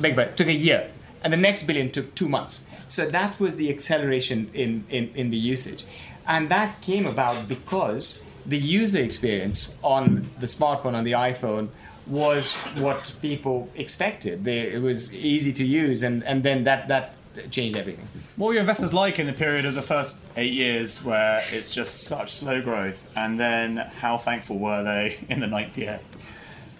Big 0.00 0.16
bet, 0.16 0.36
took 0.36 0.48
a 0.48 0.52
year. 0.52 0.90
And 1.22 1.32
the 1.32 1.36
next 1.36 1.64
billion 1.64 1.90
took 1.90 2.14
two 2.14 2.28
months. 2.28 2.64
So 2.88 3.06
that 3.06 3.38
was 3.38 3.56
the 3.56 3.70
acceleration 3.70 4.50
in, 4.54 4.84
in, 4.88 5.10
in 5.14 5.30
the 5.30 5.36
usage. 5.36 5.84
And 6.26 6.48
that 6.48 6.80
came 6.80 7.06
about 7.06 7.48
because 7.48 8.22
the 8.44 8.58
user 8.58 9.00
experience 9.00 9.78
on 9.82 10.28
the 10.38 10.46
smartphone, 10.46 10.94
on 10.94 11.04
the 11.04 11.12
iPhone, 11.12 11.68
was 12.06 12.54
what 12.76 13.14
people 13.20 13.68
expected. 13.74 14.44
They, 14.44 14.60
it 14.60 14.80
was 14.80 15.14
easy 15.14 15.52
to 15.52 15.64
use, 15.64 16.02
and, 16.02 16.24
and 16.24 16.42
then 16.42 16.64
that, 16.64 16.88
that 16.88 17.14
changed 17.50 17.76
everything. 17.76 18.08
What 18.36 18.48
were 18.48 18.52
your 18.54 18.60
investors 18.60 18.94
like 18.94 19.18
in 19.18 19.26
the 19.26 19.32
period 19.32 19.64
of 19.64 19.74
the 19.74 19.82
first 19.82 20.24
eight 20.36 20.52
years 20.52 21.04
where 21.04 21.44
it's 21.50 21.70
just 21.70 22.04
such 22.04 22.32
slow 22.32 22.62
growth? 22.62 23.10
And 23.14 23.38
then 23.38 23.76
how 23.76 24.16
thankful 24.16 24.58
were 24.58 24.82
they 24.82 25.18
in 25.28 25.40
the 25.40 25.46
ninth 25.46 25.76
year? 25.76 26.00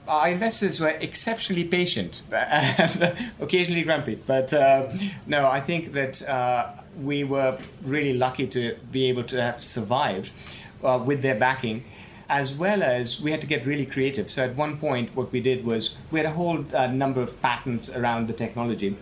Our 0.08 0.28
investors 0.28 0.80
were 0.80 0.88
exceptionally 0.88 1.64
patient 1.64 2.22
and 2.32 3.30
occasionally 3.40 3.82
grumpy. 3.82 4.16
But 4.26 4.52
uh, 4.52 4.92
no, 5.26 5.48
I 5.48 5.60
think 5.60 5.92
that 5.92 6.26
uh, 6.26 6.70
we 7.02 7.24
were 7.24 7.58
really 7.82 8.14
lucky 8.14 8.46
to 8.48 8.76
be 8.90 9.04
able 9.06 9.24
to 9.24 9.40
have 9.40 9.62
survived 9.62 10.32
uh, 10.82 11.00
with 11.04 11.22
their 11.22 11.34
backing 11.34 11.84
as 12.28 12.54
well 12.54 12.82
as 12.82 13.20
we 13.22 13.30
had 13.30 13.40
to 13.40 13.46
get 13.46 13.66
really 13.66 13.86
creative. 13.86 14.30
So 14.30 14.44
at 14.44 14.54
one 14.54 14.76
point, 14.76 15.16
what 15.16 15.32
we 15.32 15.40
did 15.40 15.64
was 15.64 15.96
we 16.10 16.18
had 16.18 16.26
a 16.26 16.32
whole 16.32 16.64
uh, 16.74 16.86
number 16.88 17.22
of 17.22 17.40
patents 17.40 17.88
around 17.88 18.28
the 18.28 18.34
technology. 18.34 18.96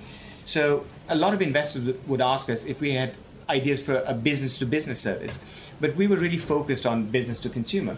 So 0.45 0.87
a 1.09 1.17
lot 1.17 1.35
of 1.35 1.43
investors 1.43 1.97
would 2.07 2.21
ask 2.21 2.49
us 2.49 2.65
if 2.65 2.81
we 2.81 2.93
had 2.93 3.19
ideas 3.49 3.83
for 3.83 4.03
a 4.07 4.15
business 4.15 4.59
to 4.59 4.67
business 4.67 5.01
service, 5.01 5.39
but 5.81 5.97
we 5.97 6.07
were 6.07 6.17
really 6.17 6.37
focused 6.37 6.87
on 6.87 7.07
business 7.07 7.41
to 7.41 7.49
consumer. 7.49 7.97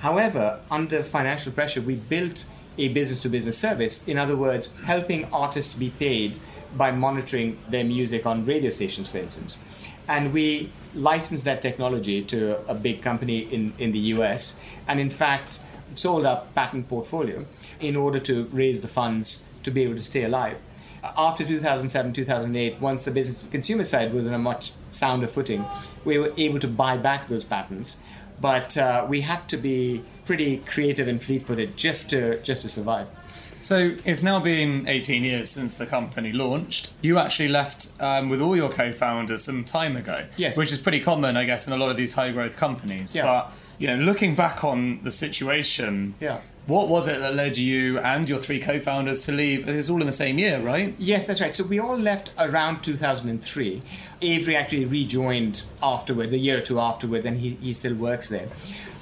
However, 0.00 0.60
under 0.70 1.02
financial 1.02 1.52
pressure, 1.52 1.80
we 1.80 1.94
built 1.94 2.46
a 2.76 2.88
business 2.88 3.20
to 3.20 3.28
business 3.28 3.58
service. 3.58 4.06
In 4.06 4.18
other 4.18 4.36
words, 4.36 4.72
helping 4.84 5.24
artists 5.32 5.74
be 5.74 5.90
paid 5.90 6.38
by 6.76 6.90
monitoring 6.90 7.58
their 7.68 7.84
music 7.84 8.26
on 8.26 8.44
radio 8.44 8.70
stations, 8.70 9.10
for 9.10 9.18
instance 9.18 9.56
and 10.10 10.32
we 10.32 10.72
licensed 10.92 11.44
that 11.44 11.62
technology 11.62 12.20
to 12.20 12.58
a 12.68 12.74
big 12.74 13.00
company 13.00 13.38
in, 13.54 13.72
in 13.78 13.92
the 13.92 13.98
US, 14.14 14.60
and 14.88 14.98
in 14.98 15.08
fact 15.08 15.60
sold 15.94 16.26
our 16.26 16.44
patent 16.56 16.88
portfolio 16.88 17.46
in 17.78 17.94
order 17.94 18.18
to 18.18 18.44
raise 18.46 18.80
the 18.80 18.88
funds 18.88 19.44
to 19.62 19.70
be 19.70 19.82
able 19.84 19.94
to 19.94 20.02
stay 20.02 20.24
alive. 20.24 20.56
After 21.16 21.44
2007, 21.44 22.12
2008, 22.12 22.80
once 22.80 23.04
the 23.04 23.10
business 23.12 23.44
consumer 23.50 23.84
side 23.84 24.12
was 24.12 24.26
on 24.26 24.34
a 24.34 24.38
much 24.38 24.72
sounder 24.90 25.28
footing, 25.28 25.64
we 26.04 26.18
were 26.18 26.32
able 26.36 26.58
to 26.58 26.68
buy 26.68 26.96
back 26.96 27.28
those 27.28 27.44
patents, 27.44 27.98
but 28.40 28.76
uh, 28.76 29.06
we 29.08 29.20
had 29.22 29.48
to 29.48 29.56
be 29.56 30.02
pretty 30.24 30.58
creative 30.58 31.08
and 31.08 31.22
fleet-footed 31.22 31.76
just 31.76 32.10
to 32.10 32.40
just 32.42 32.62
to 32.62 32.68
survive. 32.68 33.08
So 33.62 33.96
it's 34.04 34.22
now 34.22 34.40
been 34.40 34.88
18 34.88 35.22
years 35.22 35.50
since 35.50 35.76
the 35.76 35.84
company 35.84 36.32
launched. 36.32 36.92
You 37.02 37.18
actually 37.18 37.48
left 37.48 37.92
um, 38.00 38.30
with 38.30 38.40
all 38.40 38.56
your 38.56 38.70
co-founders 38.70 39.44
some 39.44 39.64
time 39.64 39.96
ago, 39.96 40.24
yes, 40.36 40.56
which 40.56 40.72
is 40.72 40.78
pretty 40.78 41.00
common, 41.00 41.36
I 41.36 41.44
guess, 41.44 41.66
in 41.66 41.72
a 41.72 41.76
lot 41.76 41.90
of 41.90 41.96
these 41.96 42.14
high-growth 42.14 42.56
companies. 42.56 43.14
Yeah. 43.14 43.24
But 43.24 43.52
you 43.78 43.86
know, 43.86 43.96
looking 43.96 44.34
back 44.34 44.62
on 44.64 45.02
the 45.02 45.10
situation, 45.10 46.14
yeah. 46.20 46.40
What 46.70 46.88
was 46.88 47.08
it 47.08 47.18
that 47.18 47.34
led 47.34 47.58
you 47.58 47.98
and 47.98 48.28
your 48.28 48.38
three 48.38 48.60
co-founders 48.60 49.24
to 49.24 49.32
leave? 49.32 49.68
It 49.68 49.74
was 49.74 49.90
all 49.90 50.00
in 50.00 50.06
the 50.06 50.12
same 50.12 50.38
year, 50.38 50.60
right? 50.60 50.94
Yes, 50.98 51.26
that's 51.26 51.40
right. 51.40 51.52
So 51.52 51.64
we 51.64 51.80
all 51.80 51.98
left 51.98 52.30
around 52.38 52.82
2003. 52.84 53.82
Avery 54.22 54.54
actually 54.54 54.84
rejoined 54.84 55.64
afterwards, 55.82 56.32
a 56.32 56.38
year 56.38 56.58
or 56.58 56.60
two 56.60 56.78
afterwards, 56.78 57.26
and 57.26 57.40
he, 57.40 57.56
he 57.60 57.74
still 57.74 57.94
works 57.94 58.28
there. 58.28 58.46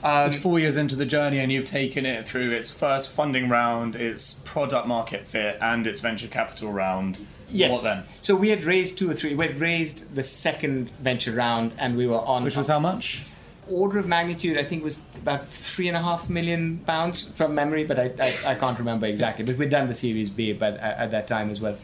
Um, 0.03 0.21
so 0.21 0.27
it's 0.29 0.37
four 0.37 0.59
years 0.59 0.79
into 0.79 0.97
the 0.97 1.05
journey, 1.05 1.41
and 1.41 1.53
you've 1.53 1.66
taken 1.66 2.07
it 2.07 2.27
through 2.27 2.53
its 2.53 2.71
first 2.73 3.12
funding 3.12 3.51
round, 3.51 3.97
its 3.97 4.41
product 4.47 4.87
market 4.87 5.27
fit, 5.27 5.59
and 5.61 5.87
its 5.87 6.01
venture 6.01 6.29
capital 6.29 6.73
round. 6.73 7.27
Yes. 7.49 7.73
What 7.73 7.83
then? 7.83 8.05
So 8.23 8.35
we 8.35 8.49
had 8.49 8.64
raised 8.64 8.97
two 8.97 9.11
or 9.11 9.14
three. 9.14 9.35
We 9.35 9.47
had 9.47 9.61
raised 9.61 10.14
the 10.14 10.23
second 10.23 10.89
venture 11.01 11.33
round, 11.33 11.73
and 11.77 11.99
we 11.99 12.07
were 12.07 12.21
on. 12.21 12.45
Which 12.45 12.57
was 12.57 12.69
how 12.69 12.81
much? 12.81 13.27
Order 13.71 13.99
of 13.99 14.07
magnitude, 14.07 14.57
I 14.59 14.64
think, 14.64 14.83
was 14.83 15.03
about 15.16 15.49
three 15.49 15.89
and 15.89 15.97
a 15.97 16.01
half 16.01 16.31
million 16.31 16.79
pounds 16.87 17.33
from 17.33 17.55
memory, 17.55 17.85
but 17.85 17.99
I, 17.99 18.12
I, 18.21 18.53
I 18.53 18.55
can't 18.55 18.79
remember 18.79 19.07
exactly. 19.07 19.45
But 19.45 19.59
we'd 19.59 19.71
done 19.71 19.89
the 19.89 19.95
Series 19.95 20.31
B 20.31 20.53
but 20.53 20.75
at, 20.79 20.99
at 20.99 21.11
that 21.11 21.29
time 21.29 21.51
as 21.51 21.61
well. 21.61 21.77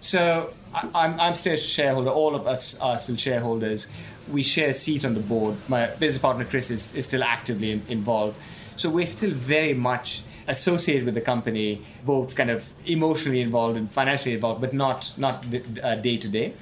So 0.00 0.52
I, 0.74 0.88
I'm, 0.94 1.18
I'm 1.20 1.34
still 1.34 1.54
a 1.54 1.58
shareholder. 1.58 2.10
All 2.10 2.34
of 2.34 2.46
us 2.46 2.78
are 2.80 2.98
still 2.98 3.16
shareholders 3.16 3.90
we 4.30 4.42
share 4.42 4.70
a 4.70 4.74
seat 4.74 5.04
on 5.04 5.14
the 5.14 5.20
board. 5.20 5.56
My 5.68 5.86
business 5.86 6.20
partner 6.20 6.44
Chris 6.44 6.70
is, 6.70 6.94
is 6.94 7.06
still 7.06 7.22
actively 7.22 7.72
in, 7.72 7.82
involved. 7.88 8.38
So 8.76 8.90
we're 8.90 9.06
still 9.06 9.30
very 9.30 9.74
much 9.74 10.22
associated 10.48 11.04
with 11.04 11.14
the 11.14 11.20
company, 11.20 11.82
both 12.04 12.34
kind 12.36 12.50
of 12.50 12.72
emotionally 12.86 13.40
involved 13.40 13.76
and 13.76 13.90
financially 13.90 14.34
involved, 14.34 14.60
but 14.60 14.72
not 14.72 15.12
not 15.16 15.44
uh, 15.82 15.94
day 15.96 16.16
to 16.16 16.28
day. 16.28 16.52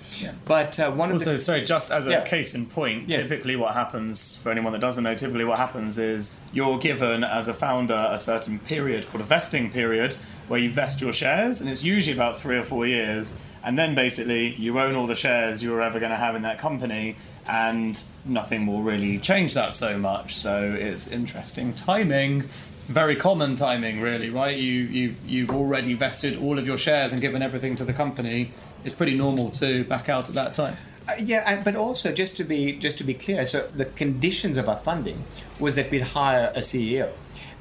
But 0.45 0.79
uh, 0.79 0.91
one 0.91 1.13
also, 1.13 1.33
of 1.33 1.39
the 1.39 1.43
sorry, 1.43 1.65
just 1.65 1.91
as 1.91 2.07
a 2.07 2.11
yeah. 2.11 2.25
case 2.25 2.55
in 2.55 2.67
point, 2.67 3.09
yes. 3.09 3.29
typically 3.29 3.57
what 3.57 3.75
happens 3.75 4.37
for 4.37 4.51
anyone 4.51 4.73
that 4.73 4.81
doesn't 4.81 5.05
know, 5.05 5.15
typically 5.15 5.45
what 5.45 5.59
happens 5.59 5.99
is 5.99 6.33
you're 6.53 6.79
given 6.79 7.25
as 7.25 7.49
a 7.49 7.55
founder 7.55 8.09
a 8.11 8.19
certain 8.19 8.59
period 8.59 9.09
called 9.09 9.23
a 9.23 9.27
vesting 9.27 9.71
period 9.71 10.17
where 10.49 10.59
you 10.59 10.71
vest 10.71 11.01
your 11.01 11.13
shares, 11.13 11.61
and 11.61 11.71
it's 11.71 11.85
usually 11.85 12.15
about 12.15 12.41
three 12.41 12.57
or 12.57 12.65
four 12.65 12.87
years. 12.87 13.39
And 13.63 13.79
then 13.79 13.95
basically, 13.95 14.55
you 14.55 14.81
own 14.81 14.95
all 14.95 15.07
the 15.07 15.15
shares 15.15 15.63
you're 15.63 15.83
ever 15.83 16.01
going 16.01 16.11
to 16.11 16.17
have 16.17 16.35
in 16.35 16.43
that 16.43 16.59
company, 16.59 17.17
and 17.47 18.03
nothing 18.25 18.67
will 18.67 18.83
really 18.83 19.19
change 19.19 19.55
that 19.55 19.75
so 19.75 19.99
much. 19.99 20.35
So 20.37 20.77
it's 20.79 21.09
interesting 21.09 21.75
timing. 21.75 22.49
Very 22.91 23.15
common 23.15 23.55
timing, 23.55 24.01
really, 24.01 24.31
right? 24.31 24.57
You 24.57 24.73
you 24.73 25.15
you've 25.25 25.51
already 25.51 25.95
vested 25.95 26.37
all 26.37 26.59
of 26.59 26.67
your 26.67 26.77
shares 26.77 27.13
and 27.13 27.21
given 27.21 27.41
everything 27.41 27.77
to 27.77 27.85
the 27.85 27.93
company. 27.93 28.51
It's 28.85 28.97
pretty 28.97 29.17
normal 29.17 29.51
to 29.63 29.85
back 29.85 30.09
out 30.09 30.29
at 30.29 30.35
that 30.35 30.55
time. 30.55 30.77
Uh, 31.09 31.13
yeah, 31.23 31.63
but 31.63 31.77
also 31.77 32.11
just 32.11 32.37
to 32.39 32.43
be 32.43 32.73
just 32.73 32.99
to 32.99 33.05
be 33.05 33.15
clear, 33.15 33.47
so 33.47 33.69
the 33.77 33.85
conditions 33.85 34.57
of 34.57 34.69
our 34.69 34.77
funding 34.77 35.25
was 35.61 35.77
that 35.77 35.89
we'd 35.93 36.03
hire 36.03 36.53
a 36.57 36.59
CEO, 36.59 37.13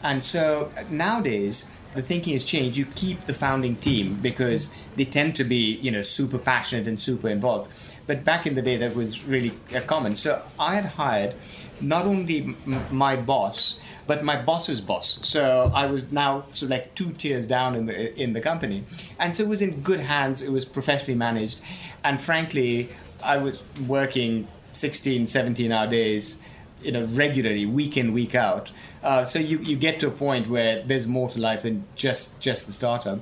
and 0.02 0.26
so 0.26 0.72
nowadays 0.90 1.70
the 1.94 2.02
thinking 2.02 2.34
has 2.34 2.44
changed. 2.44 2.76
You 2.76 2.88
keep 2.96 3.28
the 3.28 3.34
founding 3.36 3.76
team 3.76 4.16
because 4.20 4.74
they 4.96 5.06
tend 5.06 5.36
to 5.36 5.44
be 5.44 5.76
you 5.76 5.92
know 5.92 6.02
super 6.02 6.40
passionate 6.40 6.88
and 6.88 7.00
super 7.00 7.30
involved. 7.30 7.70
But 8.08 8.26
back 8.26 8.48
in 8.48 8.56
the 8.56 8.64
day, 8.64 8.78
that 8.78 8.96
was 8.96 9.24
really 9.26 9.52
uh, 9.76 9.82
common. 9.82 10.16
So 10.16 10.42
I 10.58 10.74
had 10.74 10.86
hired 10.86 11.36
not 11.80 12.06
only 12.06 12.42
m- 12.42 12.84
my 12.90 13.16
boss, 13.16 13.80
but 14.10 14.24
my 14.24 14.42
boss's 14.42 14.82
boss. 14.82 15.20
So 15.22 15.72
I 15.72 15.86
was 15.86 16.12
now 16.12 16.46
sort 16.52 16.64
of 16.64 16.70
like 16.72 16.96
two 16.96 17.12
tiers 17.12 17.46
down 17.46 17.76
in 17.76 17.86
the 17.86 18.20
in 18.20 18.34
the 18.34 18.42
company, 18.42 18.84
and 19.20 19.36
so 19.36 19.44
it 19.44 19.50
was 19.50 19.62
in 19.62 19.82
good 19.82 20.00
hands. 20.00 20.42
It 20.42 20.52
was 20.52 20.66
professionally 20.66 21.14
managed, 21.14 21.62
and 22.04 22.20
frankly, 22.20 22.90
I 23.24 23.38
was 23.38 23.62
working 23.88 24.48
16, 24.74 25.28
17 25.28 25.72
hour 25.72 25.86
days 25.86 26.42
you 26.82 26.92
know 26.92 27.04
regularly 27.26 27.68
week 27.68 27.98
in 27.98 28.12
week 28.12 28.34
out. 28.34 28.72
Uh, 29.04 29.24
so 29.24 29.40
you, 29.40 29.60
you 29.60 29.78
get 29.78 30.00
to 30.00 30.08
a 30.08 30.12
point 30.12 30.50
where 30.50 30.82
there's 30.84 31.08
more 31.08 31.30
to 31.30 31.40
life 31.40 31.62
than 31.62 31.86
just 31.96 32.40
just 32.40 32.66
the 32.66 32.74
startup. 32.74 33.20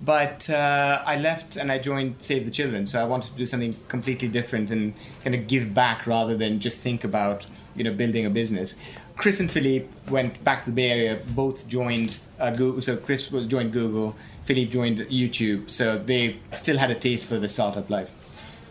But 0.00 0.48
uh, 0.48 1.02
i 1.04 1.16
left 1.16 1.56
and 1.56 1.70
i 1.70 1.78
joined 1.78 2.14
save 2.18 2.46
the 2.46 2.50
children. 2.50 2.86
So 2.86 2.98
i 2.98 3.04
wanted 3.04 3.30
to 3.32 3.36
do 3.36 3.46
something 3.46 3.76
completely 3.88 4.28
different 4.28 4.70
and 4.70 4.94
kind 5.22 5.34
of 5.34 5.46
give 5.48 5.74
back 5.74 6.06
rather 6.06 6.34
than 6.34 6.60
just 6.60 6.80
think 6.80 7.04
about 7.04 7.46
you 7.76 7.84
know 7.84 7.92
building 7.92 8.26
a 8.26 8.30
business 8.30 8.76
chris 9.20 9.38
and 9.40 9.50
philippe 9.50 9.86
went 10.08 10.42
back 10.42 10.60
to 10.64 10.70
the 10.70 10.74
bay 10.74 10.90
area 10.90 11.18
both 11.34 11.68
joined 11.68 12.18
uh, 12.38 12.50
google 12.50 12.80
so 12.80 12.96
chris 12.96 13.28
joined 13.28 13.72
google 13.72 14.16
philippe 14.42 14.70
joined 14.70 14.98
youtube 14.98 15.70
so 15.70 15.98
they 15.98 16.38
still 16.52 16.78
had 16.78 16.90
a 16.90 16.94
taste 16.94 17.28
for 17.28 17.38
the 17.38 17.48
startup 17.48 17.88
life 17.90 18.10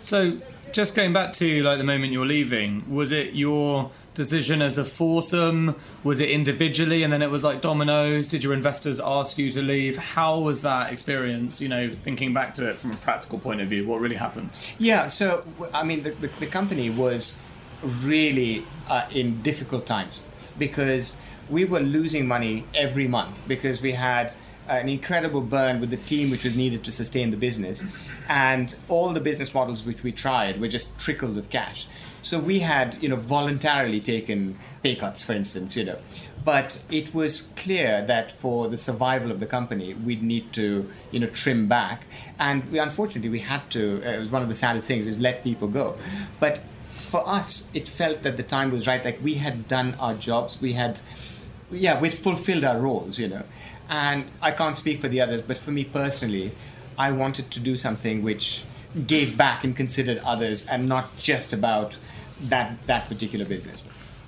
so 0.02 0.38
just 0.72 0.96
going 0.96 1.14
back 1.14 1.34
to 1.34 1.62
like 1.64 1.78
the 1.78 1.84
moment 1.84 2.12
you 2.12 2.20
were 2.20 2.26
leaving 2.26 2.84
was 2.90 3.12
it 3.12 3.34
your 3.34 3.92
decision 4.20 4.62
as 4.62 4.78
a 4.78 4.84
foursome? 4.84 5.76
Was 6.04 6.20
it 6.20 6.30
individually 6.30 7.04
and 7.04 7.14
then 7.14 7.22
it 7.22 7.30
was 7.30 7.46
like 7.46 7.62
dominoes? 7.62 8.28
Did 8.28 8.44
your 8.44 8.54
investors 8.54 9.00
ask 9.00 9.38
you 9.38 9.50
to 9.52 9.62
leave? 9.62 9.98
How 9.98 10.38
was 10.38 10.62
that 10.62 10.92
experience? 10.92 11.62
You 11.62 11.70
know, 11.70 11.90
thinking 11.90 12.34
back 12.34 12.54
to 12.56 12.70
it 12.70 12.76
from 12.76 12.92
a 12.92 12.98
practical 12.98 13.40
point 13.40 13.62
of 13.62 13.70
view, 13.70 13.88
what 13.88 14.02
really 14.02 14.18
happened? 14.18 14.50
Yeah, 14.78 15.08
so 15.08 15.46
I 15.74 15.84
mean, 15.84 16.04
the, 16.04 16.12
the, 16.12 16.30
the 16.42 16.48
company 16.48 16.90
was 16.90 17.38
really 18.04 18.66
uh, 18.90 19.08
in 19.12 19.42
difficult 19.42 19.86
times 19.86 20.22
because 20.60 21.18
we 21.50 21.66
were 21.66 21.80
losing 21.80 22.28
money 22.28 22.66
every 22.76 23.08
month 23.08 23.42
because 23.48 23.82
we 23.82 23.94
had 23.94 24.34
an 24.68 24.88
incredible 24.88 25.42
burn 25.42 25.80
with 25.80 25.90
the 25.90 25.98
team 25.98 26.30
which 26.30 26.44
was 26.44 26.56
needed 26.56 26.84
to 26.84 26.92
sustain 26.92 27.32
the 27.32 27.38
business 27.38 27.86
and 28.28 28.76
all 28.88 29.12
the 29.14 29.20
business 29.20 29.52
models 29.54 29.84
which 29.84 30.04
we 30.04 30.12
tried 30.12 30.62
were 30.62 30.68
just 30.68 30.98
trickles 31.00 31.38
of 31.38 31.50
cash 31.50 31.88
so 32.22 32.40
we 32.40 32.60
had, 32.60 33.02
you 33.02 33.10
know, 33.10 33.16
voluntarily 33.16 34.00
taken 34.00 34.58
pay 34.84 34.96
cuts, 34.96 35.22
for 35.22 35.34
instance, 35.34 35.76
you 35.76 35.86
know. 35.86 35.98
But 36.44 36.84
it 36.90 37.14
was 37.14 37.52
clear 37.56 38.04
that 38.06 38.32
for 38.32 38.68
the 38.68 38.78
survival 38.78 39.32
of 39.32 39.40
the 39.40 39.46
company, 39.46 39.94
we'd 39.94 40.24
need 40.24 40.52
to, 40.54 40.90
you 41.12 41.20
know, 41.20 41.28
trim 41.28 41.68
back. 41.68 42.06
And 42.38 42.70
we, 42.72 42.80
unfortunately, 42.80 43.30
we 43.30 43.40
had 43.40 43.70
to. 43.72 44.02
Uh, 44.06 44.10
it 44.12 44.20
was 44.20 44.30
one 44.30 44.42
of 44.42 44.50
the 44.50 44.56
saddest 44.56 44.88
things 44.88 45.06
is 45.06 45.20
let 45.20 45.44
people 45.44 45.68
go. 45.68 45.98
But 46.40 46.62
for 47.00 47.28
us, 47.28 47.70
it 47.74 47.88
felt 47.88 48.24
that 48.24 48.38
the 48.38 48.44
time 48.44 48.72
was 48.72 48.88
right. 48.88 49.04
Like 49.04 49.20
we 49.24 49.36
had 49.36 49.68
done 49.68 49.96
our 50.00 50.14
jobs. 50.14 50.62
We 50.62 50.74
had, 50.74 51.02
yeah, 51.72 52.00
we'd 52.00 52.14
fulfilled 52.14 52.64
our 52.64 52.78
roles, 52.78 53.20
you 53.20 53.28
know. 53.28 53.44
And 53.90 54.26
I 54.42 54.52
can't 54.52 54.78
speak 54.78 55.02
for 55.02 55.08
the 55.08 55.22
others, 55.22 55.42
but 55.42 55.58
for 55.58 55.72
me 55.72 55.84
personally, 55.84 56.52
I 56.98 57.12
wanted 57.12 57.50
to 57.52 57.60
do 57.60 57.76
something 57.76 58.24
which 58.24 58.66
gave 59.08 59.38
back 59.38 59.64
and 59.64 59.76
considered 59.76 60.20
others 60.20 60.68
and 60.68 60.88
not 60.88 61.18
just 61.18 61.54
about 61.54 61.98
that 62.42 62.86
that 62.88 63.08
particular 63.08 63.46
business. 63.46 63.84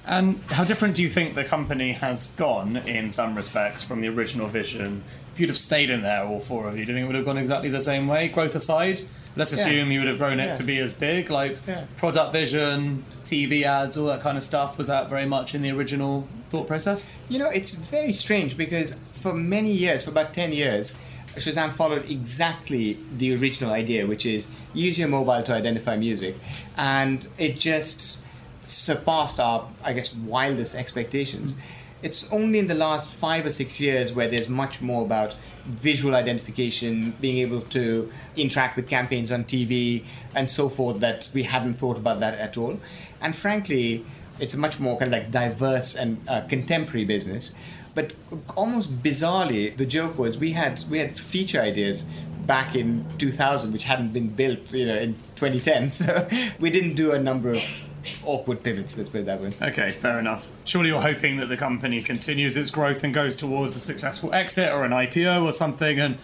And 0.06 0.40
how 0.50 0.64
different 0.64 0.96
do 0.96 1.04
you 1.04 1.10
think 1.10 1.36
the 1.36 1.44
company 1.44 1.92
has 1.92 2.28
gone 2.28 2.78
in 2.78 3.12
some 3.12 3.36
respects 3.36 3.84
from 3.84 4.02
the 4.02 4.08
original 4.08 4.48
vision? 4.48 5.04
If 5.34 5.40
you'd 5.40 5.50
have 5.50 5.58
stayed 5.58 5.90
in 5.90 6.02
there, 6.02 6.24
all 6.24 6.40
four 6.40 6.68
of 6.68 6.78
you, 6.78 6.86
do 6.86 6.92
you 6.92 6.98
think 6.98 7.04
it 7.04 7.08
would 7.08 7.16
have 7.16 7.26
gone 7.26 7.38
exactly 7.38 7.70
the 7.70 7.82
same 7.82 8.08
way, 8.08 8.28
growth 8.28 8.56
aside? 8.56 9.02
Let's 9.36 9.54
Yeah. 9.54 9.60
assume 9.60 9.92
you 9.92 10.00
would 10.00 10.08
have 10.08 10.18
grown 10.18 10.40
it 10.40 10.48
Yeah. 10.48 10.56
to 10.56 10.64
be 10.64 10.78
as 10.80 10.94
big, 10.94 11.30
like 11.30 11.58
Yeah. 11.68 11.86
product 11.98 12.34
vision, 12.34 13.04
TV 13.24 13.64
ads, 13.64 13.98
all 13.98 14.08
that 14.08 14.22
kind 14.22 14.38
of 14.38 14.44
stuff. 14.44 14.78
Was 14.78 14.88
that 14.88 15.10
very 15.10 15.26
much 15.26 15.56
in 15.56 15.62
the 15.62 15.72
original 15.72 16.28
thought 16.50 16.68
process? 16.68 17.12
You 17.30 17.40
know, 17.40 17.50
it's 17.50 17.72
very 17.72 18.14
strange 18.14 18.58
because 18.58 18.96
for 19.14 19.34
many 19.34 19.72
years, 19.72 20.04
for 20.04 20.10
about 20.12 20.34
10 20.34 20.52
years, 20.52 20.96
Shazam 21.38 21.72
followed 21.72 22.10
exactly 22.12 22.98
the 23.18 23.34
original 23.36 23.72
idea, 23.72 24.06
which 24.06 24.26
is 24.26 24.50
use 24.74 25.00
your 25.00 25.08
mobile 25.08 25.42
to 25.44 25.54
identify 25.54 25.96
music. 25.96 26.36
And 26.76 27.26
it 27.38 27.58
just 27.58 28.20
surpassed 28.66 29.40
our, 29.40 29.68
I 29.84 29.94
guess, 29.94 30.14
wildest 30.14 30.76
expectations. 30.76 31.54
Mm. 31.54 31.58
It's 32.02 32.32
only 32.34 32.60
in 32.60 32.68
the 32.68 32.76
last 32.76 33.10
five 33.10 33.46
or 33.46 33.52
six 33.52 33.80
years 33.80 34.14
where 34.14 34.28
there's 34.28 34.50
much 34.50 34.82
more 34.82 35.04
about 35.04 35.36
visual 35.66 36.16
identification, 36.16 37.12
being 37.22 37.38
able 37.38 37.62
to 37.62 38.12
interact 38.36 38.76
with 38.76 38.88
campaigns 38.88 39.32
on 39.32 39.44
TV 39.44 40.04
and 40.34 40.50
so 40.50 40.68
forth 40.70 41.00
that 41.00 41.30
we 41.34 41.44
hadn't 41.44 41.76
thought 41.76 41.98
about 41.98 42.20
that 42.20 42.34
at 42.40 42.58
all. 42.58 42.80
And 43.22 43.36
frankly, 43.36 44.04
it's 44.40 44.56
a 44.56 44.60
much 44.60 44.80
more 44.80 44.98
kind 44.98 45.14
of 45.14 45.22
like 45.22 45.32
diverse 45.32 45.96
and 45.96 46.18
uh, 46.28 46.42
contemporary 46.42 47.06
business. 47.06 47.54
But 47.94 48.14
almost 48.56 49.04
bizarrely, 49.04 49.76
the 49.76 49.86
joke 49.86 50.18
was 50.18 50.38
we 50.38 50.54
had 50.54 50.84
we 50.90 51.00
had 51.00 51.20
feature 51.20 51.62
ideas 51.62 52.08
back 52.48 52.76
in 52.76 53.06
2000 53.18 53.72
which 53.72 53.84
hadn't 53.84 54.14
been 54.14 54.30
built, 54.30 54.74
you 54.74 54.88
know, 54.88 54.96
in 54.96 55.16
2010. 55.36 55.92
So 55.92 56.28
we 56.60 56.70
didn't 56.70 56.96
do 56.96 57.12
a 57.12 57.20
number 57.20 57.52
of 57.52 57.91
awkward 58.26 58.64
pivots. 58.64 58.98
Let's 58.98 59.10
put 59.10 59.22
it 59.22 59.26
that 59.26 59.42
way. 59.42 59.54
Okay, 59.62 59.92
fair 59.92 60.20
enough. 60.20 60.50
Surely 60.66 60.90
you're 60.90 61.02
hoping 61.02 61.38
that 61.38 61.48
the 61.48 61.58
company 61.58 62.02
continues 62.02 62.58
its 62.58 62.72
growth 62.72 63.04
and 63.04 63.14
goes 63.14 63.36
towards 63.36 63.76
a 63.76 63.80
successful 63.80 64.34
exit 64.34 64.72
or 64.72 64.84
an 64.84 64.92
IPO 64.92 65.44
or 65.44 65.54
something, 65.54 66.00
and 66.00 66.18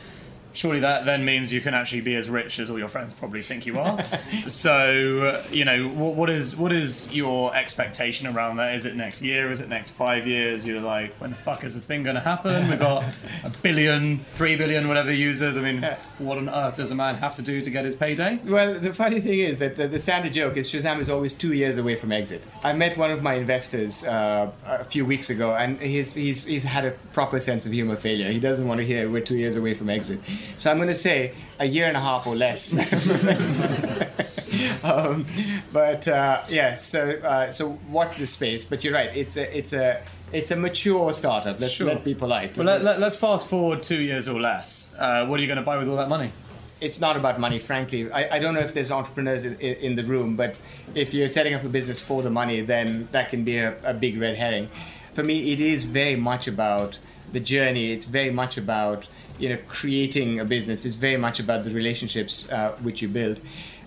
surely 0.57 0.79
that 0.79 1.05
then 1.05 1.23
means 1.23 1.53
you 1.53 1.61
can 1.61 1.73
actually 1.73 2.01
be 2.01 2.15
as 2.15 2.29
rich 2.29 2.57
as 2.59 2.69
all 2.69 2.79
your 2.79 2.87
friends 2.87 3.13
probably 3.13 3.43
think 3.43 3.65
you 3.65 3.79
are. 3.79 4.03
so, 4.47 5.21
uh, 5.21 5.47
you 5.51 5.63
know, 5.63 5.87
what, 5.87 6.15
what 6.15 6.29
is 6.29 6.57
what 6.57 6.71
is 6.71 7.13
your 7.13 7.55
expectation 7.55 8.27
around 8.27 8.57
that? 8.57 8.73
Is 8.73 8.85
it 8.85 8.95
next 8.95 9.21
year? 9.21 9.51
Is 9.51 9.61
it 9.61 9.69
next 9.69 9.91
five 9.91 10.25
years? 10.25 10.65
You're 10.65 10.81
like, 10.81 11.13
when 11.19 11.29
the 11.29 11.35
fuck 11.35 11.63
is 11.63 11.75
this 11.75 11.85
thing 11.85 12.03
going 12.03 12.15
to 12.15 12.21
happen? 12.21 12.69
We've 12.69 12.79
got 12.79 13.03
a 13.43 13.49
billion, 13.61 14.19
three 14.31 14.55
billion, 14.55 14.87
whatever 14.87 15.13
users. 15.13 15.57
I 15.57 15.61
mean, 15.61 15.83
what 16.17 16.37
on 16.37 16.49
earth 16.49 16.77
does 16.77 16.91
a 16.91 16.95
man 16.95 17.15
have 17.15 17.35
to 17.35 17.41
do 17.41 17.61
to 17.61 17.69
get 17.69 17.85
his 17.85 17.95
payday? 17.95 18.39
Well, 18.43 18.79
the 18.79 18.93
funny 18.93 19.21
thing 19.21 19.39
is 19.39 19.59
that 19.59 19.75
the, 19.75 19.87
the 19.87 19.99
standard 19.99 20.33
joke 20.33 20.57
is 20.57 20.67
Shazam 20.67 20.99
is 20.99 21.09
always 21.09 21.33
two 21.33 21.53
years 21.53 21.77
away 21.77 21.95
from 21.95 22.11
exit. 22.11 22.43
I 22.63 22.73
met 22.73 22.97
one 22.97 23.11
of 23.11 23.21
my 23.21 23.35
investors 23.35 24.03
uh, 24.05 24.51
a 24.65 24.83
few 24.83 25.05
weeks 25.05 25.29
ago, 25.29 25.55
and 25.55 25.79
he's, 25.79 26.15
he's, 26.15 26.45
he's 26.45 26.63
had 26.63 26.85
a 26.85 26.91
proper 27.13 27.39
sense 27.39 27.65
of 27.65 27.71
humor 27.71 27.95
failure. 27.95 28.31
He 28.31 28.39
doesn't 28.39 28.67
want 28.67 28.79
to 28.79 28.85
hear 28.85 29.09
we're 29.09 29.21
two 29.21 29.37
years 29.37 29.55
away 29.55 29.73
from 29.73 29.89
exit. 29.89 30.19
So 30.57 30.71
I'm 30.71 30.77
going 30.77 30.89
to 30.89 30.95
say 30.95 31.33
a 31.59 31.65
year 31.65 31.87
and 31.87 31.97
a 31.97 31.99
half 31.99 32.27
or 32.27 32.35
less. 32.35 32.73
um, 34.83 35.25
but 35.73 36.07
uh, 36.07 36.43
yeah, 36.49 36.75
so 36.75 37.11
uh, 37.11 37.51
so 37.51 37.79
watch 37.89 38.17
the 38.17 38.27
space. 38.27 38.65
But 38.65 38.83
you're 38.83 38.93
right. 38.93 39.15
It's 39.15 39.37
a 39.37 39.57
it's 39.57 39.73
a 39.73 40.01
it's 40.33 40.51
a 40.51 40.55
mature 40.55 41.13
startup. 41.13 41.59
Let's 41.59 41.73
Sure. 41.73 41.87
let's 41.87 42.01
be 42.01 42.15
polite. 42.15 42.57
Well, 42.57 42.65
let, 42.65 42.99
let's 42.99 43.15
fast 43.15 43.47
forward 43.47 43.83
two 43.83 44.01
years 44.01 44.27
or 44.27 44.39
less. 44.39 44.95
Uh, 44.97 45.25
what 45.25 45.39
are 45.39 45.41
you 45.41 45.47
going 45.47 45.57
to 45.57 45.63
buy 45.63 45.77
with 45.77 45.87
all 45.87 45.97
that 45.97 46.09
money? 46.09 46.31
it's 46.79 47.01
not 47.01 47.17
about 47.17 47.39
money, 47.39 47.59
frankly. 47.59 48.11
I, 48.11 48.35
I 48.35 48.39
don't 48.39 48.53
know 48.53 48.59
if 48.59 48.73
there's 48.73 48.91
entrepreneurs 48.91 49.45
in, 49.45 49.55
in, 49.55 49.75
in 49.77 49.95
the 49.95 50.03
room, 50.03 50.35
but 50.35 50.61
if 50.93 51.13
you're 51.13 51.27
setting 51.27 51.53
up 51.53 51.63
a 51.63 51.69
business 51.69 52.01
for 52.01 52.21
the 52.21 52.29
money, 52.29 52.61
then 52.61 53.07
that 53.11 53.29
can 53.29 53.43
be 53.43 53.57
a, 53.57 53.75
a 53.83 53.93
big 53.93 54.19
red 54.19 54.37
herring. 54.37 54.69
For 55.13 55.23
me, 55.23 55.51
it 55.51 55.59
is 55.59 55.85
very 55.85 56.15
much 56.15 56.47
about 56.47 56.99
the 57.31 57.39
journey. 57.39 57.91
It's 57.91 58.05
very 58.05 58.31
much 58.31 58.57
about 58.57 59.07
you 59.39 59.49
know 59.49 59.57
creating 59.67 60.39
a 60.39 60.45
business. 60.45 60.85
It's 60.85 60.95
very 60.95 61.17
much 61.17 61.39
about 61.39 61.63
the 61.63 61.69
relationships 61.71 62.47
uh, 62.49 62.71
which 62.81 63.01
you 63.01 63.07
build. 63.07 63.39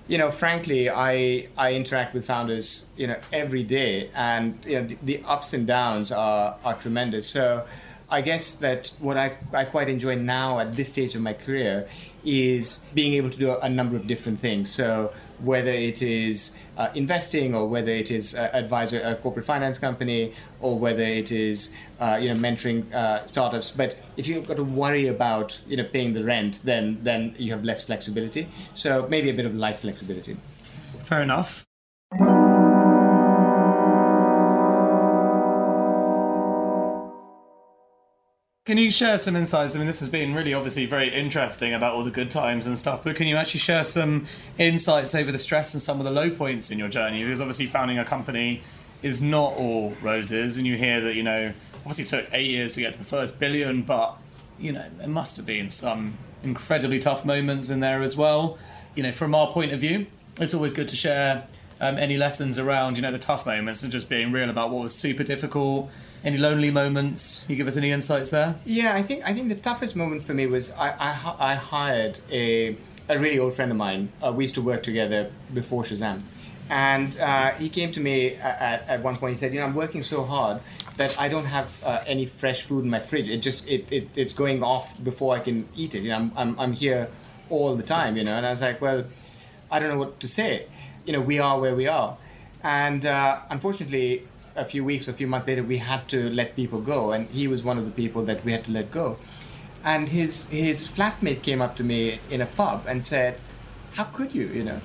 You 0.08 0.18
know, 0.18 0.30
frankly, 0.30 0.90
I 0.90 1.48
I 1.56 1.74
interact 1.74 2.14
with 2.14 2.24
founders 2.26 2.86
you 2.96 3.06
know 3.06 3.18
every 3.32 3.62
day, 3.62 4.10
and 4.14 4.58
you 4.66 4.80
know 4.80 4.86
the, 4.86 4.98
the 5.02 5.22
ups 5.26 5.52
and 5.52 5.66
downs 5.66 6.12
are 6.12 6.56
are 6.64 6.74
tremendous. 6.74 7.26
So. 7.26 7.64
I 8.12 8.22
guess 8.22 8.56
that 8.56 8.88
what 8.98 9.16
I, 9.16 9.36
I 9.52 9.64
quite 9.64 9.88
enjoy 9.88 10.16
now 10.16 10.58
at 10.58 10.74
this 10.74 10.88
stage 10.88 11.14
of 11.14 11.22
my 11.22 11.32
career 11.32 11.88
is 12.24 12.84
being 12.92 13.14
able 13.14 13.30
to 13.30 13.38
do 13.38 13.56
a 13.56 13.68
number 13.68 13.94
of 13.94 14.08
different 14.08 14.40
things. 14.40 14.68
So 14.68 15.12
whether 15.38 15.70
it 15.70 16.02
is 16.02 16.58
uh, 16.76 16.88
investing 16.94 17.54
or 17.54 17.68
whether 17.68 17.92
it 17.92 18.10
is 18.10 18.34
uh, 18.34 18.50
advisor 18.52 19.00
a 19.02 19.14
corporate 19.14 19.44
finance 19.44 19.78
company 19.78 20.32
or 20.60 20.78
whether 20.78 21.02
it 21.02 21.30
is 21.30 21.74
uh, 22.00 22.18
you 22.20 22.32
know 22.32 22.40
mentoring 22.40 22.92
uh, 22.92 23.24
startups. 23.26 23.70
But 23.70 24.00
if 24.16 24.26
you've 24.26 24.46
got 24.46 24.56
to 24.56 24.64
worry 24.64 25.06
about 25.06 25.60
you 25.66 25.76
know 25.76 25.84
paying 25.84 26.14
the 26.14 26.24
rent, 26.24 26.60
then 26.64 26.98
then 27.02 27.34
you 27.38 27.52
have 27.52 27.64
less 27.64 27.86
flexibility. 27.86 28.48
So 28.74 29.06
maybe 29.08 29.30
a 29.30 29.34
bit 29.34 29.46
of 29.46 29.54
life 29.54 29.80
flexibility. 29.80 30.36
Fair 31.04 31.22
enough. 31.22 31.64
Can 38.66 38.78
you 38.78 38.92
share 38.92 39.18
some 39.18 39.34
insights? 39.34 39.74
I 39.74 39.78
mean, 39.78 39.88
this 39.88 39.98
has 39.98 40.08
been 40.08 40.32
really 40.32 40.54
obviously 40.54 40.86
very 40.86 41.12
interesting 41.12 41.74
about 41.74 41.94
all 41.94 42.04
the 42.04 42.10
good 42.10 42.30
times 42.30 42.68
and 42.68 42.78
stuff, 42.78 43.02
but 43.02 43.16
can 43.16 43.26
you 43.26 43.34
actually 43.34 43.58
share 43.58 43.82
some 43.82 44.26
insights 44.58 45.12
over 45.12 45.32
the 45.32 45.40
stress 45.40 45.74
and 45.74 45.82
some 45.82 45.98
of 45.98 46.04
the 46.04 46.12
low 46.12 46.30
points 46.30 46.70
in 46.70 46.78
your 46.78 46.86
journey? 46.86 47.24
Because 47.24 47.40
obviously, 47.40 47.66
founding 47.66 47.98
a 47.98 48.04
company 48.04 48.62
is 49.02 49.22
not 49.22 49.54
all 49.54 49.94
roses, 50.02 50.56
and 50.56 50.68
you 50.68 50.76
hear 50.76 51.00
that, 51.00 51.16
you 51.16 51.24
know, 51.24 51.52
obviously 51.80 52.04
took 52.04 52.26
eight 52.32 52.48
years 52.48 52.74
to 52.74 52.80
get 52.80 52.92
to 52.94 52.98
the 52.98 53.04
first 53.04 53.40
billion, 53.40 53.82
but, 53.82 54.16
you 54.58 54.72
know, 54.72 54.84
there 54.98 55.08
must 55.08 55.36
have 55.36 55.46
been 55.46 55.70
some 55.70 56.18
incredibly 56.42 56.98
tough 56.98 57.24
moments 57.24 57.70
in 57.70 57.80
there 57.80 58.02
as 58.02 58.16
well. 58.16 58.58
You 58.94 59.02
know, 59.02 59.12
from 59.12 59.34
our 59.34 59.48
point 59.48 59.72
of 59.72 59.80
view, 59.80 60.06
it's 60.40 60.54
always 60.54 60.72
good 60.72 60.88
to 60.88 60.96
share 60.96 61.46
um, 61.80 61.96
any 61.96 62.16
lessons 62.16 62.58
around, 62.58 62.96
you 62.96 63.02
know, 63.02 63.12
the 63.12 63.18
tough 63.18 63.46
moments 63.46 63.82
and 63.82 63.92
just 63.92 64.08
being 64.08 64.32
real 64.32 64.50
about 64.50 64.70
what 64.70 64.82
was 64.82 64.94
super 64.94 65.22
difficult. 65.22 65.90
Any 66.22 66.36
lonely 66.36 66.70
moments? 66.70 67.44
Can 67.44 67.52
you 67.52 67.56
give 67.56 67.66
us 67.68 67.78
any 67.78 67.90
insights 67.90 68.28
there? 68.28 68.56
Yeah, 68.66 68.94
I 68.94 69.02
think 69.02 69.26
I 69.26 69.32
think 69.32 69.48
the 69.48 69.54
toughest 69.54 69.96
moment 69.96 70.22
for 70.22 70.34
me 70.34 70.46
was 70.46 70.70
I 70.72 70.90
I, 70.90 71.52
I 71.52 71.54
hired 71.54 72.18
a 72.30 72.76
a 73.08 73.18
really 73.18 73.38
old 73.38 73.54
friend 73.54 73.70
of 73.70 73.78
mine. 73.78 74.12
Uh, 74.22 74.30
we 74.30 74.44
used 74.44 74.54
to 74.56 74.60
work 74.62 74.82
together 74.82 75.30
before 75.54 75.82
Shazam, 75.82 76.20
and 76.68 77.18
uh, 77.18 77.52
he 77.52 77.70
came 77.70 77.90
to 77.92 78.00
me 78.00 78.34
at, 78.34 78.86
at 78.86 79.02
one 79.02 79.16
point. 79.16 79.32
He 79.32 79.38
said, 79.38 79.54
"You 79.54 79.60
know, 79.60 79.66
I'm 79.66 79.74
working 79.74 80.02
so 80.02 80.24
hard 80.24 80.60
that 81.00 81.18
I 81.18 81.28
don't 81.28 81.46
have 81.46 81.82
uh, 81.82 82.04
any 82.06 82.26
fresh 82.26 82.60
food 82.62 82.84
in 82.84 82.90
my 82.90 83.00
fridge. 83.00 83.28
It 83.28 83.40
just 83.40 83.66
it, 83.66 83.90
it 83.90 84.08
it's 84.14 84.34
going 84.34 84.62
off 84.62 85.02
before 85.02 85.34
I 85.34 85.40
can 85.40 85.66
eat 85.74 85.94
it. 85.94 86.02
You 86.02 86.10
know, 86.10 86.16
I'm 86.16 86.32
I'm, 86.36 86.60
I'm 86.60 86.72
here 86.72 87.08
all 87.48 87.74
the 87.74 87.82
time. 87.82 88.18
You 88.18 88.24
know." 88.24 88.36
And 88.36 88.44
I 88.44 88.50
was 88.50 88.60
like, 88.60 88.80
"Well, 88.82 89.04
I 89.70 89.78
don't 89.78 89.88
know 89.88 89.98
what 89.98 90.20
to 90.20 90.28
say. 90.28 90.66
You 91.06 91.14
know, 91.14 91.22
we 91.22 91.38
are 91.38 91.58
where 91.58 91.74
we 91.74 91.86
are." 91.86 92.18
And 92.62 93.06
uh, 93.06 93.38
unfortunately, 93.48 94.24
a 94.54 94.66
few 94.66 94.84
weeks 94.84 95.08
or 95.08 95.12
a 95.12 95.14
few 95.14 95.26
months 95.26 95.46
later, 95.46 95.62
we 95.62 95.78
had 95.78 96.06
to 96.08 96.28
let 96.28 96.54
people 96.54 96.82
go, 96.82 97.12
and 97.12 97.28
he 97.30 97.48
was 97.48 97.62
one 97.62 97.78
of 97.78 97.86
the 97.86 97.96
people 98.02 98.22
that 98.24 98.44
we 98.44 98.52
had 98.52 98.64
to 98.64 98.70
let 98.70 98.90
go. 98.90 99.16
And 99.82 100.10
his 100.10 100.50
his 100.50 100.86
flatmate 100.86 101.40
came 101.42 101.62
up 101.62 101.76
to 101.76 101.82
me 101.82 102.20
in 102.28 102.42
a 102.42 102.50
pub 102.60 102.84
and 102.86 103.02
said, 103.02 103.40
"How 103.94 104.04
could 104.04 104.34
you? 104.34 104.46
You 104.48 104.64
know, 104.64 104.80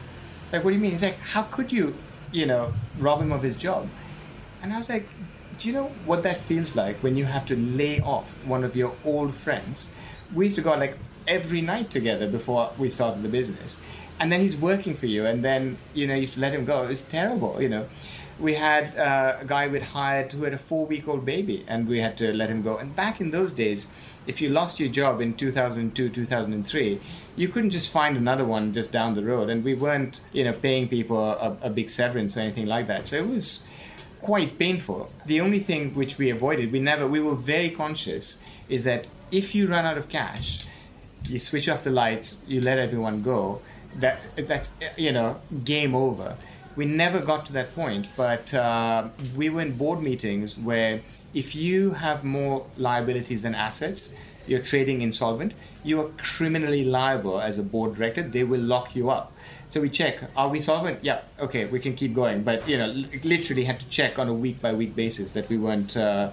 like 0.54 0.64
what 0.64 0.72
do 0.72 0.76
you 0.78 0.82
mean?" 0.82 0.94
He's 0.94 1.04
like, 1.04 1.20
"How 1.36 1.44
could 1.56 1.74
you, 1.74 1.94
you 2.32 2.46
know, 2.46 2.74
rob 3.00 3.22
him 3.22 3.34
of 3.34 3.44
his 3.44 3.58
job?" 3.68 3.90
And 4.62 4.74
I 4.74 4.78
was 4.80 4.90
like, 4.90 5.08
"Do 5.58 5.68
you 5.68 5.74
know 5.74 5.92
what 6.06 6.24
that 6.24 6.38
feels 6.38 6.76
like 6.76 6.98
when 7.04 7.16
you 7.16 7.26
have 7.26 7.46
to 7.48 7.56
lay 7.56 8.00
off 8.02 8.38
one 8.46 8.64
of 8.64 8.76
your 8.76 8.94
old 9.04 9.34
friends? 9.34 9.90
We 10.34 10.46
used 10.46 10.56
to 10.58 10.62
go 10.62 10.74
out 10.74 10.80
like 10.80 10.98
every 11.28 11.62
night 11.62 11.90
together 11.92 12.28
before 12.28 12.72
we 12.78 12.90
started 12.90 13.24
the 13.24 13.30
business, 13.30 13.80
and 14.20 14.32
then 14.32 14.42
he's 14.42 14.58
working 14.58 14.96
for 14.96 15.06
you, 15.06 15.26
and 15.26 15.44
then 15.44 15.78
you 15.94 16.08
know 16.08 16.16
you 16.16 16.22
have 16.22 16.34
to 16.36 16.40
let 16.40 16.54
him 16.54 16.66
go. 16.66 16.84
It's 16.84 17.04
terrible, 17.04 17.62
you 17.62 17.70
know." 17.70 17.88
We 18.38 18.56
had 18.56 18.98
uh, 18.98 19.38
a 19.40 19.46
guy 19.46 19.70
we'd 19.70 19.82
hired 19.82 20.34
who 20.34 20.44
had 20.44 20.54
a 20.54 20.58
four-week-old 20.58 21.24
baby, 21.24 21.64
and 21.70 21.88
we 21.88 22.02
had 22.02 22.18
to 22.18 22.34
let 22.34 22.50
him 22.50 22.64
go. 22.64 22.76
And 22.78 22.94
back 22.94 23.22
in 23.22 23.32
those 23.32 23.54
days, 23.54 23.88
if 24.28 24.42
you 24.42 24.50
lost 24.50 24.78
your 24.78 24.90
job 24.90 25.22
in 25.22 25.36
2002, 25.36 26.10
2003, 26.10 27.00
you 27.38 27.48
couldn't 27.48 27.70
just 27.70 27.90
find 27.90 28.18
another 28.18 28.44
one 28.44 28.74
just 28.74 28.92
down 28.92 29.14
the 29.14 29.24
road, 29.24 29.50
and 29.50 29.64
we 29.64 29.74
weren't, 29.74 30.20
you 30.34 30.44
know, 30.44 30.52
paying 30.52 30.90
people 30.90 31.24
a, 31.24 31.56
a 31.62 31.70
big 31.70 31.90
severance 31.90 32.36
or 32.36 32.42
anything 32.42 32.66
like 32.66 32.88
that. 32.88 33.08
So 33.08 33.16
it 33.16 33.28
was 33.28 33.66
quite 34.22 34.58
painful. 34.58 35.12
The 35.26 35.42
only 35.42 35.60
thing 35.60 35.94
which 35.94 36.18
we 36.18 36.30
avoided, 36.30 36.72
we 36.72 36.80
never, 36.80 37.08
we 37.08 37.20
were 37.20 37.36
very 37.36 37.70
conscious, 37.70 38.44
is 38.70 38.84
that 38.84 39.10
if 39.32 39.56
you 39.56 39.68
run 39.68 39.86
out 39.86 39.98
of 39.98 40.10
cash, 40.10 40.66
you 41.30 41.40
switch 41.40 41.68
off 41.70 41.84
the 41.84 41.92
lights, 41.92 42.44
you 42.48 42.62
let 42.62 42.78
everyone 42.80 43.22
go. 43.22 43.62
That 44.00 44.28
that's 44.48 44.76
you 44.98 45.12
know 45.12 45.38
game 45.64 45.96
over. 45.96 46.36
We 46.76 46.86
never 46.86 47.22
got 47.22 47.46
to 47.48 47.54
that 47.54 47.74
point, 47.74 48.08
but 48.18 48.54
uh, 48.54 49.08
we 49.38 49.50
were 49.50 49.62
in 49.62 49.78
board 49.78 50.02
meetings 50.02 50.58
where 50.58 51.00
if 51.34 51.56
you 51.56 51.92
have 51.92 52.24
more 52.24 52.66
liabilities 52.78 53.42
than 53.44 53.56
assets, 53.56 54.14
you're 54.48 54.60
trading 54.60 55.02
insolvent. 55.02 55.54
You 55.84 56.02
are 56.02 56.10
criminally 56.18 56.84
liable 56.84 57.40
as 57.40 57.58
a 57.58 57.64
board 57.64 57.96
director. 57.96 58.24
They 58.24 58.44
will 58.44 58.62
lock 58.62 58.96
you 58.96 59.10
up. 59.10 59.32
So 59.76 59.82
we 59.82 59.90
check: 59.90 60.22
Are 60.38 60.48
we 60.48 60.62
solvent? 60.62 61.04
Yeah, 61.04 61.20
okay, 61.38 61.66
we 61.66 61.82
can 61.82 61.98
keep 61.98 62.14
going. 62.14 62.44
But 62.44 62.70
you 62.70 62.78
know, 62.78 62.88
li- 62.88 63.20
literally 63.26 63.66
had 63.66 63.78
to 63.78 63.90
check 63.90 64.18
on 64.18 64.30
a 64.30 64.34
week 64.34 64.62
by 64.62 64.74
week 64.74 64.96
basis 64.96 65.34
that 65.34 65.50
we 65.50 65.58
weren't 65.58 65.98
uh, 65.98 66.32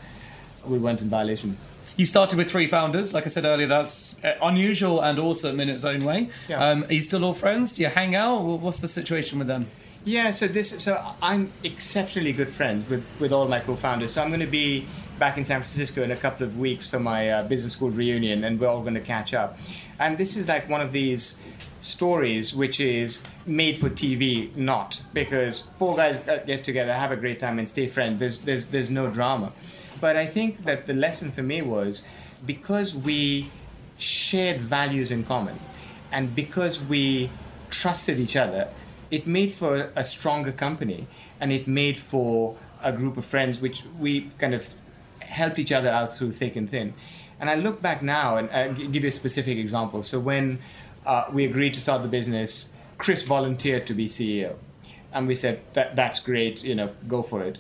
we 0.65 0.79
weren't 0.79 1.03
in 1.03 1.09
violation. 1.09 1.57
You 1.97 2.07
started 2.07 2.39
with 2.39 2.49
three 2.49 2.69
founders, 2.69 3.13
like 3.13 3.27
I 3.27 3.31
said 3.31 3.45
earlier. 3.45 3.67
That's 3.67 4.25
uh, 4.25 4.39
unusual 4.41 5.01
and 5.01 5.19
awesome 5.19 5.59
in 5.59 5.69
its 5.69 5.85
own 5.85 6.05
way. 6.05 6.29
Yeah. 6.49 6.65
Um, 6.65 6.85
are 6.85 6.93
you 6.93 7.03
still 7.03 7.25
all 7.25 7.35
friends? 7.35 7.73
Do 7.75 7.83
you 7.83 7.89
hang 7.89 8.15
out? 8.15 8.39
What's 8.43 8.79
the 8.79 8.87
situation 8.87 9.41
with 9.41 9.49
them? 9.49 9.67
Yeah, 10.05 10.31
so 10.31 10.47
this 10.47 10.81
so 10.81 11.05
I'm 11.21 11.53
exceptionally 11.65 12.33
good 12.33 12.49
friends 12.49 12.89
with 12.89 13.05
with 13.19 13.33
all 13.33 13.49
my 13.49 13.59
co-founders. 13.59 14.13
So 14.13 14.23
I'm 14.23 14.29
going 14.29 14.39
to 14.39 14.47
be 14.47 14.87
back 15.19 15.37
in 15.37 15.43
San 15.43 15.59
Francisco 15.59 16.05
in 16.05 16.13
a 16.13 16.17
couple 16.17 16.47
of 16.47 16.61
weeks 16.61 16.87
for 16.87 17.01
my 17.01 17.29
uh, 17.29 17.43
business 17.43 17.73
school 17.73 17.91
reunion, 17.91 18.45
and 18.45 18.61
we're 18.61 18.69
all 18.69 18.83
going 18.83 18.95
to 18.95 19.09
catch 19.17 19.35
up. 19.35 19.59
And 19.99 20.17
this 20.17 20.37
is 20.37 20.47
like 20.47 20.69
one 20.69 20.81
of 20.81 20.93
these 20.93 21.41
stories 21.83 22.55
which 22.55 22.81
is 22.81 23.23
made 23.45 23.77
for 23.77 23.91
TV, 23.91 24.55
not 24.57 25.03
because 25.13 25.69
four 25.77 25.97
guys 25.97 26.17
get 26.47 26.65
together, 26.65 26.95
have 26.95 27.13
a 27.13 27.17
great 27.17 27.39
time, 27.41 27.59
and 27.59 27.69
stay 27.69 27.89
friends. 27.89 28.21
There's 28.21 28.39
there's 28.39 28.67
there's 28.67 28.91
no 28.91 29.11
drama. 29.11 29.53
But 30.01 30.17
I 30.17 30.27
think 30.27 30.65
that 30.65 30.87
the 30.87 30.95
lesson 30.95 31.31
for 31.31 31.43
me 31.43 31.61
was 31.61 32.03
because 32.47 32.95
we 32.95 33.51
shared 33.99 34.61
values 34.61 35.11
in 35.11 35.25
common, 35.25 35.59
and 36.11 36.35
because 36.35 36.83
we 36.83 37.31
trusted 37.71 38.19
each 38.19 38.37
other, 38.37 38.69
it 39.11 39.27
made 39.27 39.53
for 39.53 39.91
a 39.97 40.05
stronger 40.05 40.53
company, 40.53 41.07
and 41.41 41.53
it 41.53 41.67
made 41.67 41.99
for 41.99 42.57
a 42.83 42.93
group 42.93 43.17
of 43.17 43.25
friends 43.25 43.61
which 43.61 43.85
we 43.99 44.31
kind 44.39 44.55
of 44.55 44.75
helped 45.21 45.59
each 45.59 45.73
other 45.73 45.91
out 45.91 46.15
through 46.15 46.33
thick 46.33 46.57
and 46.57 46.71
thin. 46.71 46.95
And 47.41 47.51
I 47.51 47.57
look 47.57 47.83
back 47.83 48.03
now 48.03 48.37
and 48.37 48.49
uh, 48.51 48.69
g- 48.69 48.87
give 48.87 49.03
you 49.03 49.09
a 49.09 49.13
specific 49.13 49.59
example. 49.59 50.05
So 50.05 50.21
when 50.21 50.61
uh, 51.07 51.27
we 51.33 51.45
agreed 51.45 51.75
to 51.75 51.81
start 51.81 52.03
the 52.03 52.09
business, 52.09 52.73
Chris 52.99 53.25
volunteered 53.25 53.87
to 53.87 53.95
be 53.95 54.07
CEO, 54.07 54.57
and 55.13 55.27
we 55.27 55.35
said 55.35 55.61
that 55.75 55.97
that's 55.97 56.21
great, 56.21 56.63
you 56.63 56.75
know, 56.75 56.91
go 57.09 57.23
for 57.23 57.43
it. 57.43 57.59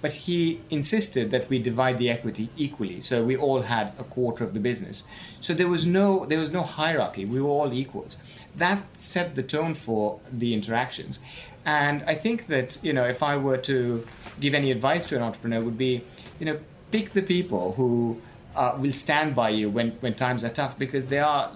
But 0.00 0.12
he 0.12 0.60
insisted 0.70 1.30
that 1.32 1.48
we 1.50 1.58
divide 1.58 1.98
the 1.98 2.08
equity 2.08 2.48
equally, 2.56 3.00
so 3.00 3.24
we 3.24 3.36
all 3.36 3.62
had 3.62 3.92
a 3.98 4.04
quarter 4.04 4.44
of 4.44 4.54
the 4.54 4.60
business. 4.60 5.04
So 5.40 5.54
there 5.54 5.68
was 5.68 5.86
no 5.86 6.24
there 6.24 6.38
was 6.38 6.52
no 6.52 6.62
hierarchy. 6.62 7.24
We 7.24 7.40
were 7.40 7.48
all 7.48 7.72
equals. 7.72 8.16
That 8.54 8.96
set 8.96 9.34
the 9.34 9.42
tone 9.42 9.74
for 9.74 10.20
the 10.32 10.54
interactions. 10.54 11.20
And 11.64 12.02
I 12.06 12.14
think 12.14 12.46
that 12.46 12.78
you 12.82 12.92
know, 12.92 13.04
if 13.04 13.22
I 13.22 13.36
were 13.36 13.58
to 13.58 14.06
give 14.40 14.54
any 14.54 14.70
advice 14.70 15.04
to 15.06 15.16
an 15.16 15.22
entrepreneur, 15.22 15.60
would 15.60 15.78
be, 15.78 16.04
you 16.38 16.46
know, 16.46 16.58
pick 16.92 17.12
the 17.12 17.22
people 17.22 17.72
who 17.72 18.20
uh, 18.54 18.76
will 18.78 18.92
stand 18.92 19.34
by 19.34 19.50
you 19.50 19.68
when 19.68 19.90
when 20.00 20.14
times 20.14 20.44
are 20.44 20.50
tough, 20.50 20.78
because 20.78 21.06
they 21.06 21.18
are 21.18 21.50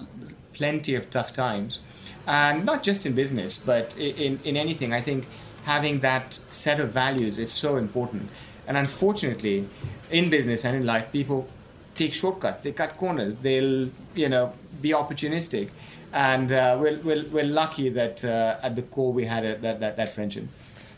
plenty 0.53 0.95
of 0.95 1.11
tough 1.11 1.33
times, 1.33 1.81
and 2.27 2.65
not 2.65 2.83
just 2.83 3.07
in 3.07 3.13
business, 3.15 3.57
but 3.57 3.97
in 3.99 4.39
in 4.45 4.57
anything. 4.57 4.93
I 4.93 5.01
think 5.01 5.27
having 5.65 6.01
that 6.01 6.35
set 6.49 6.81
of 6.81 6.91
values 6.93 7.39
is 7.39 7.53
so 7.53 7.77
important. 7.77 8.29
And 8.67 8.77
unfortunately, 8.77 9.69
in 10.11 10.31
business 10.31 10.65
and 10.65 10.77
in 10.77 10.87
life, 10.87 11.11
people 11.13 11.49
take 11.95 12.15
shortcuts. 12.15 12.63
They 12.63 12.73
cut 12.73 12.97
corners. 12.97 13.37
They'll 13.39 13.91
you 14.15 14.29
know 14.29 14.53
be 14.81 14.91
opportunistic. 14.91 15.69
And 16.15 16.53
uh, 16.53 16.77
we're, 16.79 16.99
we're, 16.99 17.25
we're 17.31 17.45
lucky 17.45 17.89
that 17.89 18.23
uh, 18.23 18.59
at 18.63 18.77
the 18.77 18.83
core 18.83 19.15
we 19.15 19.25
had 19.25 19.45
a, 19.47 19.57
that, 19.57 19.81
that, 19.81 19.97
that 19.97 20.09
friendship. 20.11 20.45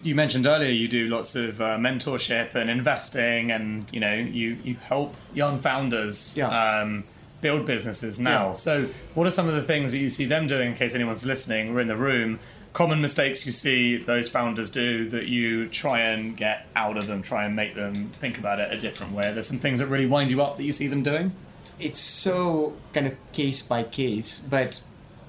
You 0.03 0.17
mentioned 0.17 0.45
earlier 0.45 0.71
you 0.73 0.89
do 0.89 1.07
lots 1.07 1.37
of 1.37 1.61
uh, 1.61 1.79
mentorship 1.79 2.55
and 2.57 2.69
investing, 2.69 3.51
and 3.53 3.89
you 3.93 4.01
know 4.01 4.13
you 4.13 4.57
you 4.65 4.75
help 4.75 5.15
young 5.33 5.61
founders 5.61 6.37
Yeah. 6.37 6.49
um, 6.49 7.05
build 7.45 7.67
businesses 7.67 8.19
now. 8.19 8.49
Yeah. 8.49 8.55
So, 8.55 8.89
what 9.15 9.27
are 9.27 9.31
some 9.31 9.47
of 9.47 9.55
the 9.55 9.63
things 9.73 9.93
that 9.93 9.99
you 9.99 10.11
see 10.19 10.25
them 10.25 10.47
doing? 10.47 10.69
In 10.71 10.75
case 10.75 10.95
anyone's 10.95 11.27
listening, 11.27 11.65
or 11.75 11.81
in 11.81 11.89
the 11.89 11.97
room, 12.09 12.39
common 12.73 13.01
mistakes 13.01 13.45
you 13.47 13.53
see 13.53 13.97
those 13.97 14.29
founders 14.29 14.71
do 14.71 15.09
that 15.11 15.27
you 15.27 15.69
try 15.69 15.99
and 16.01 16.37
get 16.37 16.67
out 16.75 16.97
of 16.97 17.07
them, 17.07 17.21
try 17.23 17.45
and 17.45 17.55
make 17.55 17.75
them 17.75 17.95
think 18.23 18.39
about 18.39 18.59
it 18.61 18.73
a 18.73 18.79
different 18.79 19.13
way. 19.13 19.27
There's 19.33 19.47
some 19.47 19.59
things 19.59 19.79
that 19.81 19.89
really 19.89 20.07
wind 20.07 20.31
you 20.31 20.43
up 20.43 20.57
that 20.57 20.65
you 20.65 20.73
see 20.73 20.89
them 20.89 21.03
doing. 21.03 21.33
it's 21.79 22.01
so 22.01 22.73
kind 22.95 23.07
of 23.07 23.15
case 23.33 23.61
by 23.73 23.83
case 23.83 24.41
but 24.57 24.81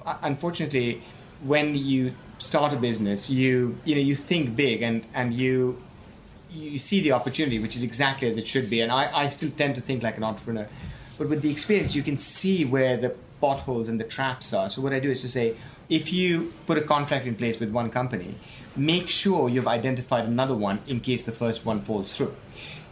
uh, 0.04 0.16
unfortunately 0.22 1.02
when 1.52 1.74
you 1.74 2.14
start 2.38 2.72
a 2.72 2.76
business 2.76 3.28
you 3.28 3.76
you 3.84 3.94
know 3.96 4.00
you 4.10 4.14
think 4.14 4.54
big 4.54 4.78
and 4.88 5.04
and 5.12 5.34
you 5.34 5.56
you 6.50 6.78
see 6.78 7.00
the 7.00 7.10
opportunity 7.18 7.58
which 7.58 7.74
is 7.74 7.82
exactly 7.82 8.28
as 8.28 8.36
it 8.36 8.46
should 8.46 8.70
be 8.70 8.80
and 8.80 8.92
i 8.92 9.02
i 9.22 9.28
still 9.28 9.50
tend 9.62 9.74
to 9.74 9.80
think 9.80 10.02
like 10.04 10.16
an 10.16 10.24
entrepreneur 10.30 10.66
but 11.18 11.28
with 11.28 11.42
the 11.42 11.50
experience 11.50 11.94
you 11.94 12.02
can 12.02 12.18
see 12.18 12.64
where 12.64 12.96
the 12.96 13.14
potholes 13.40 13.88
and 13.88 14.00
the 14.00 14.04
traps 14.04 14.52
are 14.52 14.68
so 14.68 14.80
what 14.80 14.92
i 14.92 15.00
do 15.00 15.10
is 15.10 15.20
to 15.20 15.28
say 15.28 15.54
if 15.88 16.12
you 16.12 16.52
put 16.66 16.76
a 16.78 16.80
contract 16.80 17.26
in 17.26 17.34
place 17.34 17.60
with 17.60 17.70
one 17.70 17.90
company 17.90 18.34
make 18.76 19.08
sure 19.08 19.48
you've 19.48 19.68
identified 19.68 20.24
another 20.24 20.54
one 20.54 20.78
in 20.86 21.00
case 21.00 21.24
the 21.24 21.32
first 21.32 21.64
one 21.64 21.80
falls 21.80 22.16
through 22.16 22.34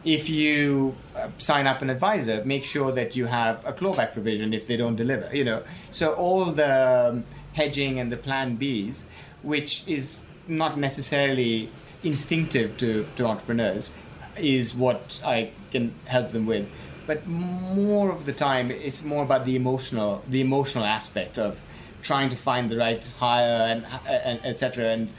if 0.04 0.28
you 0.28 0.94
uh, 1.16 1.28
sign 1.38 1.66
up 1.66 1.80
an 1.82 1.90
advisor, 1.90 2.44
make 2.44 2.64
sure 2.64 2.92
that 2.92 3.16
you 3.16 3.26
have 3.26 3.64
a 3.64 3.72
clawback 3.72 4.12
provision 4.12 4.52
if 4.52 4.66
they 4.66 4.76
don't 4.76 4.96
deliver. 4.96 5.34
You 5.34 5.44
know, 5.44 5.62
so 5.90 6.12
all 6.14 6.44
the 6.46 7.08
um, 7.08 7.24
hedging 7.54 7.98
and 7.98 8.12
the 8.12 8.16
plan 8.16 8.58
Bs, 8.58 9.04
which 9.42 9.86
is 9.88 10.24
not 10.46 10.78
necessarily 10.78 11.70
instinctive 12.02 12.76
to, 12.78 13.06
to 13.16 13.26
entrepreneurs, 13.26 13.96
is 14.36 14.74
what 14.74 15.20
I 15.24 15.52
can 15.70 15.94
help 16.06 16.32
them 16.32 16.46
with. 16.46 16.68
But 17.06 17.26
more 17.26 18.10
of 18.10 18.26
the 18.26 18.32
time, 18.32 18.70
it's 18.70 19.02
more 19.02 19.22
about 19.22 19.44
the 19.44 19.56
emotional, 19.56 20.22
the 20.28 20.40
emotional 20.40 20.84
aspect 20.84 21.38
of 21.38 21.60
trying 22.02 22.28
to 22.30 22.36
find 22.36 22.70
the 22.70 22.76
right 22.76 23.04
hire 23.18 23.66
and, 23.66 23.86
and 24.06 24.44
etc. 24.44 24.90
and 24.92 25.10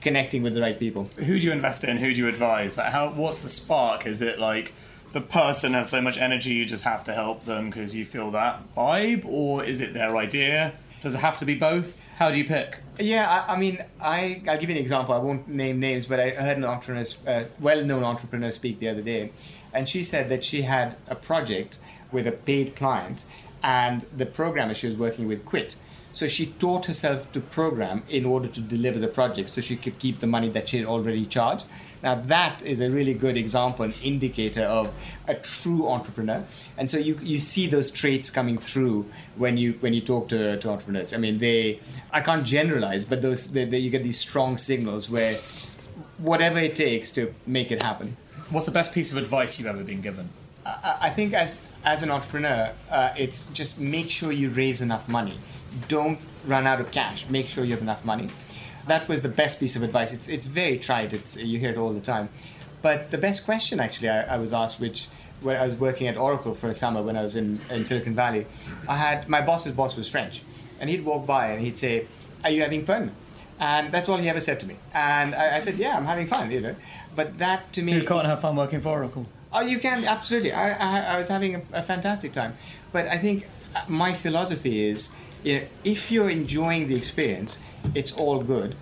connecting 0.00 0.42
with 0.42 0.54
the 0.54 0.60
right 0.60 0.78
people. 0.78 1.10
Who 1.16 1.38
do 1.38 1.46
you 1.46 1.52
invest 1.52 1.84
in? 1.84 1.98
Who 1.98 2.12
do 2.14 2.20
you 2.20 2.28
advise? 2.28 2.78
Like 2.78 2.92
how? 2.92 3.10
What's 3.10 3.42
the 3.42 3.48
spark? 3.48 4.06
Is 4.06 4.22
it 4.22 4.38
like 4.38 4.72
the 5.12 5.20
person 5.20 5.74
has 5.74 5.90
so 5.90 6.00
much 6.00 6.18
energy 6.18 6.50
you 6.50 6.64
just 6.64 6.84
have 6.84 7.04
to 7.04 7.12
help 7.12 7.44
them 7.44 7.70
because 7.70 7.94
you 7.94 8.04
feel 8.04 8.30
that 8.32 8.74
vibe, 8.74 9.24
or 9.24 9.64
is 9.64 9.80
it 9.80 9.94
their 9.94 10.16
idea? 10.16 10.74
Does 11.02 11.14
it 11.14 11.18
have 11.18 11.38
to 11.38 11.46
be 11.46 11.54
both? 11.54 12.04
How 12.16 12.30
do 12.30 12.36
you 12.36 12.44
pick? 12.44 12.78
Yeah, 12.98 13.44
I, 13.48 13.54
I 13.54 13.58
mean, 13.58 13.82
I, 14.02 14.42
I'll 14.46 14.58
give 14.58 14.68
you 14.68 14.76
an 14.76 14.80
example. 14.80 15.14
I 15.14 15.18
won't 15.18 15.48
name 15.48 15.80
names, 15.80 16.06
but 16.06 16.20
I 16.20 16.30
heard 16.30 16.58
an 16.58 16.64
entrepreneur, 16.64 17.06
uh, 17.26 17.44
well-known 17.58 18.04
entrepreneur 18.04 18.50
speak 18.50 18.78
the 18.78 18.88
other 18.88 19.00
day, 19.00 19.32
and 19.72 19.88
she 19.88 20.02
said 20.02 20.28
that 20.28 20.44
she 20.44 20.62
had 20.62 20.96
a 21.08 21.14
project 21.14 21.78
with 22.12 22.26
a 22.26 22.32
paid 22.32 22.76
client, 22.76 23.24
and 23.62 24.04
the 24.16 24.26
programmer 24.26 24.74
she 24.74 24.86
was 24.86 24.96
working 24.96 25.28
with 25.28 25.44
quit. 25.44 25.76
So 26.12 26.26
she 26.26 26.46
taught 26.46 26.86
herself 26.86 27.30
to 27.32 27.40
program 27.40 28.02
in 28.08 28.24
order 28.24 28.48
to 28.48 28.60
deliver 28.60 28.98
the 28.98 29.08
project, 29.08 29.50
so 29.50 29.60
she 29.60 29.76
could 29.76 29.98
keep 29.98 30.18
the 30.18 30.26
money 30.26 30.48
that 30.50 30.68
she 30.68 30.78
had 30.78 30.86
already 30.86 31.24
charged. 31.24 31.66
Now 32.02 32.14
that 32.14 32.62
is 32.62 32.80
a 32.80 32.90
really 32.90 33.14
good 33.14 33.36
example, 33.36 33.84
an 33.84 33.94
indicator 34.02 34.62
of 34.62 34.94
a 35.28 35.34
true 35.34 35.88
entrepreneur. 35.88 36.44
And 36.78 36.90
so 36.90 36.98
you 36.98 37.18
you 37.22 37.38
see 37.38 37.66
those 37.66 37.90
traits 37.90 38.30
coming 38.30 38.58
through 38.58 39.06
when 39.36 39.58
you 39.58 39.74
when 39.80 39.92
you 39.92 40.00
talk 40.00 40.28
to, 40.28 40.58
to 40.58 40.70
entrepreneurs. 40.70 41.12
I 41.12 41.18
mean, 41.18 41.38
they 41.38 41.80
I 42.10 42.22
can't 42.22 42.44
generalize, 42.44 43.04
but 43.04 43.22
those 43.22 43.52
they, 43.52 43.66
they, 43.66 43.78
you 43.78 43.90
get 43.90 44.02
these 44.02 44.18
strong 44.18 44.56
signals 44.58 45.10
where 45.10 45.34
whatever 46.18 46.58
it 46.58 46.74
takes 46.74 47.12
to 47.12 47.34
make 47.46 47.70
it 47.70 47.82
happen. 47.82 48.16
What's 48.50 48.66
the 48.66 48.72
best 48.72 48.92
piece 48.92 49.12
of 49.12 49.18
advice 49.18 49.58
you've 49.58 49.68
ever 49.68 49.84
been 49.84 50.00
given? 50.00 50.28
I 50.66 50.96
I 51.02 51.10
think 51.10 51.32
as 51.34 51.64
as 51.84 52.02
an 52.02 52.10
entrepreneur, 52.10 52.72
uh, 52.90 53.14
it's 53.16 53.44
just 53.52 53.78
make 53.78 54.10
sure 54.10 54.32
you 54.32 54.48
raise 54.48 54.80
enough 54.80 55.08
money. 55.08 55.38
Don't 55.86 56.18
run 56.44 56.66
out 56.66 56.80
of 56.80 56.90
cash. 56.90 57.28
Make 57.28 57.46
sure 57.48 57.64
you 57.64 57.72
have 57.72 57.82
enough 57.82 58.04
money. 58.04 58.28
That 58.88 59.08
was 59.08 59.20
the 59.20 59.28
best 59.28 59.60
piece 59.60 59.76
of 59.76 59.82
advice. 59.84 60.12
It's 60.12 60.28
it's 60.28 60.46
very 60.46 60.78
tried. 60.78 61.12
It's 61.12 61.36
you 61.36 61.58
hear 61.60 61.70
it 61.70 61.78
all 61.78 61.92
the 61.92 62.00
time. 62.00 62.28
But 62.82 63.10
the 63.12 63.18
best 63.18 63.44
question 63.44 63.78
actually 63.78 64.08
I, 64.08 64.34
I 64.34 64.38
was 64.38 64.52
asked, 64.52 64.80
which 64.80 65.08
when 65.42 65.56
I 65.56 65.66
was 65.66 65.76
working 65.76 66.08
at 66.08 66.16
Oracle 66.16 66.54
for 66.54 66.68
a 66.68 66.74
summer 66.74 67.02
when 67.02 67.16
I 67.16 67.22
was 67.22 67.36
in, 67.36 67.60
in 67.70 67.84
Silicon 67.84 68.14
Valley, 68.14 68.46
I 68.88 68.96
had 68.96 69.28
my 69.28 69.40
boss's 69.40 69.72
boss 69.72 69.96
was 69.96 70.08
French, 70.08 70.42
and 70.80 70.90
he'd 70.90 71.04
walk 71.04 71.24
by 71.24 71.52
and 71.52 71.60
he'd 71.64 71.78
say, 71.78 72.06
"Are 72.42 72.50
you 72.50 72.62
having 72.62 72.84
fun?" 72.84 73.12
And 73.60 73.92
that's 73.92 74.08
all 74.08 74.16
he 74.16 74.28
ever 74.28 74.40
said 74.40 74.58
to 74.60 74.66
me. 74.66 74.76
And 74.92 75.34
I, 75.34 75.56
I 75.58 75.60
said, 75.60 75.76
"Yeah, 75.76 75.96
I'm 75.96 76.06
having 76.06 76.26
fun," 76.26 76.50
you 76.50 76.60
know. 76.60 76.74
But 77.20 77.36
that 77.36 77.70
to 77.74 77.82
me, 77.82 77.92
You 77.92 78.04
can't 78.04 78.26
have 78.26 78.40
fun 78.40 78.56
working 78.56 78.80
for 78.80 78.88
Oracle. 78.88 79.26
Oh, 79.52 79.60
you 79.60 79.78
can 79.78 80.06
absolutely. 80.06 80.52
I, 80.52 80.68
I, 80.72 81.14
I 81.14 81.18
was 81.18 81.28
having 81.28 81.54
a, 81.56 81.62
a 81.74 81.82
fantastic 81.82 82.32
time, 82.32 82.56
but 82.92 83.06
I 83.08 83.18
think 83.18 83.46
uh, 83.76 83.82
my 83.88 84.14
philosophy 84.14 84.86
is, 84.88 85.14
you 85.44 85.52
know, 85.56 85.66
if 85.84 86.10
you're 86.10 86.30
enjoying 86.30 86.88
the 86.88 86.96
experience, 86.96 87.60
it's 87.94 88.12
all 88.16 88.42
good, 88.42 88.74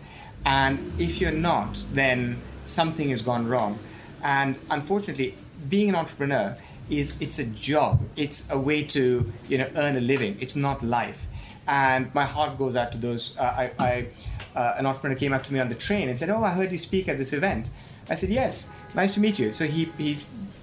and 0.45 0.93
if 1.01 1.21
you're 1.21 1.41
not, 1.53 1.83
then 1.93 2.39
something 2.65 3.11
has 3.11 3.23
gone 3.23 3.49
wrong, 3.49 3.77
and 4.23 4.57
unfortunately, 4.71 5.35
being 5.69 5.89
an 5.89 5.97
entrepreneur 5.97 6.57
is 6.89 7.17
it's 7.19 7.41
a 7.41 7.45
job. 7.71 8.01
It's 8.15 8.49
a 8.53 8.59
way 8.69 8.85
to 8.97 9.33
you 9.49 9.59
know 9.59 9.69
earn 9.75 9.97
a 9.97 10.01
living. 10.13 10.37
It's 10.39 10.55
not 10.55 10.85
life, 10.85 11.27
and 11.67 12.15
my 12.15 12.27
heart 12.35 12.57
goes 12.57 12.77
out 12.77 12.93
to 12.93 12.99
those. 12.99 13.37
Uh, 13.37 13.43
I, 13.43 13.65
I 13.91 14.07
uh, 14.55 14.79
an 14.79 14.87
entrepreneur 14.87 15.19
came 15.19 15.33
up 15.33 15.43
to 15.45 15.53
me 15.53 15.59
on 15.59 15.69
the 15.69 15.81
train 15.89 16.09
and 16.09 16.17
said, 16.17 16.31
"Oh, 16.31 16.45
I 16.45 16.51
heard 16.51 16.71
you 16.71 16.79
speak 16.79 17.09
at 17.09 17.19
this 17.19 17.33
event." 17.33 17.71
I 18.11 18.15
said, 18.15 18.31
"Yes, 18.31 18.71
nice 18.95 19.15
to 19.15 19.21
meet 19.21 19.39
you." 19.39 19.53
So 19.53 19.67
he 19.67 19.87
he 19.99 20.19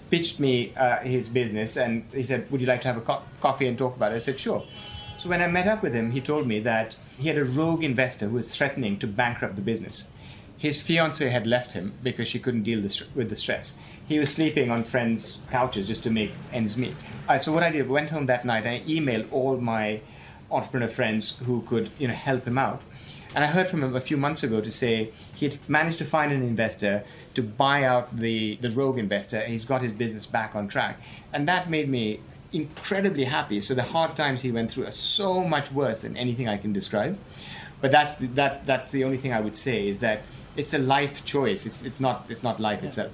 pitched 0.10 0.40
me 0.40 0.74
uh, 0.78 0.98
his 1.00 1.30
business 1.30 1.78
and 1.78 2.04
he 2.14 2.24
said, 2.24 2.50
"Would 2.52 2.62
you 2.62 2.68
like 2.68 2.82
to 2.82 2.88
have 2.88 2.98
a 2.98 3.02
co- 3.02 3.22
coffee 3.42 3.68
and 3.68 3.78
talk 3.78 3.96
about 3.96 4.12
it?" 4.12 4.16
I 4.16 4.20
said, 4.20 4.40
"Sure." 4.40 4.64
So 5.18 5.30
when 5.30 5.42
I 5.42 5.48
met 5.48 5.68
up 5.68 5.82
with 5.82 5.94
him, 5.94 6.12
he 6.12 6.22
told 6.22 6.46
me 6.48 6.60
that 6.62 6.98
he 7.18 7.28
had 7.30 7.38
a 7.38 7.46
rogue 7.46 7.84
investor 7.84 8.28
who 8.28 8.36
was 8.36 8.50
threatening 8.56 9.00
to 9.00 9.08
bankrupt 9.08 9.56
the 9.56 9.62
business. 9.62 10.08
his 10.58 10.82
fiance 10.82 11.30
had 11.30 11.46
left 11.46 11.74
him 11.74 11.94
because 12.02 12.28
she 12.28 12.40
couldn't 12.40 12.64
deal 12.64 12.82
with 13.16 13.30
the 13.30 13.36
stress. 13.36 13.78
He 14.08 14.20
was 14.20 14.30
sleeping 14.34 14.72
on 14.72 14.84
friends' 14.84 15.42
couches 15.52 15.88
just 15.88 16.04
to 16.04 16.10
make 16.10 16.32
ends 16.54 16.78
meet. 16.78 16.96
Uh, 17.28 17.40
so 17.40 17.52
what 17.54 17.62
I 17.64 17.72
did, 17.72 17.86
I 17.86 17.90
went 17.90 18.10
home 18.10 18.26
that 18.28 18.46
night. 18.46 18.66
I 18.66 18.80
emailed 18.88 19.28
all 19.32 19.58
my 19.58 20.02
entrepreneur 20.50 20.88
friends 20.88 21.38
who 21.40 21.62
could, 21.64 21.90
you 22.00 22.08
know, 22.08 22.14
help 22.14 22.46
him 22.48 22.58
out. 22.58 22.82
And 23.36 23.44
I 23.44 23.48
heard 23.48 23.68
from 23.68 23.84
him 23.84 23.96
a 23.96 24.00
few 24.00 24.16
months 24.16 24.44
ago 24.44 24.62
to 24.62 24.72
say 24.72 25.12
he 25.36 25.46
had 25.46 25.58
managed 25.68 25.98
to 25.98 26.06
find 26.06 26.32
an 26.32 26.42
investor 26.42 27.04
to 27.34 27.44
buy 27.44 27.84
out 27.84 28.16
the, 28.16 28.56
the 28.62 28.70
rogue 28.70 28.98
investor 28.98 29.38
and 29.38 29.52
he's 29.52 29.66
got 29.66 29.82
his 29.82 29.92
business 29.92 30.26
back 30.26 30.56
on 30.56 30.70
track. 30.70 31.02
And 31.34 31.46
that 31.50 31.70
made 31.70 31.90
me 31.90 32.22
incredibly 32.54 33.26
happy. 33.26 33.60
So 33.60 33.74
the 33.76 33.84
hard 33.84 34.16
times 34.16 34.42
he 34.42 34.52
went 34.54 34.72
through 34.72 34.86
are 34.86 34.92
so 34.92 35.44
much 35.44 35.70
worse 35.72 36.04
than 36.04 36.16
anything 36.16 36.48
I 36.48 36.56
can 36.56 36.72
describe. 36.72 37.20
But 37.82 37.92
that's 37.92 38.16
the, 38.16 38.28
that 38.28 38.66
that's 38.66 38.94
the 38.94 39.04
only 39.04 39.18
thing 39.18 39.34
I 39.34 39.42
would 39.42 39.58
say 39.58 39.88
is 39.88 40.00
that 40.00 40.22
it's 40.56 40.74
a 40.74 40.80
life 40.80 41.26
choice. 41.26 41.66
It's 41.66 41.84
it's 41.84 42.00
not 42.00 42.26
it's 42.30 42.42
not 42.42 42.60
life 42.62 42.82
yeah. 42.82 42.88
itself. 42.88 43.12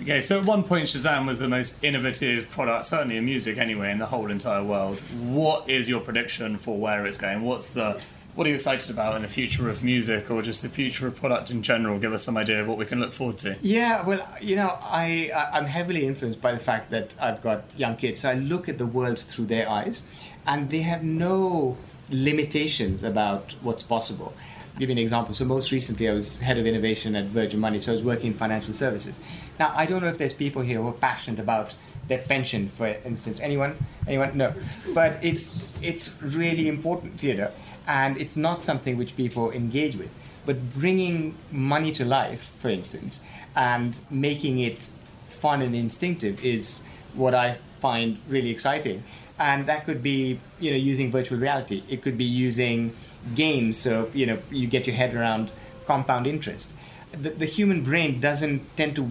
Okay, 0.00 0.22
so 0.22 0.40
at 0.40 0.46
one 0.46 0.64
point 0.64 0.86
Shazam 0.86 1.26
was 1.26 1.38
the 1.38 1.48
most 1.48 1.84
innovative 1.84 2.48
product, 2.48 2.86
certainly 2.86 3.18
in 3.18 3.26
music 3.26 3.58
anyway, 3.58 3.92
in 3.92 3.98
the 3.98 4.06
whole 4.06 4.30
entire 4.30 4.64
world. 4.64 4.98
What 5.20 5.68
is 5.68 5.88
your 5.88 6.00
prediction 6.00 6.56
for 6.56 6.78
where 6.78 7.06
it's 7.06 7.18
going? 7.18 7.42
What's 7.42 7.74
the 7.74 8.02
what 8.34 8.46
are 8.46 8.50
you 8.50 8.54
excited 8.54 8.90
about 8.90 9.14
in 9.14 9.22
the 9.22 9.28
future 9.28 9.68
of 9.68 9.84
music 9.84 10.30
or 10.30 10.40
just 10.40 10.62
the 10.62 10.68
future 10.68 11.06
of 11.06 11.16
product 11.16 11.50
in 11.50 11.62
general? 11.62 11.98
Give 11.98 12.12
us 12.12 12.24
some 12.24 12.36
idea 12.36 12.62
of 12.62 12.68
what 12.68 12.78
we 12.78 12.86
can 12.86 12.98
look 12.98 13.12
forward 13.12 13.38
to. 13.38 13.56
Yeah, 13.60 14.06
well, 14.06 14.26
you 14.40 14.56
know, 14.56 14.78
I, 14.80 15.30
I'm 15.52 15.66
heavily 15.66 16.06
influenced 16.06 16.40
by 16.40 16.52
the 16.52 16.58
fact 16.58 16.90
that 16.90 17.14
I've 17.20 17.42
got 17.42 17.64
young 17.76 17.96
kids. 17.96 18.20
So 18.20 18.30
I 18.30 18.34
look 18.34 18.68
at 18.68 18.78
the 18.78 18.86
world 18.86 19.18
through 19.18 19.46
their 19.46 19.68
eyes, 19.68 20.02
and 20.46 20.70
they 20.70 20.80
have 20.80 21.02
no 21.02 21.76
limitations 22.10 23.02
about 23.02 23.54
what's 23.60 23.82
possible. 23.82 24.32
I'll 24.72 24.78
give 24.78 24.88
you 24.88 24.94
an 24.94 24.98
example. 24.98 25.34
So 25.34 25.44
most 25.44 25.70
recently, 25.70 26.08
I 26.08 26.14
was 26.14 26.40
head 26.40 26.56
of 26.56 26.66
innovation 26.66 27.14
at 27.14 27.26
Virgin 27.26 27.60
Money, 27.60 27.80
so 27.80 27.92
I 27.92 27.94
was 27.94 28.02
working 28.02 28.28
in 28.28 28.34
financial 28.34 28.72
services. 28.72 29.14
Now, 29.58 29.74
I 29.76 29.84
don't 29.84 30.00
know 30.00 30.08
if 30.08 30.16
there's 30.16 30.32
people 30.32 30.62
here 30.62 30.80
who 30.80 30.88
are 30.88 30.92
passionate 30.92 31.38
about 31.38 31.74
their 32.08 32.18
pension, 32.18 32.70
for 32.70 32.86
instance. 32.86 33.40
Anyone? 33.40 33.76
Anyone? 34.06 34.36
No. 34.38 34.54
But 34.94 35.18
it's 35.22 35.58
it's 35.82 36.20
really 36.22 36.68
important, 36.68 37.22
know 37.34 37.52
and 37.86 38.18
it's 38.18 38.36
not 38.36 38.62
something 38.62 38.96
which 38.96 39.16
people 39.16 39.50
engage 39.50 39.96
with. 39.96 40.10
But 40.44 40.74
bringing 40.74 41.36
money 41.50 41.92
to 41.92 42.04
life, 42.04 42.52
for 42.58 42.68
instance, 42.68 43.22
and 43.54 44.00
making 44.10 44.58
it 44.58 44.90
fun 45.26 45.62
and 45.62 45.74
instinctive 45.74 46.44
is 46.44 46.84
what 47.14 47.34
I 47.34 47.58
find 47.80 48.18
really 48.28 48.50
exciting. 48.50 49.04
And 49.38 49.66
that 49.66 49.84
could 49.84 50.02
be, 50.02 50.40
you 50.60 50.70
know, 50.70 50.76
using 50.76 51.10
virtual 51.10 51.38
reality. 51.38 51.82
It 51.88 52.02
could 52.02 52.16
be 52.16 52.24
using 52.24 52.94
games, 53.34 53.78
so 53.78 54.10
you 54.14 54.26
know, 54.26 54.38
you 54.50 54.66
get 54.66 54.86
your 54.86 54.96
head 54.96 55.14
around 55.14 55.50
compound 55.86 56.26
interest. 56.26 56.72
The, 57.12 57.30
the 57.30 57.46
human 57.46 57.82
brain 57.82 58.20
doesn't 58.20 58.76
tend 58.76 58.96
to 58.96 59.10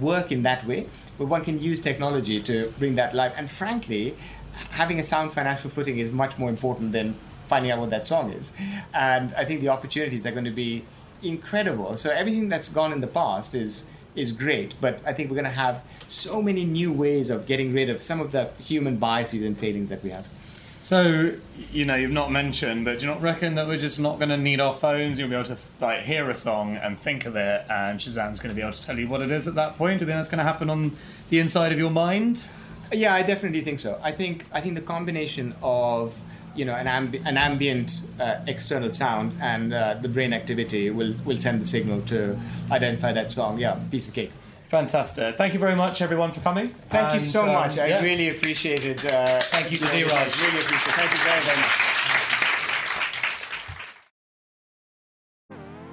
work 0.00 0.30
in 0.30 0.42
that 0.42 0.66
way, 0.66 0.86
but 1.18 1.26
one 1.26 1.44
can 1.44 1.60
use 1.60 1.80
technology 1.80 2.40
to 2.42 2.72
bring 2.78 2.94
that 2.96 3.14
life. 3.14 3.32
And 3.36 3.50
frankly, 3.50 4.16
having 4.70 4.98
a 4.98 5.04
sound 5.04 5.32
financial 5.32 5.70
footing 5.70 5.98
is 5.98 6.10
much 6.10 6.38
more 6.38 6.48
important 6.48 6.92
than 6.92 7.16
finding 7.50 7.70
out 7.72 7.78
what 7.78 7.90
that 7.90 8.06
song 8.06 8.32
is. 8.32 8.52
And 8.94 9.34
I 9.34 9.44
think 9.44 9.60
the 9.60 9.68
opportunities 9.68 10.24
are 10.26 10.34
going 10.38 10.50
to 10.54 10.58
be 10.66 10.84
incredible. 11.22 11.96
So 11.96 12.10
everything 12.10 12.48
that's 12.48 12.68
gone 12.68 12.92
in 12.92 13.00
the 13.00 13.12
past 13.20 13.54
is 13.54 13.72
is 14.16 14.32
great, 14.32 14.74
but 14.80 15.00
I 15.06 15.12
think 15.12 15.30
we're 15.30 15.36
going 15.36 15.44
to 15.56 15.62
have 15.66 15.82
so 16.08 16.42
many 16.42 16.64
new 16.64 16.92
ways 16.92 17.30
of 17.30 17.46
getting 17.46 17.72
rid 17.72 17.88
of 17.88 18.02
some 18.02 18.20
of 18.20 18.32
the 18.32 18.50
human 18.58 18.96
biases 18.96 19.42
and 19.42 19.56
failings 19.56 19.88
that 19.88 20.02
we 20.02 20.10
have. 20.10 20.26
So, 20.82 21.34
you 21.70 21.84
know, 21.84 21.94
you've 21.94 22.10
not 22.10 22.32
mentioned, 22.32 22.84
but 22.86 22.98
do 22.98 23.06
you 23.06 23.12
not 23.12 23.20
reckon 23.20 23.54
that 23.54 23.68
we're 23.68 23.78
just 23.78 24.00
not 24.00 24.18
going 24.18 24.30
to 24.30 24.36
need 24.36 24.60
our 24.60 24.72
phones? 24.72 25.18
You'll 25.18 25.28
be 25.28 25.34
able 25.34 25.44
to 25.44 25.58
like 25.80 26.00
hear 26.00 26.28
a 26.30 26.36
song 26.36 26.76
and 26.76 26.98
think 26.98 27.26
of 27.26 27.36
it, 27.36 27.64
and 27.70 28.00
Shazam's 28.00 28.40
going 28.40 28.54
to 28.54 28.54
be 28.54 28.62
able 28.62 28.72
to 28.72 28.82
tell 28.82 28.98
you 28.98 29.06
what 29.06 29.20
it 29.20 29.30
is 29.30 29.46
at 29.46 29.54
that 29.54 29.76
point. 29.76 29.98
Do 29.98 30.04
you 30.04 30.06
think 30.06 30.18
that's 30.18 30.30
going 30.30 30.38
to 30.38 30.50
happen 30.52 30.70
on 30.70 30.92
the 31.28 31.38
inside 31.38 31.70
of 31.70 31.78
your 31.78 31.90
mind? 31.90 32.48
Yeah, 32.92 33.14
I 33.14 33.22
definitely 33.22 33.60
think 33.60 33.78
so. 33.78 34.00
I 34.02 34.10
think 34.10 34.46
I 34.52 34.60
think 34.60 34.74
the 34.74 34.80
combination 34.80 35.54
of 35.62 36.20
you 36.54 36.64
know 36.64 36.74
an, 36.74 36.86
ambi- 36.86 37.24
an 37.24 37.36
ambient 37.36 38.02
uh, 38.18 38.40
external 38.46 38.92
sound 38.92 39.32
and 39.40 39.72
uh, 39.72 39.94
the 39.94 40.08
brain 40.08 40.32
activity 40.32 40.90
will 40.90 41.14
will 41.24 41.38
send 41.38 41.60
the 41.60 41.66
signal 41.66 42.00
to 42.02 42.38
identify 42.70 43.12
that 43.12 43.30
song 43.32 43.58
yeah 43.58 43.78
piece 43.90 44.08
of 44.08 44.14
cake 44.14 44.32
Fantastic. 44.70 45.36
Thank 45.36 45.52
you 45.52 45.58
very 45.58 45.74
much, 45.74 46.00
everyone, 46.00 46.30
for 46.30 46.38
coming. 46.42 46.68
Thank 46.90 47.10
and, 47.10 47.14
you 47.16 47.26
so 47.26 47.42
um, 47.42 47.54
much. 47.54 47.76
I 47.76 47.88
yeah. 47.88 48.04
really 48.04 48.28
appreciate 48.28 48.84
it. 48.84 49.04
Uh, 49.04 49.40
Thank 49.40 49.72
you 49.72 49.78
to. 49.78 49.84
Really 49.86 50.02
appreciate 50.02 50.54
it. 50.54 50.68
Thank 50.94 51.10
you 51.10 51.18
very, 51.18 51.40
very 51.40 51.56
much. 51.56 51.99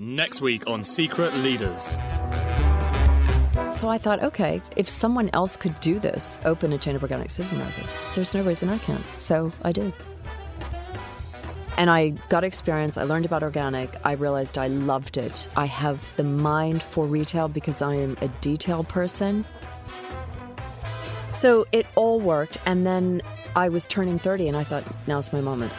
Next 0.00 0.40
week 0.40 0.62
on 0.68 0.84
Secret 0.84 1.34
Leaders. 1.34 1.96
So 3.72 3.88
I 3.88 3.98
thought, 3.98 4.22
okay, 4.22 4.62
if 4.76 4.88
someone 4.88 5.28
else 5.32 5.56
could 5.56 5.78
do 5.80 5.98
this, 5.98 6.38
open 6.44 6.72
a 6.72 6.78
chain 6.78 6.94
of 6.94 7.02
organic 7.02 7.30
supermarkets, 7.30 8.14
there's 8.14 8.32
no 8.32 8.44
reason 8.44 8.68
I 8.68 8.78
can't. 8.78 9.04
So 9.18 9.52
I 9.62 9.72
did. 9.72 9.92
And 11.76 11.90
I 11.90 12.10
got 12.28 12.44
experience. 12.44 12.96
I 12.96 13.02
learned 13.02 13.26
about 13.26 13.42
organic. 13.42 13.92
I 14.04 14.12
realized 14.12 14.56
I 14.56 14.68
loved 14.68 15.16
it. 15.16 15.48
I 15.56 15.66
have 15.66 16.00
the 16.16 16.22
mind 16.22 16.80
for 16.80 17.04
retail 17.04 17.48
because 17.48 17.82
I 17.82 17.96
am 17.96 18.16
a 18.20 18.28
detail 18.40 18.84
person. 18.84 19.44
So 21.32 21.66
it 21.72 21.86
all 21.96 22.20
worked. 22.20 22.58
And 22.66 22.86
then 22.86 23.20
I 23.56 23.68
was 23.68 23.88
turning 23.88 24.20
30 24.20 24.46
and 24.46 24.56
I 24.56 24.62
thought, 24.62 24.84
now's 25.08 25.32
my 25.32 25.40
moment. 25.40 25.72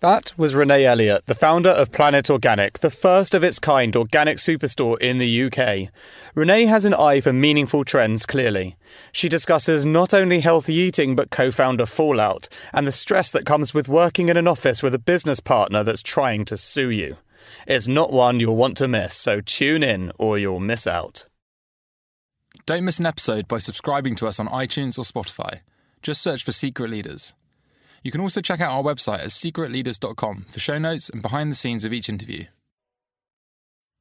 That 0.00 0.32
was 0.38 0.54
Renee 0.54 0.86
Elliott, 0.86 1.26
the 1.26 1.34
founder 1.34 1.68
of 1.68 1.92
Planet 1.92 2.30
Organic, 2.30 2.78
the 2.78 2.90
first 2.90 3.34
of 3.34 3.44
its 3.44 3.58
kind 3.58 3.94
organic 3.94 4.38
superstore 4.38 4.98
in 4.98 5.18
the 5.18 5.42
UK. 5.44 5.92
Renee 6.34 6.64
has 6.64 6.86
an 6.86 6.94
eye 6.94 7.20
for 7.20 7.34
meaningful 7.34 7.84
trends, 7.84 8.24
clearly. 8.24 8.78
She 9.12 9.28
discusses 9.28 9.84
not 9.84 10.14
only 10.14 10.40
healthy 10.40 10.72
eating, 10.72 11.14
but 11.14 11.28
co 11.28 11.50
founder 11.50 11.84
fallout 11.84 12.48
and 12.72 12.86
the 12.86 12.92
stress 12.92 13.30
that 13.32 13.44
comes 13.44 13.74
with 13.74 13.90
working 13.90 14.30
in 14.30 14.38
an 14.38 14.48
office 14.48 14.82
with 14.82 14.94
a 14.94 14.98
business 14.98 15.38
partner 15.38 15.84
that's 15.84 16.02
trying 16.02 16.46
to 16.46 16.56
sue 16.56 16.88
you. 16.88 17.18
It's 17.66 17.86
not 17.86 18.10
one 18.10 18.40
you'll 18.40 18.56
want 18.56 18.78
to 18.78 18.88
miss, 18.88 19.14
so 19.14 19.42
tune 19.42 19.82
in 19.82 20.12
or 20.16 20.38
you'll 20.38 20.60
miss 20.60 20.86
out. 20.86 21.26
Don't 22.64 22.86
miss 22.86 23.00
an 23.00 23.06
episode 23.06 23.46
by 23.46 23.58
subscribing 23.58 24.14
to 24.14 24.26
us 24.26 24.40
on 24.40 24.48
iTunes 24.48 24.96
or 24.96 25.02
Spotify. 25.02 25.60
Just 26.00 26.22
search 26.22 26.42
for 26.42 26.52
Secret 26.52 26.88
Leaders. 26.88 27.34
You 28.02 28.10
can 28.10 28.20
also 28.20 28.40
check 28.40 28.60
out 28.60 28.72
our 28.72 28.82
website 28.82 29.20
at 29.20 29.28
secretleaders.com 29.28 30.46
for 30.48 30.58
show 30.60 30.78
notes 30.78 31.10
and 31.10 31.20
behind 31.20 31.50
the 31.50 31.56
scenes 31.56 31.84
of 31.84 31.92
each 31.92 32.08
interview. 32.08 32.44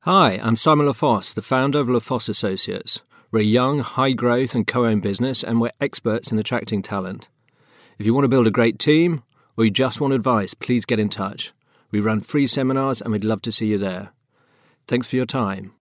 Hi, 0.03 0.39
I'm 0.41 0.55
Simon 0.55 0.87
LaFosse, 0.87 1.33
the 1.33 1.41
founder 1.41 1.79
of 1.79 1.87
LaFosse 1.87 2.29
Associates. 2.29 3.01
We're 3.31 3.41
a 3.41 3.43
young, 3.43 3.79
high 3.79 4.13
growth, 4.13 4.55
and 4.55 4.65
co 4.65 4.85
owned 4.85 5.01
business, 5.01 5.43
and 5.43 5.59
we're 5.59 5.71
experts 5.81 6.31
in 6.31 6.39
attracting 6.39 6.81
talent. 6.81 7.27
If 7.97 8.05
you 8.05 8.13
want 8.13 8.23
to 8.23 8.29
build 8.29 8.47
a 8.47 8.51
great 8.51 8.79
team 8.79 9.23
or 9.57 9.65
you 9.65 9.71
just 9.71 9.99
want 9.99 10.13
advice, 10.13 10.53
please 10.53 10.85
get 10.85 10.99
in 10.99 11.09
touch. 11.09 11.51
We 11.91 11.99
run 11.99 12.21
free 12.21 12.47
seminars 12.47 13.01
and 13.01 13.11
we'd 13.11 13.25
love 13.25 13.41
to 13.41 13.51
see 13.51 13.67
you 13.67 13.77
there. 13.77 14.13
Thanks 14.87 15.09
for 15.09 15.17
your 15.17 15.25
time. 15.25 15.73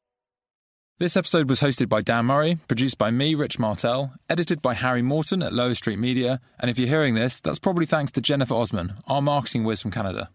This 1.00 1.16
episode 1.16 1.48
was 1.48 1.60
hosted 1.60 1.88
by 1.88 2.00
Dan 2.02 2.26
Murray, 2.26 2.58
produced 2.66 2.98
by 2.98 3.12
me, 3.12 3.36
Rich 3.36 3.60
Martell, 3.60 4.14
edited 4.28 4.60
by 4.60 4.74
Harry 4.74 5.00
Morton 5.00 5.44
at 5.44 5.52
Lower 5.52 5.74
Street 5.74 6.00
Media, 6.00 6.40
and 6.58 6.68
if 6.68 6.76
you're 6.76 6.88
hearing 6.88 7.14
this, 7.14 7.38
that's 7.38 7.60
probably 7.60 7.86
thanks 7.86 8.10
to 8.10 8.20
Jennifer 8.20 8.54
Osman, 8.54 8.94
our 9.06 9.22
marketing 9.22 9.62
whiz 9.62 9.80
from 9.80 9.92
Canada. 9.92 10.30